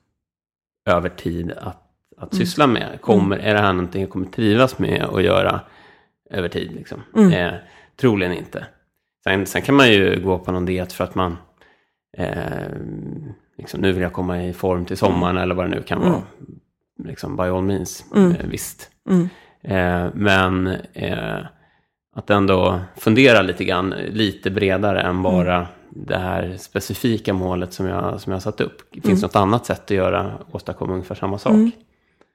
över 0.90 1.08
tid 1.08 1.50
att, 1.50 1.82
att 2.16 2.32
mm. 2.32 2.46
syssla 2.46 2.66
med? 2.66 2.98
Kommer, 3.00 3.38
Är 3.38 3.54
det 3.54 3.60
här 3.60 3.72
någonting 3.72 4.00
jag 4.00 4.10
kommer 4.10 4.26
trivas 4.26 4.78
med 4.78 5.02
att 5.02 5.22
göra 5.22 5.60
över 6.30 6.48
tid? 6.48 6.72
Liksom? 6.72 7.02
Mm. 7.16 7.32
Eh, 7.32 7.60
troligen 7.96 8.32
inte. 8.32 8.66
Sen, 9.24 9.46
sen, 9.46 9.62
kan 9.62 9.74
man 9.74 9.92
ju 9.92 10.20
gå 10.20 10.38
på 10.38 10.52
någon 10.52 10.66
diet 10.66 10.92
för 10.92 11.04
att 11.04 11.14
man 11.14 11.36
eh, 12.16 12.68
liksom, 13.58 13.80
nu 13.80 13.92
vill 13.92 14.02
jag 14.02 14.12
komma 14.12 14.42
i 14.42 14.52
form 14.52 14.84
till 14.84 14.96
sommaren 14.96 15.36
eller 15.36 15.54
vad 15.54 15.64
det 15.64 15.76
nu 15.76 15.82
kan 15.82 16.00
vara. 16.00 16.10
Mm. 16.10 16.24
Liksom 17.04 17.36
by 17.36 17.42
all 17.42 17.62
means, 17.62 18.04
mm. 18.14 18.32
eh, 18.32 18.46
visst. 18.46 18.90
Mm. 19.10 19.28
Eh, 19.62 20.10
men 20.14 20.66
eh, 20.92 21.38
att 22.16 22.30
ändå 22.30 22.80
fundera 22.96 23.42
lite 23.42 23.64
grann, 23.64 23.90
lite 23.90 24.50
bredare 24.50 25.00
än 25.00 25.22
bara 25.22 25.56
mm. 25.56 25.68
det 25.88 26.18
här 26.18 26.56
specifika 26.58 27.32
målet 27.32 27.72
som 27.72 27.86
jag, 27.86 28.20
som 28.20 28.32
jag 28.32 28.42
satt 28.42 28.60
upp. 28.60 28.82
Finns 28.92 29.06
mm. 29.06 29.20
något 29.20 29.36
annat 29.36 29.66
sätt 29.66 29.84
att 29.84 29.90
göra, 29.90 30.32
åstadkomma 30.50 30.92
ungefär 30.92 31.14
samma 31.14 31.38
sak? 31.38 31.52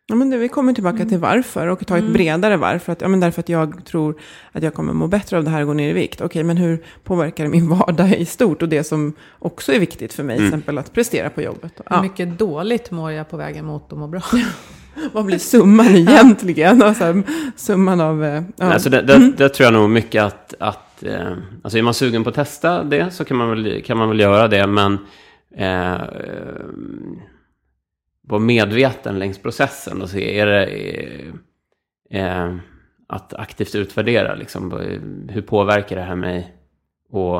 Ja, 0.09 0.15
men 0.15 0.29
det, 0.29 0.37
vi 0.37 0.49
kommer 0.49 0.73
tillbaka 0.73 0.95
mm. 0.95 1.09
till 1.09 1.17
varför 1.17 1.67
och 1.67 1.87
ta 1.87 1.97
ett 1.97 2.01
mm. 2.01 2.13
bredare 2.13 2.57
varför. 2.57 2.91
Att, 2.91 3.01
ja, 3.01 3.07
men 3.07 3.19
därför 3.19 3.39
att 3.39 3.49
jag 3.49 3.85
tror 3.85 4.19
att 4.51 4.63
jag 4.63 4.73
kommer 4.73 4.93
må 4.93 5.07
bättre 5.07 5.37
av 5.37 5.43
det 5.43 5.49
här 5.49 5.61
och 5.61 5.67
gå 5.67 5.73
ner 5.73 5.89
i 5.89 5.93
vikt. 5.93 6.21
Okej, 6.21 6.43
men 6.43 6.57
hur 6.57 6.83
påverkar 7.03 7.43
det 7.43 7.49
min 7.49 7.69
vardag 7.77 8.17
i 8.17 8.25
stort? 8.25 8.61
Och 8.61 8.69
det 8.69 8.83
som 8.83 9.13
också 9.39 9.73
är 9.73 9.79
viktigt 9.79 10.13
för 10.13 10.23
mig, 10.23 10.37
mm. 10.37 10.49
till 10.49 10.59
exempel 10.59 10.77
att 10.77 10.93
prestera 10.93 11.29
på 11.29 11.41
jobbet. 11.41 11.81
Ja. 11.89 11.95
Hur 11.95 12.01
mycket 12.01 12.39
dåligt 12.39 12.91
mår 12.91 13.11
jag 13.11 13.29
på 13.29 13.37
vägen 13.37 13.65
mot 13.65 13.93
att 13.93 13.99
må 13.99 14.07
bra? 14.07 14.21
Vad 15.13 15.25
blir 15.25 15.37
summan 15.37 15.95
egentligen? 15.95 16.83
Alltså, 16.89 17.21
summan 17.55 18.01
av... 18.01 18.43
Ja. 18.55 18.73
Alltså 18.73 18.89
det, 18.89 19.01
det, 19.01 19.15
mm. 19.15 19.33
det, 19.37 19.49
tror 19.49 19.65
jag 19.65 19.73
nog 19.73 19.89
mycket 19.89 20.23
att... 20.23 20.53
att 20.59 21.03
eh, 21.03 21.31
alltså 21.63 21.77
är 21.77 21.81
man 21.81 21.93
sugen 21.93 22.23
på 22.23 22.29
att 22.29 22.35
testa 22.35 22.83
det 22.83 23.11
så 23.11 23.25
kan 23.25 23.37
man 23.37 23.49
väl, 23.49 23.83
kan 23.85 23.97
man 23.97 24.09
väl 24.09 24.19
göra 24.19 24.47
det. 24.47 24.67
Men... 24.67 24.97
Eh, 25.57 26.01
vara 28.29 28.41
medveten 28.41 29.19
längs 29.19 29.37
processen 29.37 30.01
och 30.01 30.09
se, 30.09 30.39
är 30.39 30.45
det 30.45 30.65
eh, 32.09 32.55
att 33.07 33.33
aktivt 33.33 33.75
utvärdera, 33.75 34.35
liksom, 34.35 34.71
hur 35.29 35.41
påverkar 35.41 35.95
det 35.95 36.01
här 36.01 36.15
mig? 36.15 36.55
Och 37.09 37.35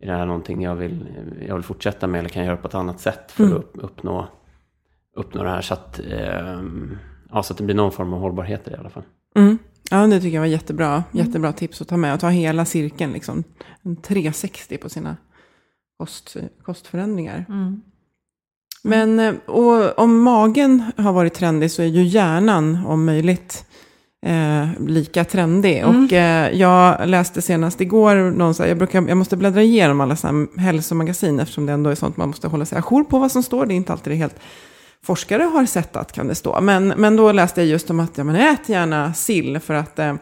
är 0.00 0.06
det 0.06 0.12
här 0.12 0.26
någonting 0.26 0.62
jag 0.62 0.74
vill, 0.74 1.06
jag 1.48 1.54
vill 1.54 1.64
fortsätta 1.64 2.06
med 2.06 2.18
eller 2.18 2.28
kan 2.28 2.42
jag 2.42 2.46
göra 2.46 2.56
på 2.56 2.68
ett 2.68 2.74
annat 2.74 3.00
sätt 3.00 3.32
för 3.32 3.44
mm. 3.44 3.58
att 3.58 3.76
uppnå, 3.76 4.28
uppnå 5.16 5.42
det 5.42 5.50
här? 5.50 5.60
Så 5.60 5.74
att, 5.74 6.00
eh, 6.10 6.62
ja, 7.30 7.42
så 7.42 7.52
att 7.52 7.58
det 7.58 7.64
blir 7.64 7.76
någon 7.76 7.92
form 7.92 8.12
av 8.12 8.20
hållbarhet 8.20 8.66
i 8.66 8.70
det 8.70 8.76
i 8.76 8.80
alla 8.80 8.90
fall. 8.90 9.04
Mm. 9.36 9.58
Ja, 9.90 10.06
det 10.06 10.20
tycker 10.20 10.34
jag 10.34 10.42
var 10.42 10.46
jättebra. 10.46 10.92
Mm. 10.92 11.04
Jättebra 11.12 11.52
tips 11.52 11.80
att 11.80 11.88
ta 11.88 11.96
med 11.96 12.14
och 12.14 12.20
ta 12.20 12.28
hela 12.28 12.64
cirkeln, 12.64 13.12
liksom. 13.12 13.44
En 13.82 13.96
360 13.96 14.78
på 14.78 14.88
sina 14.88 15.16
kost, 15.98 16.36
kostförändringar. 16.62 17.44
Mm. 17.48 17.82
Men 18.86 19.20
eh, 19.20 19.34
och 19.46 19.98
om 19.98 20.22
magen 20.22 20.82
har 20.96 21.12
varit 21.12 21.34
trendig 21.34 21.70
så 21.70 21.82
är 21.82 21.86
ju 21.86 22.02
hjärnan 22.02 22.78
om 22.86 23.04
möjligt 23.04 23.64
eh, 24.26 24.66
lika 24.86 25.24
trendig. 25.24 25.78
Mm. 25.78 26.04
Och 26.04 26.12
eh, 26.12 26.52
jag 26.52 27.08
läste 27.08 27.42
senast 27.42 27.80
igår, 27.80 28.14
någon 28.30 28.54
sa, 28.54 28.66
jag, 28.66 28.78
brukar, 28.78 29.08
jag 29.08 29.16
måste 29.16 29.36
bläddra 29.36 29.62
igenom 29.62 30.00
alla 30.00 30.16
sådana 30.16 30.46
hälsomagasin 30.56 31.40
eftersom 31.40 31.66
det 31.66 31.72
ändå 31.72 31.90
är 31.90 31.94
sånt 31.94 32.16
man 32.16 32.28
måste 32.28 32.48
hålla 32.48 32.64
sig 32.64 32.78
ajour 32.78 33.04
på 33.04 33.18
vad 33.18 33.32
som 33.32 33.42
står. 33.42 33.66
Det 33.66 33.74
är 33.74 33.76
inte 33.76 33.92
alltid 33.92 34.12
det 34.12 34.16
helt 34.16 34.36
forskare 35.02 35.42
har 35.42 35.66
sett 35.66 35.96
att 35.96 36.12
kan 36.12 36.28
det 36.28 36.34
stå. 36.34 36.60
Men, 36.60 36.88
men 36.88 37.16
då 37.16 37.32
läste 37.32 37.60
jag 37.60 37.68
just 37.68 37.90
om 37.90 38.00
att 38.00 38.18
ja, 38.18 38.24
men 38.24 38.36
ät 38.36 38.68
gärna 38.68 39.14
sill 39.14 39.60
för 39.60 39.74
att 39.74 39.98
eh, 39.98 40.14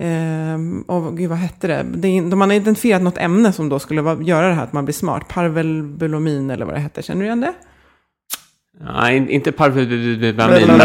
Eh, 0.00 0.58
och 0.86 1.16
gud, 1.16 1.28
vad 1.30 1.38
hette 1.38 1.66
det? 1.66 1.86
det? 1.94 2.20
De 2.20 2.40
har 2.40 2.52
identifierat 2.52 3.02
något 3.02 3.18
ämne 3.18 3.52
som 3.52 3.68
då 3.68 3.78
skulle 3.78 4.02
vara, 4.02 4.22
göra 4.22 4.48
det 4.48 4.54
här 4.54 4.64
att 4.64 4.72
man 4.72 4.84
blir 4.84 4.94
smart. 4.94 5.28
Parvelbulomin 5.28 6.50
eller 6.50 6.66
vad 6.66 6.74
det 6.74 6.80
hette. 6.80 7.02
Känner 7.02 7.20
du 7.20 7.26
igen 7.26 7.40
det? 7.40 7.54
Nej, 8.80 9.26
inte 9.30 9.52
parfymin. 9.52 10.80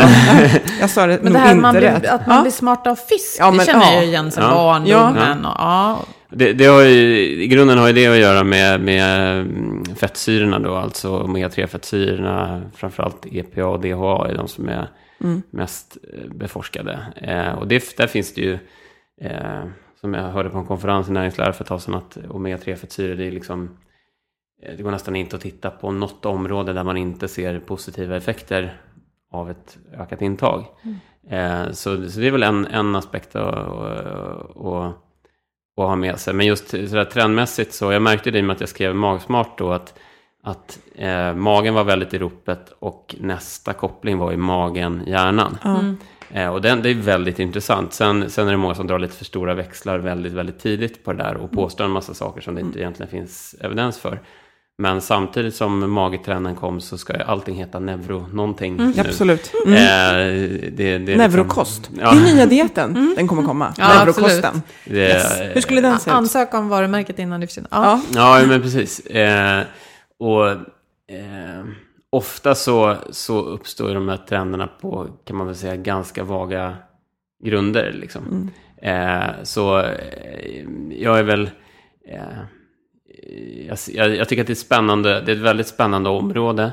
jag 0.80 0.90
sa 0.90 1.08
det 1.08 1.20
men 1.24 1.34
det 1.34 1.40
här 1.40 1.56
man 1.56 1.76
blir. 1.76 1.88
Att 1.90 2.28
man 2.28 2.36
ja. 2.36 2.42
blir 2.42 2.52
smart 2.52 2.88
av 2.88 2.96
fisk, 2.96 3.38
ja, 3.40 3.52
men, 3.52 3.58
det 3.58 3.66
känner 3.66 3.86
ja. 3.86 3.94
jag 3.94 4.06
igen 4.06 4.32
sedan 4.32 4.44
ja. 4.44 4.56
barndomen. 4.56 5.40
Ja. 5.44 5.56
ja. 5.58 6.06
Det, 6.30 6.54
det 6.54 6.66
har 6.66 6.82
ju, 6.82 7.20
I 7.44 7.48
grunden 7.48 7.78
har 7.78 7.88
ju 7.88 7.94
det 7.94 8.08
att 8.08 8.18
göra 8.18 8.44
med, 8.44 8.82
med 8.82 9.40
mm, 9.40 9.84
fettsyrorna 9.96 10.60
då, 10.60 10.76
alltså 10.76 11.24
omega-3-fettsyrorna, 11.24 12.62
framförallt 12.76 13.26
EPA 13.32 13.66
och 13.66 13.80
DHA 13.80 14.30
är 14.30 14.36
de 14.36 14.48
som 14.48 14.70
är 14.70 14.88
mm. 15.24 15.42
mest 15.50 15.98
eh, 16.14 16.30
beforskade. 16.34 17.00
Eh, 17.16 17.54
och 17.54 17.68
det, 17.68 17.98
där 17.98 18.08
finns 18.08 18.34
det 18.34 18.42
ju, 18.42 18.54
eh, 19.22 19.64
som 20.02 20.14
jag 20.14 20.24
hörde 20.24 20.50
på 20.50 20.58
en 20.58 20.66
konferens 20.66 21.10
i 21.10 21.12
näringslära 21.12 21.54
för 21.54 21.64
ett 21.64 21.68
tag 21.68 21.82
sedan, 21.82 21.96
att 21.96 22.18
omega-3-fettsyror, 22.30 23.16
det 23.16 23.28
är 23.28 23.32
liksom 23.32 23.70
Eh, 23.70 23.83
det 24.78 24.84
går 24.84 24.92
nästan 24.92 25.16
inte 25.16 25.36
att 25.36 25.42
titta 25.42 25.70
på 25.70 25.92
något 25.92 26.26
område 26.26 26.74
där 26.74 26.84
man 26.84 26.98
inte 26.98 27.28
ser 27.28 27.60
positiva 27.60 28.18
effekter 28.18 28.78
av 29.32 29.50
ett 29.50 29.78
ökat 29.98 30.22
intag. 30.22 30.66
Mm. 30.84 30.98
Eh, 31.30 31.72
så, 31.72 32.10
så, 32.10 32.20
det 32.20 32.28
är 32.28 32.32
väl 32.32 32.44
en, 32.44 32.66
en 32.66 32.96
aspekt 32.96 33.36
att, 33.36 33.46
att, 33.46 34.06
att, 34.58 34.96
att 35.78 35.88
ha 35.88 35.96
med 35.96 36.20
sig. 36.20 36.34
Men 36.34 36.46
just 36.46 36.70
sådär 36.70 37.06
trendmässigt 37.06 37.74
så, 37.74 37.92
jag 37.92 38.02
märkte 38.02 38.32
det 38.32 38.38
i 38.38 38.42
och 38.42 38.46
med 38.46 38.54
att 38.54 38.60
jag 38.60 38.70
skrev 38.70 38.96
Magsmart 38.96 39.58
då, 39.58 39.72
att, 39.72 40.00
att 40.44 40.80
eh, 40.96 41.34
magen 41.34 41.74
var 41.74 41.84
väldigt 41.84 42.14
i 42.14 42.18
ropet 42.18 42.74
och 42.80 43.16
nästa 43.20 43.74
koppling 43.74 44.18
var 44.18 44.32
i 44.32 44.38
magen, 44.38 45.04
hjärnan. 45.08 45.58
Mm. 45.66 45.98
Eh, 46.30 46.50
och 46.50 46.62
den, 46.62 46.82
det 46.82 46.90
är 46.90 46.96
väldigt 46.96 47.40
intressant. 47.40 47.94
Sen, 47.94 48.30
sen 48.30 48.48
är 48.48 48.52
det 48.52 48.58
många 48.58 48.76
som 48.76 48.88
drar 48.88 49.00
lite 49.00 49.16
för 49.16 49.26
stora 49.26 49.54
växlar 49.54 50.00
väldigt, 50.00 50.34
väldigt 50.34 50.60
tidigt 50.60 51.04
på 51.04 51.14
det 51.14 51.24
där 51.24 51.38
och 51.38 51.52
påstår 51.52 51.86
en 51.86 51.92
massa 51.92 52.14
saker 52.14 52.42
som 52.42 52.56
det 52.56 52.62
inte 52.62 52.80
egentligen 52.80 53.10
finns 53.10 53.56
evidens 53.60 54.00
för. 54.00 54.20
Men 54.78 55.02
samtidigt 55.02 55.56
som 55.56 55.92
magetrenden 55.92 56.56
kom 56.56 56.82
så 56.82 56.98
ska 56.98 57.14
ju 57.14 57.24
allting 57.24 57.56
heta 57.56 57.80
neuro 57.80 58.28
någonting. 58.34 58.80
Mm. 58.80 58.94
Absolut. 59.00 59.52
Mm. 59.66 59.74
Eh, 59.74 60.50
det, 60.72 60.98
det 60.98 61.18
Neurokost. 61.18 61.90
Liksom, 61.90 62.06
ja. 62.06 62.12
Det 62.12 62.30
är 62.30 62.36
nya 62.36 62.46
dieten. 62.46 62.96
Mm. 62.96 63.14
Den 63.18 63.28
kommer 63.28 63.44
komma. 63.44 63.74
Ja, 63.78 63.98
Neurokosten. 63.98 64.62
Det, 64.86 64.96
yes. 64.96 65.42
Hur 65.54 65.62
skulle 65.62 65.82
den 65.82 66.00
se 66.00 66.10
ut? 66.10 66.16
Ansök 66.16 66.54
om 66.54 66.70
varumärket 66.70 67.20
innan 67.20 67.40
du 67.42 67.48
får 67.48 67.64
ja. 67.72 68.02
ja. 68.14 68.40
ja, 68.40 68.48
men 68.48 68.62
precis. 68.62 69.00
Eh, 69.00 69.64
och 70.20 70.50
eh, 70.50 71.66
ofta 72.10 72.56
så, 72.56 72.98
så 73.10 73.42
uppstår 73.42 73.94
de 73.94 74.10
här 74.10 74.18
trenderna 74.18 74.68
på, 74.68 75.08
kan 75.26 75.36
man 75.36 75.48
väl 75.48 75.56
säga, 75.56 75.76
ganska 75.76 76.24
vaga 76.24 76.76
grunder. 77.44 77.92
Liksom. 77.94 78.24
Mm. 78.28 78.50
Eh, 78.84 79.30
så 79.44 79.80
eh, 79.80 80.66
jag 80.90 81.20
är 81.20 81.24
väl 81.24 81.50
eh, 82.08 82.20
jag, 83.68 83.78
jag, 83.94 84.16
jag, 84.16 84.30
tycker 84.30 84.44
att 84.44 84.48
det 84.48 84.54
är 84.54 84.56
spännande. 84.56 85.22
Det 85.22 85.32
är 85.32 85.36
ett 85.36 85.42
väldigt 85.42 85.68
spännande 85.68 86.10
område. 86.10 86.72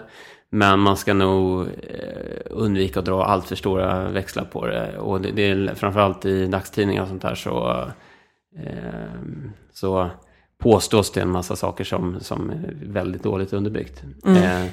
Men 0.50 0.80
man 0.80 0.96
ska 0.96 1.14
nog 1.14 1.60
eh, 1.60 2.40
undvika 2.50 3.00
att 3.00 3.06
dra 3.06 3.24
allt 3.24 3.46
för 3.46 3.56
stora 3.56 4.08
växlar 4.08 4.44
på 4.44 4.66
det. 4.66 4.98
Och 4.98 5.20
det, 5.20 5.30
det 5.30 5.50
är 5.50 5.74
framförallt 5.74 6.24
i 6.24 6.46
dagstidningar 6.46 7.02
och 7.02 7.08
sånt 7.08 7.22
här 7.22 7.34
så 7.34 7.84
eh, 8.56 9.20
så 9.72 10.10
påstås 10.58 11.12
det 11.12 11.20
en 11.20 11.30
massa 11.30 11.56
saker 11.56 11.84
som, 11.84 12.20
som 12.20 12.50
är 12.50 12.76
väldigt 12.82 13.22
dåligt 13.22 13.52
underbyggt. 13.52 14.02
Eh, 14.26 14.64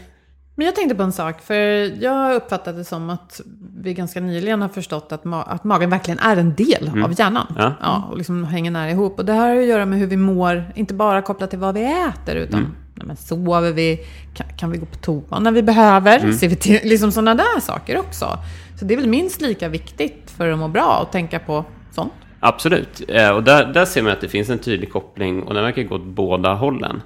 Men 0.59 0.65
jag 0.65 0.75
tänkte 0.75 0.95
på 0.95 1.03
en 1.03 1.11
sak, 1.11 1.41
för 1.41 1.55
jag 2.03 2.11
har 2.11 2.33
uppfattat 2.33 2.75
det 2.75 2.83
som 2.83 3.09
att 3.09 3.41
vi 3.81 3.93
ganska 3.93 4.19
nyligen 4.19 4.61
har 4.61 4.69
förstått 4.69 5.11
att, 5.11 5.23
ma- 5.23 5.43
att 5.47 5.63
magen 5.63 5.89
verkligen 5.89 6.19
är 6.19 6.37
en 6.37 6.55
del 6.55 6.91
av 7.03 7.19
hjärnan. 7.19 7.53
Ja. 7.57 7.73
Ja, 7.81 8.07
och 8.11 8.17
liksom 8.17 8.43
hänger 8.43 8.71
nära 8.71 8.89
ihop. 8.91 9.19
Och 9.19 9.25
det 9.25 9.33
här 9.33 9.49
har 9.49 9.61
att 9.61 9.67
göra 9.67 9.85
med 9.85 9.99
hur 9.99 10.07
vi 10.07 10.17
mår, 10.17 10.63
inte 10.75 10.93
bara 10.93 11.21
kopplat 11.21 11.49
till 11.49 11.59
vad 11.59 11.73
vi 11.75 11.83
äter, 11.83 12.35
utan 12.35 12.59
nej, 12.95 13.07
men 13.07 13.15
sover 13.17 13.71
vi, 13.71 14.05
kan, 14.33 14.47
kan 14.57 14.71
vi 14.71 14.77
gå 14.77 14.85
på 14.85 14.97
toa 14.97 15.39
när 15.39 15.51
vi 15.51 15.63
behöver, 15.63 16.31
ser 16.31 16.47
vi 16.47 16.55
till, 16.55 16.79
liksom 16.83 17.11
sådana 17.11 17.35
där 17.35 17.59
saker 17.61 17.99
också. 17.99 18.39
Så 18.79 18.85
det 18.85 18.93
är 18.93 18.97
väl 18.97 19.07
minst 19.09 19.41
lika 19.41 19.69
viktigt 19.69 20.31
för 20.37 20.49
att 20.51 20.59
må 20.59 20.67
bra 20.67 20.99
att 21.01 21.11
tänka 21.11 21.39
på 21.39 21.65
sånt. 21.91 22.13
Absolut, 22.39 23.01
eh, 23.07 23.29
och 23.29 23.43
där, 23.43 23.65
där 23.73 23.85
ser 23.85 24.01
man 24.01 24.11
att 24.11 24.21
det 24.21 24.27
finns 24.27 24.49
en 24.49 24.59
tydlig 24.59 24.91
koppling 24.91 25.43
och 25.43 25.53
den 25.53 25.63
verkar 25.63 25.83
gå 25.83 25.95
åt 25.95 26.05
båda 26.05 26.53
hållen. 26.53 27.01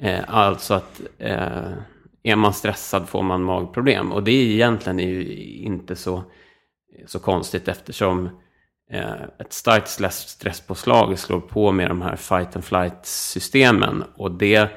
Eh, 0.00 0.18
alltså 0.26 0.74
att 0.74 1.00
eh, 1.18 1.36
är 2.22 2.36
man 2.36 2.54
stressad 2.54 3.08
får 3.08 3.22
man 3.22 3.42
magproblem 3.42 4.12
och 4.12 4.22
det 4.22 4.30
är 4.30 4.44
egentligen 4.44 5.00
inte 5.00 5.96
så, 5.96 6.22
så 7.06 7.18
konstigt 7.18 7.68
eftersom 7.68 8.30
eh, 8.90 9.22
ett 9.38 9.52
starkt 9.52 9.88
stress, 9.88 10.28
stresspåslag 10.28 11.18
slår 11.18 11.40
på 11.40 11.72
med 11.72 11.90
de 11.90 12.02
här 12.02 12.16
fight 12.16 12.56
and 12.56 12.64
flight 12.64 13.06
systemen 13.06 14.04
och 14.16 14.30
det 14.30 14.70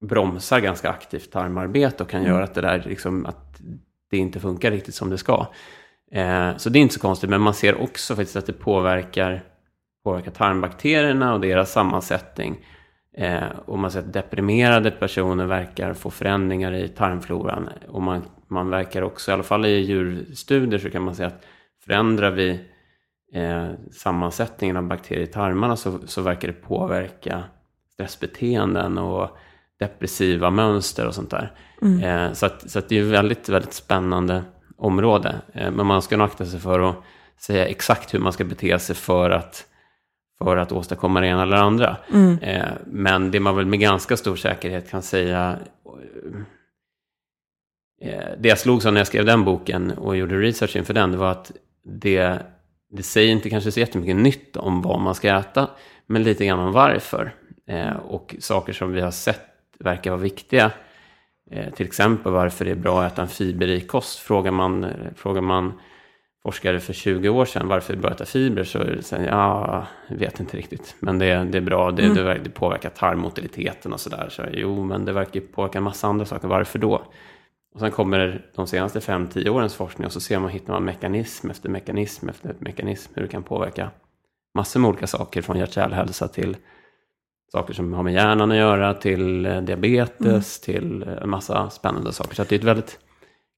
bromsar 0.00 0.60
ganska 0.60 0.90
aktivt 0.90 1.32
tarmarbete 1.32 2.02
och 2.02 2.10
kan 2.10 2.24
göra 2.24 2.44
att 2.44 2.54
det 2.54 2.60
där 2.60 2.84
liksom, 2.86 3.26
att 3.26 3.60
det 4.10 4.16
inte 4.16 4.40
funkar 4.40 4.70
riktigt 4.70 4.94
som 4.94 5.10
det 5.10 5.18
ska. 5.18 5.46
Eh, 6.12 6.56
så 6.56 6.70
det 6.70 6.78
är 6.78 6.80
inte 6.80 6.94
så 6.94 7.00
konstigt, 7.00 7.30
men 7.30 7.40
man 7.40 7.54
ser 7.54 7.82
också 7.82 8.16
faktiskt 8.16 8.36
att 8.36 8.46
det 8.46 8.52
påverkar, 8.52 9.44
påverkar 10.04 10.30
tarmbakterierna 10.30 11.34
och 11.34 11.40
deras 11.40 11.72
sammansättning. 11.72 12.64
Eh, 13.18 13.48
och 13.66 13.78
man 13.78 13.90
ser 13.90 13.98
att 13.98 14.12
deprimerade 14.12 14.90
personer 14.90 15.46
verkar 15.46 15.94
få 15.94 16.10
förändringar 16.10 16.74
i 16.74 16.88
tarmfloran. 16.88 17.68
Och 17.88 18.02
man, 18.02 18.22
man 18.48 18.70
verkar 18.70 19.02
också, 19.02 19.30
i 19.30 19.34
alla 19.34 19.42
fall 19.42 19.66
i 19.66 19.78
djurstudier, 19.78 20.78
så 20.78 20.90
kan 20.90 21.02
man 21.02 21.14
se 21.14 21.24
att 21.24 21.44
förändrar 21.84 22.30
vi 22.30 22.60
eh, 23.34 23.68
sammansättningen 23.92 24.76
av 24.76 24.82
bakterier 24.82 25.22
i 25.22 25.26
tarmarna 25.26 25.76
så, 25.76 25.98
så 26.06 26.22
verkar 26.22 26.48
det 26.48 26.54
påverka 26.54 27.44
stressbeteenden 27.92 28.98
och 28.98 29.38
depressiva 29.78 30.50
mönster 30.50 31.06
och 31.06 31.14
sånt 31.14 31.30
där. 31.30 31.52
Eh, 32.02 32.32
så 32.32 32.46
att, 32.46 32.70
så 32.70 32.78
att 32.78 32.88
det 32.88 32.98
är 32.98 33.02
ett 33.02 33.08
väldigt, 33.08 33.48
väldigt 33.48 33.72
spännande 33.72 34.42
område. 34.76 35.34
Eh, 35.52 35.70
men 35.70 35.86
man 35.86 36.02
ska 36.02 36.16
nog 36.16 36.26
akta 36.26 36.46
sig 36.46 36.60
för 36.60 36.80
att 36.80 36.96
säga 37.38 37.66
exakt 37.66 38.14
hur 38.14 38.18
man 38.18 38.32
ska 38.32 38.44
bete 38.44 38.78
sig 38.78 38.96
för 38.96 39.30
att, 39.30 39.64
för 40.38 40.56
att 40.56 40.72
åstadkomma 40.72 41.20
det 41.20 41.26
ena 41.26 41.42
eller 41.42 41.56
andra. 41.56 41.96
Eh, 42.42 42.72
men 42.86 43.30
det 43.30 43.40
man 43.40 43.56
väl 43.56 43.66
med 43.66 43.80
ganska 43.80 44.16
stor 44.16 44.36
säkerhet 44.36 44.90
kan 44.90 45.02
säga 45.02 45.58
eh, 48.02 48.28
det 48.38 48.48
jag 48.48 48.58
slogs 48.58 48.86
av 48.86 48.92
när 48.92 49.00
jag 49.00 49.06
skrev 49.06 49.24
den 49.24 49.44
boken 49.44 49.90
och 49.90 50.16
gjorde 50.16 50.40
research 50.40 50.76
inför 50.76 50.94
den, 50.94 51.12
det 51.12 51.18
var 51.18 51.30
att 51.30 51.52
det, 51.84 52.38
det 52.90 53.02
säger 53.02 53.32
inte 53.32 53.50
kanske 53.50 53.72
så 53.72 53.80
jättemycket 53.80 54.16
nytt 54.16 54.56
om 54.56 54.82
vad 54.82 55.00
man 55.00 55.14
ska 55.14 55.38
äta, 55.38 55.70
men 56.06 56.22
lite 56.22 56.46
grann 56.46 56.58
om 56.58 56.72
varför. 56.72 57.34
Eh, 57.66 57.96
och 57.96 58.36
saker 58.38 58.72
som 58.72 58.92
vi 58.92 59.00
har 59.00 59.10
sett 59.10 59.44
verkar 59.78 60.10
vara 60.10 60.20
viktiga. 60.20 60.70
Till 61.74 61.86
exempel 61.86 62.32
varför 62.32 62.64
det 62.64 62.70
är 62.70 62.74
bra 62.74 63.02
att 63.02 63.12
äta 63.12 63.22
en 63.22 63.28
fiberrik 63.28 63.88
kost. 63.88 64.18
Frågar 64.18 64.50
man, 64.50 64.86
frågar 65.16 65.40
man 65.40 65.72
forskare 66.42 66.80
för 66.80 66.92
20 66.92 67.28
år 67.28 67.44
sedan 67.44 67.68
varför 67.68 67.96
bra 67.96 68.10
att 68.10 68.16
äta 68.16 68.24
fibrer 68.24 68.64
så 68.64 68.78
är 68.78 68.84
det 69.10 69.16
här, 69.16 69.26
ja, 69.26 69.86
jag 70.08 70.16
vet 70.16 70.40
inte 70.40 70.56
riktigt. 70.56 70.96
Men 71.00 71.18
det, 71.18 71.44
det 71.44 71.58
är 71.58 71.62
bra, 71.62 71.90
det, 71.90 72.02
verkar- 72.08 72.44
det 72.44 72.50
påverkar 72.50 72.90
tarmmotiliteten 72.90 73.92
och 73.92 74.00
sådär. 74.00 74.28
Så, 74.30 74.42
jo, 74.52 74.84
men 74.84 75.04
det 75.04 75.12
verkar 75.12 75.40
påverka 75.40 75.78
en 75.78 75.84
massa 75.84 76.06
andra 76.06 76.24
saker. 76.24 76.48
Varför 76.48 76.78
då? 76.78 77.02
Och 77.74 77.80
sen 77.80 77.90
kommer 77.90 78.46
de 78.54 78.66
senaste 78.66 78.98
5-10 79.00 79.48
årens 79.48 79.74
forskning 79.74 80.06
och 80.06 80.12
så 80.12 80.20
ser 80.20 80.38
man, 80.38 80.50
hittar 80.50 80.72
man 80.72 80.84
mekanism 80.84 81.50
efter 81.50 81.68
mekanism 81.68 82.28
efter 82.28 82.54
mekanism 82.58 83.12
hur 83.14 83.22
det 83.22 83.28
kan 83.28 83.42
påverka 83.42 83.90
massor 84.54 84.80
med 84.80 84.88
olika 84.88 85.06
saker 85.06 85.42
från 85.42 85.58
hjärt-kärlhälsa 85.58 86.28
till 86.28 86.56
saker 87.52 87.74
som 87.74 87.92
har 87.92 88.02
med 88.02 88.12
hjärnan 88.14 88.50
att 88.50 88.56
göra, 88.56 88.94
till 88.94 89.46
eh, 89.46 89.60
diabetes, 89.60 90.60
till 90.60 91.02
eh, 91.02 91.08
en 91.22 91.30
massa 91.30 91.70
spännande 91.70 92.12
saker. 92.12 92.34
Så 92.34 92.44
det 92.44 92.54
är 92.54 92.58
ett 92.58 92.64
väldigt 92.64 92.98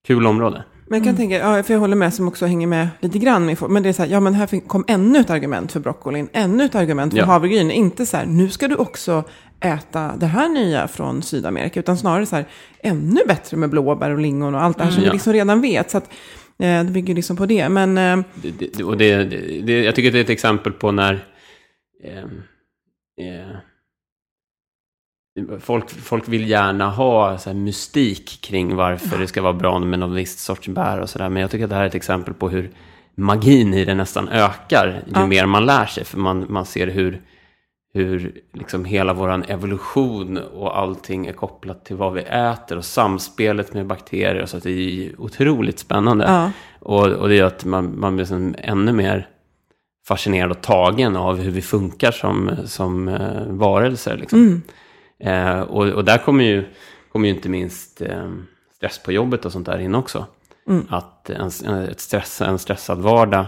kul 0.06 0.26
område. 0.26 0.64
Men 0.90 0.98
jag 0.98 1.04
kan 1.06 1.16
tänka, 1.16 1.38
ja, 1.38 1.62
för 1.62 1.74
jag 1.74 1.80
håller 1.80 1.96
med 1.96 2.14
som 2.14 2.28
också 2.28 2.46
hänger 2.46 2.66
med 2.66 2.88
lite 3.00 3.18
grann. 3.18 3.46
med. 3.46 3.56
Men 3.70 3.82
det 3.82 3.88
är 3.88 3.92
så 3.92 4.02
här, 4.02 4.10
ja 4.10 4.20
men 4.20 4.34
här 4.34 4.66
kom 4.66 4.84
ännu 4.88 5.18
ett 5.18 5.30
argument 5.30 5.72
för 5.72 5.80
broccolin, 5.80 6.28
ännu 6.32 6.64
ett 6.64 6.74
argument 6.74 7.12
för 7.12 7.18
Ja. 7.18 7.24
havregryn. 7.24 7.70
Inte 7.70 8.06
så 8.06 8.16
här, 8.16 8.26
nu 8.26 8.48
ska 8.48 8.68
du 8.68 8.74
också 8.76 9.24
äta 9.60 10.16
det 10.16 10.26
här 10.26 10.48
nya 10.48 10.88
från 10.88 11.22
Sydamerika, 11.22 11.80
utan 11.80 11.98
snarare 11.98 12.26
så 12.26 12.36
här, 12.36 12.44
ännu 12.82 13.20
bättre 13.28 13.56
med 13.56 13.70
blåbär 13.70 14.10
och 14.10 14.18
lingon 14.18 14.54
och 14.54 14.62
allt 14.62 14.78
det 14.78 14.84
här 14.84 14.90
som 14.90 15.00
vi 15.00 15.06
Ja. 15.06 15.12
liksom 15.12 15.32
redan 15.32 15.60
vet. 15.60 15.90
Så 15.90 15.98
att, 15.98 16.04
eh, 16.58 16.84
det 16.84 16.90
bygger 16.92 17.14
liksom 17.14 17.36
på 17.36 17.46
det. 17.46 17.68
Men 17.68 17.98
eh, 17.98 18.18
Det, 18.34 18.50
det, 18.76 18.84
och 18.84 18.96
det, 18.96 19.24
det, 19.62 19.82
jag 19.84 19.94
tycker 19.94 20.10
det 20.12 20.18
är 20.18 20.24
ett 20.24 20.30
exempel 20.30 20.72
på 20.72 20.92
när 20.92 21.24
ehm, 22.04 22.42
eh, 23.20 23.56
folk, 25.60 25.90
folk 25.90 26.28
vill 26.28 26.48
gärna 26.50 26.90
ha 26.90 27.38
så 27.38 27.54
mystik 27.54 28.38
kring 28.42 28.76
varför 28.76 29.18
det 29.18 29.26
ska 29.26 29.42
vara 29.42 29.52
bra 29.52 29.78
med 29.78 29.98
någon 29.98 30.14
viss 30.14 30.40
sorts 30.40 30.68
bär 30.68 30.98
och 31.00 31.10
sådär. 31.10 31.28
Men 31.28 31.42
jag 31.42 31.50
tycker 31.50 31.64
att 31.64 31.70
det 31.70 31.76
här 31.76 31.82
är 31.82 31.86
ett 31.86 31.94
exempel 31.94 32.34
på 32.34 32.48
hur 32.48 32.70
magin 33.14 33.74
i 33.74 33.84
det 33.84 33.94
nästan 33.94 34.28
ökar 34.28 35.02
ju 35.06 35.12
Ja. 35.14 35.26
mer 35.26 35.46
man 35.46 35.66
lär 35.66 35.86
sig. 35.86 36.04
För 36.04 36.18
man, 36.18 36.46
man 36.48 36.64
ser 36.66 36.86
hur, 36.86 37.20
hur 37.94 38.32
liksom 38.52 38.84
hela 38.84 39.12
vår 39.12 39.44
evolution 39.50 40.38
och 40.38 40.78
allting 40.78 41.26
är 41.26 41.32
kopplat 41.32 41.84
till 41.84 41.96
vad 41.96 42.12
vi 42.12 42.20
äter 42.20 42.78
och 42.78 42.84
samspelet 42.84 43.74
med 43.74 43.86
bakterier. 43.86 44.46
Så 44.46 44.56
att 44.56 44.62
det 44.62 44.70
är 44.70 45.20
otroligt 45.20 45.78
spännande. 45.78 46.24
Ja. 46.24 46.50
Och, 46.80 47.06
och 47.06 47.28
det 47.28 47.34
gör 47.34 47.46
att 47.46 47.64
man, 47.64 48.00
man 48.00 48.16
blir 48.16 48.24
liksom 48.24 48.54
ännu 48.58 48.92
mer 48.92 49.28
fascinerad 50.08 50.50
och 50.50 50.60
tagen 50.60 51.16
av 51.16 51.36
hur 51.36 51.50
vi 51.50 51.62
funkar 51.62 52.10
som, 52.10 52.50
som 52.64 53.08
eh, 53.08 53.46
varelser. 53.46 54.16
Liksom. 54.16 54.62
Eh, 55.20 55.60
och, 55.60 55.88
och 55.88 56.04
där 56.04 56.18
kommer 56.18 56.44
ju, 56.44 56.64
kommer 57.12 57.28
ju 57.28 57.34
inte 57.34 57.48
minst 57.48 58.02
eh, 58.02 58.30
stress 58.76 58.98
på 58.98 59.12
jobbet 59.12 59.44
och 59.44 59.52
sånt 59.52 59.66
där 59.66 59.78
in 59.78 59.94
också. 59.94 60.26
Att 60.88 61.30
en, 61.30 61.48
ett 61.74 62.00
stress, 62.00 62.40
en 62.40 62.58
stressad 62.58 62.98
vardag 62.98 63.46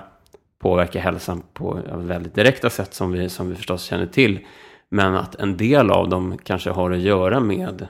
påverkar 0.58 1.00
hälsan 1.00 1.42
på 1.52 1.80
väldigt 1.94 2.34
direkta 2.34 2.70
sätt 2.70 2.94
som 2.94 3.12
vi, 3.12 3.28
som 3.28 3.48
vi 3.48 3.54
förstås 3.54 3.82
känner 3.82 4.06
till. 4.06 4.46
Men 4.88 5.14
att 5.14 5.34
en 5.34 5.56
del 5.56 5.90
av 5.90 6.08
dem 6.08 6.38
kanske 6.44 6.70
har 6.70 6.90
att 6.90 6.98
göra 6.98 7.40
med 7.40 7.86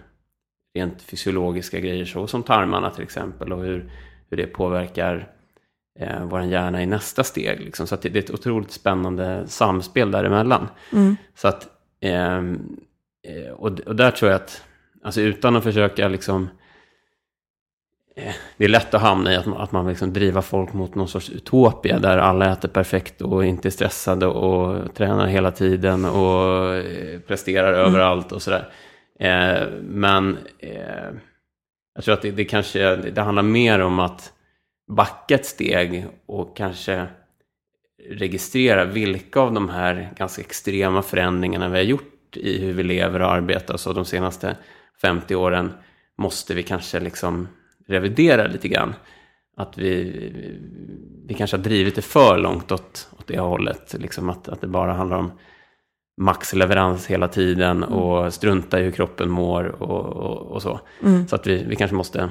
rent 0.74 1.02
fysiologiska 1.02 1.80
grejer 1.80 2.04
så 2.04 2.26
som 2.26 2.42
tarmarna 2.42 2.90
till 2.90 3.02
exempel 3.02 3.52
och 3.52 3.62
hur, 3.62 3.92
hur 4.30 4.36
det 4.36 4.46
påverkar 4.46 5.28
eh, 6.00 6.24
vår 6.24 6.42
hjärna 6.42 6.82
i 6.82 6.86
nästa 6.86 7.24
steg. 7.24 7.60
Liksom. 7.60 7.86
Så 7.86 7.96
det, 7.96 8.08
det 8.08 8.18
är 8.18 8.22
ett 8.22 8.30
otroligt 8.30 8.70
spännande 8.70 9.44
samspel 9.46 10.10
däremellan. 10.10 10.68
Så 11.34 11.48
att, 11.48 11.68
eh, 12.00 12.42
och, 13.56 13.80
och 13.80 13.96
där 13.96 14.10
tror 14.10 14.30
jag 14.30 14.40
att, 14.40 14.64
alltså 15.02 15.20
utan 15.20 15.56
att 15.56 15.62
försöka 15.62 16.08
liksom, 16.08 16.48
eh, 18.16 18.34
det 18.56 18.64
är 18.64 18.68
lätt 18.68 18.94
att 18.94 19.00
hamna 19.00 19.32
i 19.32 19.36
att 19.36 19.46
man, 19.46 19.60
att 19.60 19.72
man 19.72 19.88
liksom 19.88 20.12
driver 20.12 20.40
folk 20.40 20.72
mot 20.72 20.94
någon 20.94 21.08
sorts 21.08 21.30
utopia 21.30 21.98
där 21.98 22.18
alla 22.18 22.52
äter 22.52 22.68
perfekt 22.68 23.22
och 23.22 23.44
inte 23.44 23.68
är 23.68 23.70
stressade 23.70 24.26
och 24.26 24.94
tränar 24.94 25.26
hela 25.26 25.50
tiden 25.50 26.04
och 26.04 26.74
eh, 26.74 27.20
presterar 27.20 27.72
överallt 27.72 28.32
och 28.32 28.42
sådär. 28.42 28.72
Eh, 29.20 29.68
men 29.82 30.38
eh, 30.58 31.12
jag 31.94 32.04
tror 32.04 32.14
att 32.14 32.22
det, 32.22 32.30
det 32.30 32.44
kanske 32.44 32.96
det 32.96 33.20
handlar 33.22 33.42
mer 33.42 33.80
om 33.80 33.98
att 33.98 34.32
backa 34.96 35.34
ett 35.34 35.46
steg 35.46 36.06
och 36.26 36.56
kanske 36.56 37.06
registrera 38.10 38.84
vilka 38.84 39.40
av 39.40 39.52
de 39.52 39.68
här 39.68 40.10
ganska 40.16 40.42
extrema 40.42 41.02
förändringarna 41.02 41.68
vi 41.68 41.76
har 41.76 41.84
gjort 41.84 42.11
i 42.36 42.58
hur 42.58 42.72
vi 42.72 42.82
lever 42.82 43.22
och 43.22 43.32
arbetar 43.32 43.76
så 43.76 43.92
de 43.92 44.04
senaste 44.04 44.56
50 45.02 45.34
åren 45.34 45.72
måste 46.18 46.54
vi 46.54 46.62
kanske 46.62 47.00
liksom 47.00 47.48
revidera 47.86 48.46
lite 48.46 48.68
grann. 48.68 48.94
Att 49.56 49.78
vi, 49.78 50.32
vi 51.26 51.34
kanske 51.34 51.56
har 51.56 51.64
drivit 51.64 51.94
det 51.94 52.02
för 52.02 52.38
långt 52.38 52.72
åt, 52.72 53.08
åt 53.18 53.26
det 53.26 53.38
hållet. 53.38 53.94
Liksom 53.98 54.30
att, 54.30 54.48
att 54.48 54.60
det 54.60 54.66
bara 54.66 54.92
handlar 54.92 55.16
om 55.16 55.32
maxleverans 56.16 57.06
hela 57.06 57.28
tiden 57.28 57.82
och 57.82 58.34
strunta 58.34 58.80
i 58.80 58.82
hur 58.82 58.90
kroppen 58.90 59.30
mår 59.30 59.82
och, 59.82 60.06
och, 60.06 60.52
och 60.52 60.62
så. 60.62 60.80
Så 61.28 61.36
att 61.36 61.46
vi, 61.46 61.64
vi 61.64 61.76
kanske 61.76 61.94
måste 61.94 62.30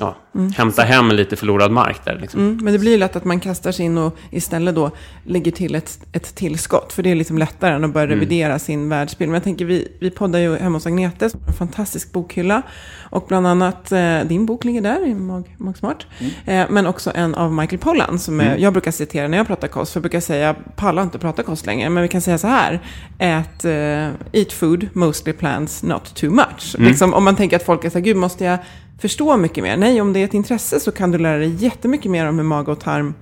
ja, 0.00 0.16
hämta 0.56 0.82
hem 0.82 1.10
lite 1.10 1.36
förlorad 1.36 1.72
mark 1.72 2.04
där. 2.04 2.18
Liksom. 2.18 2.40
Mm, 2.40 2.64
men 2.64 2.72
det 2.72 2.78
blir 2.78 2.92
ju 2.92 2.98
lätt 2.98 3.16
att 3.16 3.24
man 3.24 3.40
kastar 3.40 3.72
sig 3.72 3.84
in 3.86 3.98
och 3.98 4.16
istället 4.30 4.74
då 4.74 4.90
lägger 5.24 5.50
till 5.50 5.74
ett, 5.74 5.98
ett 6.12 6.34
tillskott. 6.34 6.92
För 6.92 7.02
det 7.02 7.10
är 7.10 7.14
liksom 7.14 7.38
lättare 7.38 7.74
än 7.74 7.84
att 7.84 7.92
börja 7.92 8.06
revidera 8.06 8.58
sin 8.58 8.88
världsbild. 8.88 9.30
Men 9.30 9.34
jag 9.34 9.44
tänker, 9.44 9.64
vi, 9.64 9.88
vi 10.00 10.10
poddar 10.10 10.38
ju 10.38 10.56
hemma 10.56 10.76
hos 10.76 10.86
Agnete, 10.86 11.30
som 11.30 11.40
har 11.40 11.48
en 11.48 11.54
fantastisk 11.54 12.12
bokhylla. 12.12 12.62
Och 13.10 13.24
bland 13.28 13.46
annat, 13.46 13.92
eh, 13.92 14.20
din 14.20 14.46
bok 14.46 14.64
ligger 14.64 14.80
där 14.80 15.06
i 15.06 15.14
Mag, 15.14 15.56
Magsmart. 15.58 16.06
Eh, 16.44 16.66
men 16.70 16.86
också 16.86 17.12
en 17.14 17.34
av 17.34 17.52
Michael 17.52 17.78
Pollan, 17.78 18.18
som 18.18 18.40
är, 18.40 18.56
jag 18.56 18.72
brukar 18.72 18.90
citera 18.90 19.28
när 19.28 19.38
jag 19.38 19.46
pratar 19.46 19.68
kost. 19.68 19.92
För 19.92 19.98
jag 19.98 20.02
brukar 20.02 20.20
säga, 20.20 20.54
pallar 20.76 21.02
inte 21.02 21.18
prata 21.18 21.42
kost 21.42 21.66
längre. 21.66 21.90
Men 21.90 22.02
vi 22.02 22.08
kan 22.08 22.20
säga 22.20 22.38
så 22.38 22.46
här, 22.46 22.80
ät, 23.18 23.64
eh, 23.64 24.40
eat 24.40 24.52
food, 24.52 24.88
mostly 24.92 25.32
plants, 25.32 25.82
not 25.82 26.14
too 26.14 26.30
much. 26.30 26.76
Liksom, 26.78 27.14
om 27.14 27.24
man 27.24 27.36
tänker 27.36 27.56
att 27.56 27.62
folk 27.62 27.84
är 27.84 27.90
så 27.90 27.98
här, 27.98 28.04
gud 28.04 28.16
måste 28.16 28.44
jag 28.44 28.58
förstå 29.00 29.36
mycket 29.36 29.64
mer? 29.64 29.76
Nej, 29.76 30.00
om 30.00 30.12
det 30.12 30.20
är 30.20 30.24
ett 30.24 30.34
intresse 30.34 30.80
så 30.80 30.92
kan 30.92 31.10
du 31.10 31.18
lära 31.18 31.38
dig 31.38 31.54
jättemycket 31.54 32.10
mer 32.10 32.28
om 32.28 32.36
hur 32.36 32.44
mage 32.44 32.72
och 32.72 32.80
tarm 32.80 33.14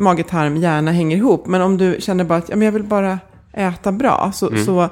mage, 0.00 0.22
tarm, 0.22 0.56
hjärna 0.56 0.92
hänger 0.92 1.16
ihop. 1.16 1.46
Men 1.46 1.62
om 1.62 1.76
du 1.76 1.96
känner 1.98 2.24
bara 2.24 2.38
att 2.38 2.48
ja, 2.48 2.56
men 2.56 2.64
jag 2.66 2.72
vill 2.72 2.82
bara 2.82 3.18
äta 3.52 3.92
bra, 3.92 4.32
så, 4.34 4.56
så 4.66 4.88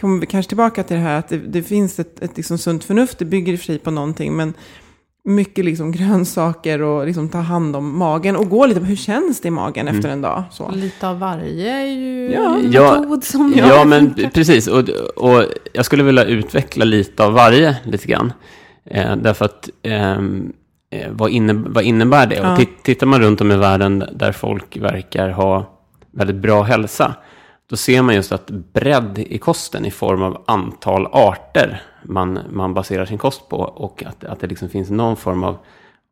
kommer 0.00 0.20
vi 0.20 0.26
kanske 0.26 0.48
tillbaka 0.48 0.82
till 0.82 0.96
det 0.96 1.02
här 1.02 1.18
att 1.18 1.28
det, 1.28 1.38
det 1.38 1.62
finns 1.62 1.98
ett, 1.98 2.22
ett 2.22 2.36
liksom 2.36 2.58
sunt 2.58 2.84
förnuft, 2.84 3.18
det 3.18 3.24
bygger 3.24 3.52
i 3.52 3.56
och 3.56 3.60
för 3.60 3.66
sig 3.66 3.78
på 3.78 3.90
någonting, 3.90 4.36
men 4.36 4.54
mycket 5.24 5.64
liksom 5.64 5.92
grönsaker 5.98 6.82
och 6.82 7.06
liksom 7.06 7.28
ta 7.28 7.38
hand 7.38 7.76
om 7.76 7.98
magen 7.98 8.36
och 8.36 8.48
gå 8.48 8.66
lite 8.66 8.80
på 8.80 8.86
hur 8.86 8.96
känns 8.96 9.40
det 9.40 9.48
i 9.48 9.50
magen 9.50 9.88
efter 9.88 10.08
en 10.08 10.22
dag. 10.22 10.44
Så. 10.50 10.70
Lite 10.70 11.08
av 11.08 11.18
varje 11.18 11.72
är 11.72 11.86
ju 11.86 12.32
Ja. 12.32 12.58
Ja, 12.70 13.00
metod 13.00 13.24
som 13.24 13.54
Ja, 13.56 13.84
men 13.84 14.14
precis. 14.34 14.66
Och, 14.68 14.88
och 15.16 15.44
jag 15.72 15.84
skulle 15.84 16.02
vilja 16.02 16.24
utveckla 16.24 16.84
lite 16.84 17.24
av 17.24 17.32
varje 17.32 17.76
lite 17.84 18.06
grann. 18.06 18.32
Eh, 18.84 19.16
därför 19.16 19.44
att 19.44 19.68
ehm, 19.82 20.52
eh, 20.90 21.10
vad, 21.12 21.30
inne, 21.30 21.52
vad 21.52 21.84
innebär 21.84 22.26
det? 22.26 22.34
Ja. 22.36 22.52
Och 22.52 22.58
tit- 22.58 22.82
tittar 22.82 23.06
man 23.06 23.20
runt 23.20 23.40
om 23.40 23.52
i 23.52 23.56
världen 23.56 24.04
där 24.12 24.32
folk 24.32 24.76
verkar 24.76 25.28
ha 25.28 25.66
väldigt 26.10 26.36
bra 26.36 26.62
hälsa, 26.62 27.14
då 27.70 27.76
ser 27.76 28.02
man 28.02 28.14
just 28.14 28.32
att 28.32 28.46
bredd 28.50 29.18
i 29.18 29.38
kosten 29.38 29.84
i 29.84 29.90
form 29.90 30.22
av 30.22 30.42
antal 30.46 31.06
arter 31.12 31.82
man, 32.04 32.38
man 32.50 32.74
baserar 32.74 33.04
sin 33.04 33.18
kost 33.18 33.48
på 33.48 33.56
och 33.56 34.04
att, 34.06 34.24
att 34.24 34.40
det 34.40 34.46
liksom 34.46 34.68
finns 34.68 34.90
någon 34.90 35.16
form 35.16 35.44
av, 35.44 35.56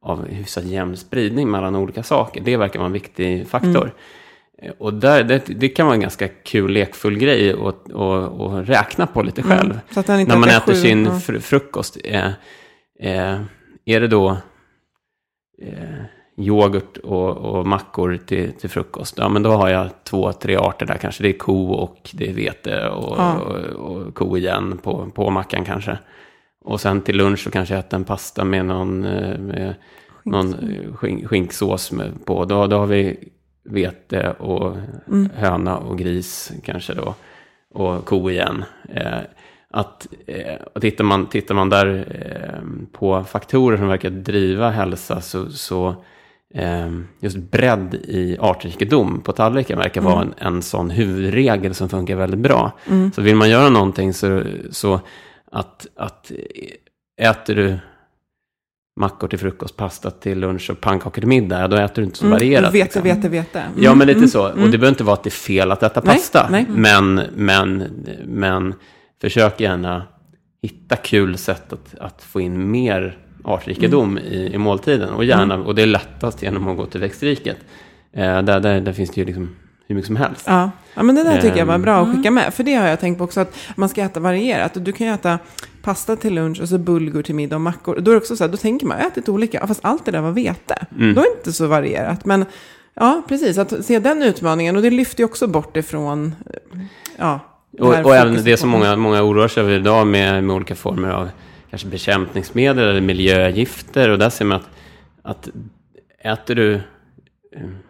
av 0.03 0.29
hyfsat 0.29 0.65
jämn 0.65 0.97
spridning 0.97 1.51
mellan 1.51 1.77
olika 1.77 2.03
saker. 2.03 2.41
Det 2.45 2.57
verkar 2.57 2.79
vara 2.79 2.87
en 2.87 2.93
viktig 2.93 3.49
faktor. 3.49 3.95
Eh, 4.63 4.73
Och 4.79 4.95
där, 4.95 5.25
det, 5.25 5.43
det 5.47 5.69
kan 5.69 5.87
vara 5.87 5.95
en 5.95 6.01
ganska 6.01 6.29
kul 6.29 6.71
lekfull 6.73 7.19
grej 7.19 7.51
att 7.53 7.93
att- 7.93 8.41
att 8.41 8.69
räkna 8.69 9.07
på 9.07 9.23
lite 9.23 9.43
själv. 9.43 9.71
Mm. 9.71 9.77
Den 10.07 10.21
inte 10.21 10.33
När 10.33 10.41
man 10.41 10.49
äter 10.49 10.73
sju, 10.73 10.79
sin 10.81 11.09
fr- 11.09 11.41
frukost, 11.41 11.97
eh, 12.05 12.29
eh, 13.01 13.41
är 13.85 14.01
det 14.01 14.09
då 14.09 14.37
eh, 15.63 16.05
yoghurt 16.37 16.97
och, 16.97 17.37
och 17.37 17.67
mackor 17.67 18.19
till, 18.27 18.53
till 18.53 18.71
frukost? 18.71 19.19
Ja, 19.19 19.29
men 19.29 19.43
då 19.43 19.51
har 19.51 19.69
jag 19.69 20.05
två, 20.05 20.33
tre 20.33 20.57
arter 20.57 20.87
där 20.87 20.97
kanske. 20.97 21.23
Det 21.23 21.29
är 21.29 21.39
ko 21.39 21.71
och 21.73 22.11
det 22.13 22.29
är 22.31 22.35
vete 22.35 22.89
och, 22.89 23.17
Ja. 23.19 23.39
och, 23.39 23.57
och 23.97 24.15
ko 24.15 24.37
igen 24.37 24.79
på, 24.83 25.11
på 25.15 25.31
mackan 25.31 25.65
kanske. 25.65 25.99
Och 26.65 26.81
sen 26.81 27.01
till 27.01 27.17
lunch 27.17 27.39
så 27.39 27.51
kanske 27.51 27.75
jag 27.75 27.79
äter 27.81 27.97
en 27.97 28.05
pasta 28.05 28.45
med 28.45 28.65
någon, 28.65 29.05
eh, 29.05 29.39
med 29.39 29.75
någon 30.25 30.55
eh, 30.55 30.95
skink, 30.95 31.27
skinksås 31.27 31.93
med, 31.93 32.25
på. 32.25 32.45
Då, 32.45 32.67
då 32.67 32.79
har 32.79 32.87
vi 32.87 33.29
vete 33.65 34.31
och 34.31 34.77
höna 35.35 35.79
och 35.79 35.99
gris 35.99 36.53
kanske 36.65 36.95
då. 36.95 37.15
Och 37.75 38.05
ko 38.05 38.31
igen. 38.31 38.65
Eh, 38.89 39.19
att, 39.71 40.07
eh, 40.27 40.81
tittar, 40.81 41.05
man, 41.05 41.27
tittar 41.27 41.55
man 41.55 41.69
där 41.69 42.07
eh, 42.11 42.89
på 42.93 43.25
faktorer 43.25 43.77
som 43.77 43.89
verkar 43.89 44.11
driva 44.11 44.71
hälsa 44.71 45.21
så, 45.21 45.51
så 45.51 45.95
eh, 46.55 46.91
just 47.21 47.37
bredd 47.37 47.95
i 47.95 48.37
artrikedom 48.41 49.21
på 49.21 49.33
tallriken 49.33 49.79
verkar 49.79 50.01
vara 50.01 50.23
en, 50.23 50.35
en 50.39 50.63
sån 50.63 50.91
huvudregel 50.91 51.75
som 51.75 51.89
funkar 51.89 52.17
väldigt 52.17 52.41
bra. 52.41 52.73
Så 53.15 53.23
vill 53.23 53.37
man 53.37 53.51
göra 53.51 53.69
någonting 53.69 54.15
så, 54.15 54.43
så 54.71 55.01
att, 55.53 55.87
att 55.97 56.33
äter 57.21 57.55
du 57.55 57.79
mackor 59.01 59.29
till 59.29 59.39
frukost, 59.39 59.77
pasta 59.77 60.11
till 60.11 60.39
lunch 60.39 60.71
och 60.71 60.81
pannkakor 60.81 61.21
till 61.21 61.29
middag, 61.29 61.69
då 61.69 61.77
äter 61.77 62.03
du 62.03 62.05
inte 62.05 62.19
så 62.19 62.29
varierat. 62.29 62.75
Vete, 62.75 62.85
liksom. 62.85 63.03
vete, 63.03 63.29
vete. 63.29 63.61
Mm. 63.61 63.83
Ja, 63.83 63.95
men 63.95 64.07
lite 64.07 64.29
så. 64.29 64.49
Och 64.49 64.57
det 64.57 64.79
behöver 64.79 64.89
inte 64.89 65.05
vara 65.05 65.15
att 65.15 65.23
det 65.23 65.29
är 65.29 65.31
fel 65.31 65.73
att 65.73 65.83
äta 65.83 66.01
Nej, 66.05 66.17
pasta. 66.17 66.49
nej. 66.51 66.67
Men, 66.69 67.23
men, 67.35 67.85
men 68.27 68.75
försök 69.21 69.61
gärna 69.61 70.07
hitta 70.63 70.97
kul 70.97 71.39
sätt 71.39 71.73
att, 71.73 71.95
att 71.99 72.23
få 72.23 72.41
in 72.41 72.71
mer 72.71 73.19
artrikedom 73.45 74.19
Mm. 74.19 74.33
i, 74.33 74.55
i 74.55 74.59
måltiden. 74.59 75.09
Och, 75.11 75.25
gärna, 75.25 75.59
och 75.59 75.75
det 75.75 75.83
är 75.83 75.87
lättast 75.87 76.43
genom 76.43 76.69
att 76.69 76.77
gå 76.77 76.87
till 76.87 77.01
växtriket. 77.01 77.57
Eh, 78.13 78.43
där, 78.43 78.61
där, 78.61 78.81
där 78.81 78.93
finns 78.93 79.11
det 79.11 79.21
ju 79.21 79.25
liksom 79.27 79.57
hur 79.87 79.95
mycket 79.95 80.07
som 80.07 80.17
helst. 80.17 80.45
Ja. 80.47 80.71
ja, 80.95 81.03
men 81.03 81.15
det 81.15 81.25
där 81.25 81.41
tycker 81.41 81.57
jag 81.57 81.67
var 81.67 81.75
Ehm. 81.75 81.83
bra 81.83 82.01
att 82.01 82.17
skicka 82.17 82.31
med. 82.31 82.55
För 82.55 82.65
det 82.65 82.75
har 82.75 82.89
jag 82.89 83.01
tänkt 83.01 83.19
på 83.19 83.25
också, 83.25 83.41
att 83.41 83.57
man 83.77 83.89
ska 83.89 84.03
äta 84.03 84.21
varierat. 84.21 84.73
Du 84.85 84.93
kan 84.93 85.07
ju 85.07 85.13
äta 85.13 85.39
pasta 85.83 86.17
till 86.17 86.35
lunch 86.35 86.61
och 86.61 86.69
så 86.69 86.79
bulgur 86.79 87.23
till 87.23 87.35
middag 87.35 87.57
och 87.57 87.61
mackor. 87.63 88.01
Då 88.01 88.11
är 88.11 88.15
det 88.15 88.19
också 88.21 88.37
så 88.37 88.45
här, 88.45 88.51
då 88.51 88.57
tänker 88.57 88.87
man, 88.87 88.97
jag 88.97 89.05
har 89.05 89.11
ätit 89.11 89.29
olika, 89.29 89.59
ja, 89.61 89.67
fast 89.67 89.81
allt 89.85 90.05
det 90.05 90.11
där 90.13 90.21
var 90.21 90.33
vete. 90.33 90.87
Mm. 90.99 91.15
Då 91.15 91.21
är 91.21 91.25
det 91.25 91.39
inte 91.39 91.53
så 91.53 91.67
varierat. 91.67 92.25
Men 92.25 92.45
ja, 92.95 93.23
precis, 93.29 93.59
att 93.59 93.85
se 93.85 93.99
den 93.99 94.23
utmaningen. 94.23 94.77
Och 94.77 94.83
det 94.83 94.91
lyfter 94.91 95.21
ju 95.21 95.25
också 95.25 95.47
bort 95.47 95.77
ifrån, 95.77 96.35
ja. 97.17 97.41
Och, 97.79 98.05
och 98.05 98.17
även 98.17 98.45
det 98.45 98.57
som 98.57 98.69
många, 98.69 98.97
många 98.97 99.23
oroar 99.23 99.49
sig 99.49 99.63
över 99.63 99.73
idag 99.73 100.07
med, 100.07 100.45
med 100.45 100.57
olika 100.57 100.75
former 100.75 101.11
av 101.11 101.31
kanske 101.71 101.89
bekämpningsmedel 101.89 102.89
eller 102.89 103.01
miljögifter. 103.01 104.09
Och 104.09 104.19
där 104.19 104.31
ser 104.31 104.45
man 104.45 104.57
att, 104.57 104.69
att 105.23 105.49
äter 106.25 106.55
du 106.55 106.75
eh, 106.75 106.81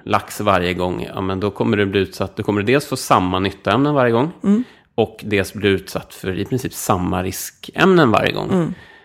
lax 0.04 0.40
varje 0.40 0.74
gång, 0.74 1.06
ja 1.14 1.20
men 1.20 1.40
då 1.40 1.50
kommer 1.50 1.76
du 1.76 1.86
bli 1.86 2.00
utsatt. 2.00 2.36
Du 2.36 2.42
kommer 2.42 2.62
dels 2.62 2.86
få 2.86 2.96
samma 2.96 3.38
nyttoämnen 3.38 3.94
varje 3.94 4.12
gång. 4.12 4.32
Och 4.94 5.20
dels 5.24 5.54
bli 5.54 5.68
utsatt 5.68 6.14
för 6.14 6.38
i 6.38 6.44
princip 6.44 6.72
samma 6.72 7.22
riskämnen 7.22 8.10
varje 8.10 8.32
gång. 8.32 8.50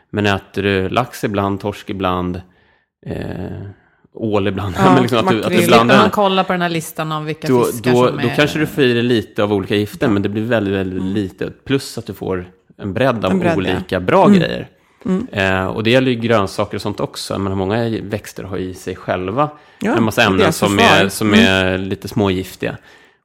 Men 0.09 0.26
äter 0.26 0.63
du 0.63 0.89
lax 0.89 1.23
ibland, 1.23 1.59
torsk 1.59 1.89
ibland, 1.89 2.41
eh, 3.05 3.61
ål 4.16 4.47
ibland. 4.47 4.76
Ja, 4.78 4.84
men 4.93 5.01
liksom 5.01 5.28
att, 5.28 5.45
att 5.45 5.51
du 5.51 5.66
blandar 5.68 5.97
man 5.97 6.09
kolla 6.09 6.43
på 6.43 6.53
den 6.53 6.61
här 6.61 6.70
listan 6.70 7.11
av 7.11 7.26
vilka 7.26 7.47
då, 7.47 7.63
fiskar 7.63 7.91
då, 7.91 8.07
som 8.07 8.20
är... 8.20 8.24
då 8.24 8.30
kanske 8.36 8.59
du 8.59 8.68
får 8.68 8.84
i 8.84 8.93
dig 8.93 9.03
lite 9.03 9.43
av 9.43 9.53
olika 9.53 9.76
gifter, 9.76 10.07
men 10.07 10.22
det 10.22 10.30
blir 10.30 10.43
väldigt, 10.43 10.74
väldigt 10.74 11.03
lite. 11.03 11.51
Plus 11.66 11.97
att 11.97 12.05
du 12.05 12.13
får 12.13 12.45
en 12.78 12.93
bredd 12.93 13.26
av 13.26 13.32
En 13.32 13.39
bredd, 13.39 13.51
ja. 13.51 13.57
olika 13.57 13.99
bra 13.99 14.28
grejer. 14.28 14.68
Eh, 15.32 15.66
och 15.66 15.84
det 15.84 15.89
gäller 15.89 16.11
ju 16.11 16.18
grönsaker 16.18 16.78
och 16.78 16.82
sånt 16.82 16.99
också. 16.99 17.39
Men 17.39 17.57
många 17.57 17.89
växter 18.03 18.43
har 18.43 18.57
i 18.57 18.74
sig 18.74 18.95
själva 18.95 19.49
Ja, 19.80 19.95
en 19.97 20.03
massa 20.03 20.24
ämnen 20.24 20.53
som, 20.53 20.80
är, 20.80 21.09
som 21.09 21.34
är 21.34 21.78
lite 21.78 22.07
smågiftiga. 22.07 22.78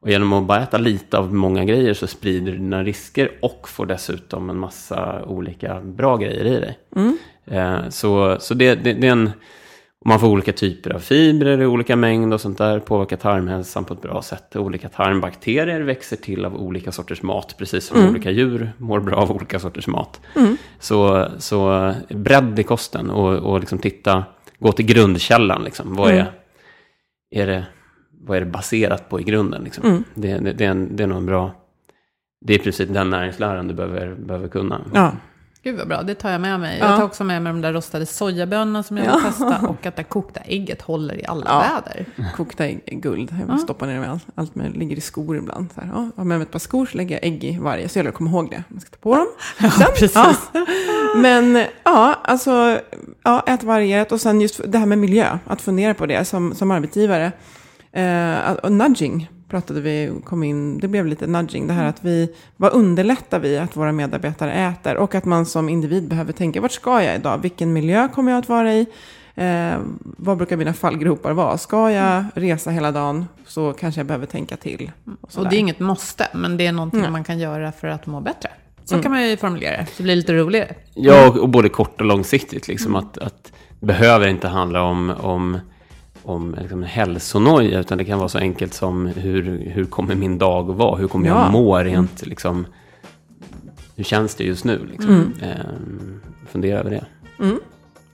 Och 0.02 0.10
genom 0.10 0.32
att 0.32 0.44
bara 0.44 0.62
äta 0.62 0.78
lite 0.78 1.18
av 1.18 1.34
många 1.34 1.64
grejer 1.64 1.94
så 1.94 2.06
sprider 2.06 2.52
du 2.52 2.58
dina 2.58 2.82
risker 2.82 3.30
och 3.42 3.68
får 3.68 3.86
dessutom 3.86 4.50
en 4.50 4.58
massa 4.58 5.24
olika 5.24 5.80
bra 5.80 6.16
grejer 6.16 6.44
i 6.44 6.60
dig. 6.60 6.78
Eh, 7.50 7.88
så 7.88 8.36
så 8.40 8.54
det, 8.54 8.74
det, 8.74 8.92
det 8.92 9.06
är 9.06 9.12
en... 9.12 9.30
Och 10.00 10.06
man 10.06 10.20
får 10.20 10.28
olika 10.28 10.52
typer 10.52 10.90
av 10.90 10.98
fibrer 10.98 11.62
i 11.62 11.66
olika 11.66 11.96
mängd 11.96 12.34
och 12.34 12.40
sånt 12.40 12.58
där. 12.58 12.78
Påverkar 12.78 13.16
tarmhälsan 13.16 13.84
på 13.84 13.94
ett 13.94 14.02
bra 14.02 14.22
sätt. 14.22 14.56
Olika 14.56 14.88
tarmbakterier 14.88 15.80
växer 15.80 16.16
till 16.16 16.44
av 16.44 16.56
olika 16.56 16.92
sorters 16.92 17.22
mat. 17.22 17.54
Precis 17.58 17.84
som 17.84 18.08
olika 18.08 18.30
djur 18.30 18.72
mår 18.78 19.00
bra 19.00 19.16
av 19.16 19.32
olika 19.32 19.58
sorters 19.58 19.86
mat. 19.86 20.20
Så, 20.78 21.28
så 21.38 21.92
bredd 22.08 22.58
i 22.58 22.62
kosten 22.62 23.10
och, 23.10 23.52
och 23.52 23.60
liksom 23.60 23.78
titta, 23.78 24.24
gå 24.58 24.72
till 24.72 24.86
grundkällan. 24.86 25.64
Liksom. 25.64 25.94
Vad, 25.96 26.10
är, 26.10 26.32
är 27.30 27.46
det, 27.46 27.66
vad 28.10 28.36
är 28.36 28.40
det 28.40 28.50
baserat 28.50 29.08
på 29.08 29.20
i 29.20 29.22
grunden? 29.22 29.64
Liksom? 29.64 30.04
Det, 30.14 30.38
det, 30.38 30.52
det, 30.52 30.64
är 30.64 30.70
en, 30.70 30.96
det 30.96 31.02
är 31.02 31.06
nog 31.06 31.18
en 31.18 31.26
bra... 31.26 31.54
Det 32.46 32.54
är 32.54 32.58
i 32.58 32.62
princip 32.62 32.92
den 32.92 33.10
näringsläran 33.10 33.68
du 33.68 33.74
behöver, 33.74 34.14
behöver 34.14 34.48
kunna. 34.48 34.80
Ja, 34.94 35.12
Gud 35.62 35.78
vad 35.78 35.88
bra, 35.88 36.02
det 36.02 36.14
tar 36.14 36.30
jag 36.30 36.40
med 36.40 36.60
mig. 36.60 36.78
Ja. 36.78 36.86
Jag 36.86 36.96
tar 36.96 37.04
också 37.04 37.24
med 37.24 37.42
mig 37.42 37.52
de 37.52 37.60
där 37.60 37.72
rostade 37.72 38.06
sojabönorna 38.06 38.82
som 38.82 38.96
jag 38.96 39.04
vill 39.14 39.22
testa. 39.24 39.58
Och 39.68 39.86
att 39.86 39.96
det 39.96 40.02
kokta 40.04 40.40
ägget 40.40 40.82
håller 40.82 41.20
i 41.20 41.24
alla 41.26 41.44
Ja. 41.48 41.58
väder. 41.84 42.06
kokta 42.36 42.64
ägg 42.64 42.80
är 42.86 42.94
guld. 42.96 43.34
Jag 43.48 43.60
stoppar 43.60 43.86
ner 43.86 44.00
med 44.00 44.10
allt, 44.10 44.26
allt 44.34 44.54
med, 44.54 44.76
ligger 44.76 44.96
i 44.96 45.00
skor 45.00 45.36
ibland. 45.36 45.72
Så 45.74 45.80
här, 45.80 45.88
ja, 45.94 46.10
har 46.16 46.24
med 46.24 46.38
mig 46.38 46.42
ett 46.42 46.50
par 46.50 46.58
skor 46.58 46.86
så 46.86 46.96
lägger 46.96 47.14
jag 47.16 47.24
ägg 47.24 47.44
i 47.44 47.58
varje. 47.58 47.88
Så 47.88 47.98
gäller 47.98 48.10
det 48.10 48.12
att 48.12 48.18
komma 48.18 48.30
ihåg 48.30 48.50
det. 48.50 48.62
Man 48.68 48.80
ska 48.80 48.90
ta 48.90 48.96
på 48.96 49.16
dem. 49.16 49.26
Sen, 49.58 49.70
precis. 49.98 50.14
Ja. 50.14 50.34
Men 51.16 51.64
ja, 51.84 52.14
alltså, 52.24 52.80
ja, 53.22 53.42
ät 53.46 53.62
varierat. 53.62 54.12
Och 54.12 54.20
sen 54.20 54.40
just 54.40 54.60
det 54.72 54.78
här 54.78 54.86
med 54.86 54.98
miljö. 54.98 55.38
Att 55.46 55.60
fundera 55.62 55.94
på 55.94 56.06
det 56.06 56.24
som, 56.24 56.54
som 56.54 56.70
arbetsgivare. 56.70 57.32
Eh, 57.92 58.70
nudging 58.70 59.30
pratade 59.50 59.80
vi, 59.80 60.12
kom 60.24 60.42
in, 60.42 60.78
det 60.78 60.88
blev 60.88 61.06
lite 61.06 61.26
nudging. 61.26 61.66
Det 61.66 61.72
här 61.72 61.84
att 61.84 62.04
vi, 62.04 62.34
vad 62.56 62.72
underlättar 62.72 63.38
vi 63.38 63.58
att 63.58 63.76
våra 63.76 63.92
medarbetare 63.92 64.52
äter? 64.52 64.96
Och 64.96 65.14
att 65.14 65.24
man 65.24 65.46
som 65.46 65.68
individ 65.68 66.08
behöver 66.08 66.32
tänka, 66.32 66.60
vart 66.60 66.72
ska 66.72 67.02
jag 67.02 67.14
idag? 67.14 67.38
Vilken 67.38 67.72
miljö 67.72 68.08
kommer 68.08 68.32
jag 68.32 68.38
att 68.38 68.48
vara 68.48 68.74
i? 68.74 68.86
Eh, 69.34 69.78
vad 70.02 70.36
brukar 70.36 70.56
mina 70.56 70.72
fallgropar 70.72 71.32
vara? 71.32 71.58
Ska 71.58 71.90
jag 71.90 72.24
resa 72.34 72.70
hela 72.70 72.92
dagen 72.92 73.26
så 73.46 73.72
kanske 73.72 74.00
jag 74.00 74.06
behöver 74.06 74.26
tänka 74.26 74.56
till. 74.56 74.90
Och, 75.20 75.38
Och 75.38 75.48
det 75.48 75.56
är 75.56 75.60
inget 75.60 75.80
måste, 75.80 76.28
men 76.34 76.56
det 76.56 76.66
är 76.66 76.72
någonting 76.72 77.00
Nej. 77.00 77.10
man 77.10 77.24
kan 77.24 77.38
göra 77.38 77.72
för 77.72 77.88
att 77.88 78.06
må 78.06 78.20
bättre. 78.20 78.50
Så 78.84 79.02
kan 79.02 79.12
man 79.12 79.28
ju 79.28 79.36
formulera 79.36 79.76
det, 79.76 79.86
det 79.96 80.02
blir 80.02 80.16
lite 80.16 80.34
roligare. 80.34 80.74
Ja, 80.94 81.28
och, 81.28 81.36
och 81.36 81.48
både 81.48 81.68
kort 81.68 82.00
och 82.00 82.06
långsiktigt. 82.06 82.68
Liksom, 82.68 82.96
att, 82.96 83.18
att 83.18 83.52
behöver 83.80 84.28
inte 84.28 84.48
handla 84.48 84.82
om, 84.82 85.10
om, 85.20 85.58
om 86.24 86.54
liksom 86.60 86.82
hälsonoja, 86.82 87.80
utan 87.80 87.98
det 87.98 88.04
kan 88.04 88.18
vara 88.18 88.28
så 88.28 88.38
enkelt 88.38 88.74
som 88.74 89.06
hur, 89.06 89.70
hur 89.74 89.84
kommer 89.84 90.14
min 90.14 90.38
dag 90.38 90.70
att 90.70 90.76
vara? 90.76 90.96
Hur 90.96 91.08
kommer 91.08 91.28
Ja. 91.28 91.42
jag 91.42 91.52
må 91.52 91.78
rent, 91.78 92.26
liksom, 92.26 92.66
hur 93.96 94.04
känns 94.04 94.34
det 94.34 94.44
just 94.44 94.64
nu? 94.64 94.86
Liksom? 94.90 95.10
Mm. 95.14 95.32
Ehm, 95.42 96.20
fundera 96.50 96.78
över 96.80 96.90
det. 96.90 97.04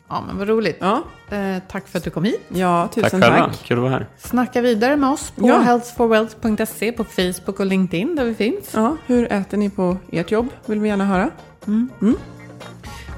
Ja, 0.08 0.24
men 0.26 0.38
vad 0.38 0.48
roligt. 0.48 0.76
Ja, 0.80 1.02
Eh, 1.30 1.56
tack 1.68 1.88
för 1.88 1.98
att 1.98 2.04
du 2.04 2.10
kom 2.10 2.24
hit. 2.24 2.40
ja 2.48 2.88
Tack 2.94 3.04
tusen 3.04 3.20
själva, 3.22 3.46
tack. 3.46 3.62
kul 3.64 3.76
att 3.76 3.82
vara 3.82 3.92
här. 3.92 4.06
Snacka 4.18 4.60
vidare 4.60 4.96
med 4.96 5.10
oss 5.10 5.30
på 5.30 5.48
Ja. 5.48 5.58
healthforwealth.se, 5.58 6.92
på 6.92 7.04
Facebook 7.04 7.60
och 7.60 7.66
LinkedIn 7.66 8.16
där 8.16 8.24
vi 8.24 8.34
finns. 8.34 8.70
Ja, 8.74 8.96
hur 9.06 9.32
äter 9.32 9.56
ni 9.58 9.70
på 9.70 9.96
ert 10.12 10.30
jobb? 10.30 10.48
Vill 10.66 10.80
vi 10.80 10.88
gärna 10.88 11.04
höra. 11.04 11.30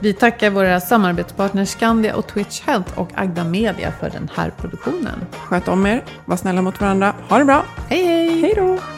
Vi 0.00 0.12
tackar 0.12 0.50
våra 0.50 0.80
samarbetspartners 0.80 1.68
Skandia 1.68 2.16
och 2.16 2.26
Twitch 2.26 2.60
Health 2.60 2.98
och 2.98 3.08
Agda 3.14 3.44
Media 3.44 3.92
för 4.00 4.10
den 4.10 4.30
här 4.34 4.50
produktionen. 4.50 5.26
Sköt 5.32 5.68
om 5.68 5.86
er, 5.86 6.04
var 6.24 6.36
snälla 6.36 6.62
mot 6.62 6.80
varandra. 6.80 7.14
Ha 7.28 7.38
det 7.38 7.44
bra. 7.44 7.64
Hej 7.88 8.04
hej! 8.06 8.40
Hej 8.40 8.54
då! 8.56 8.97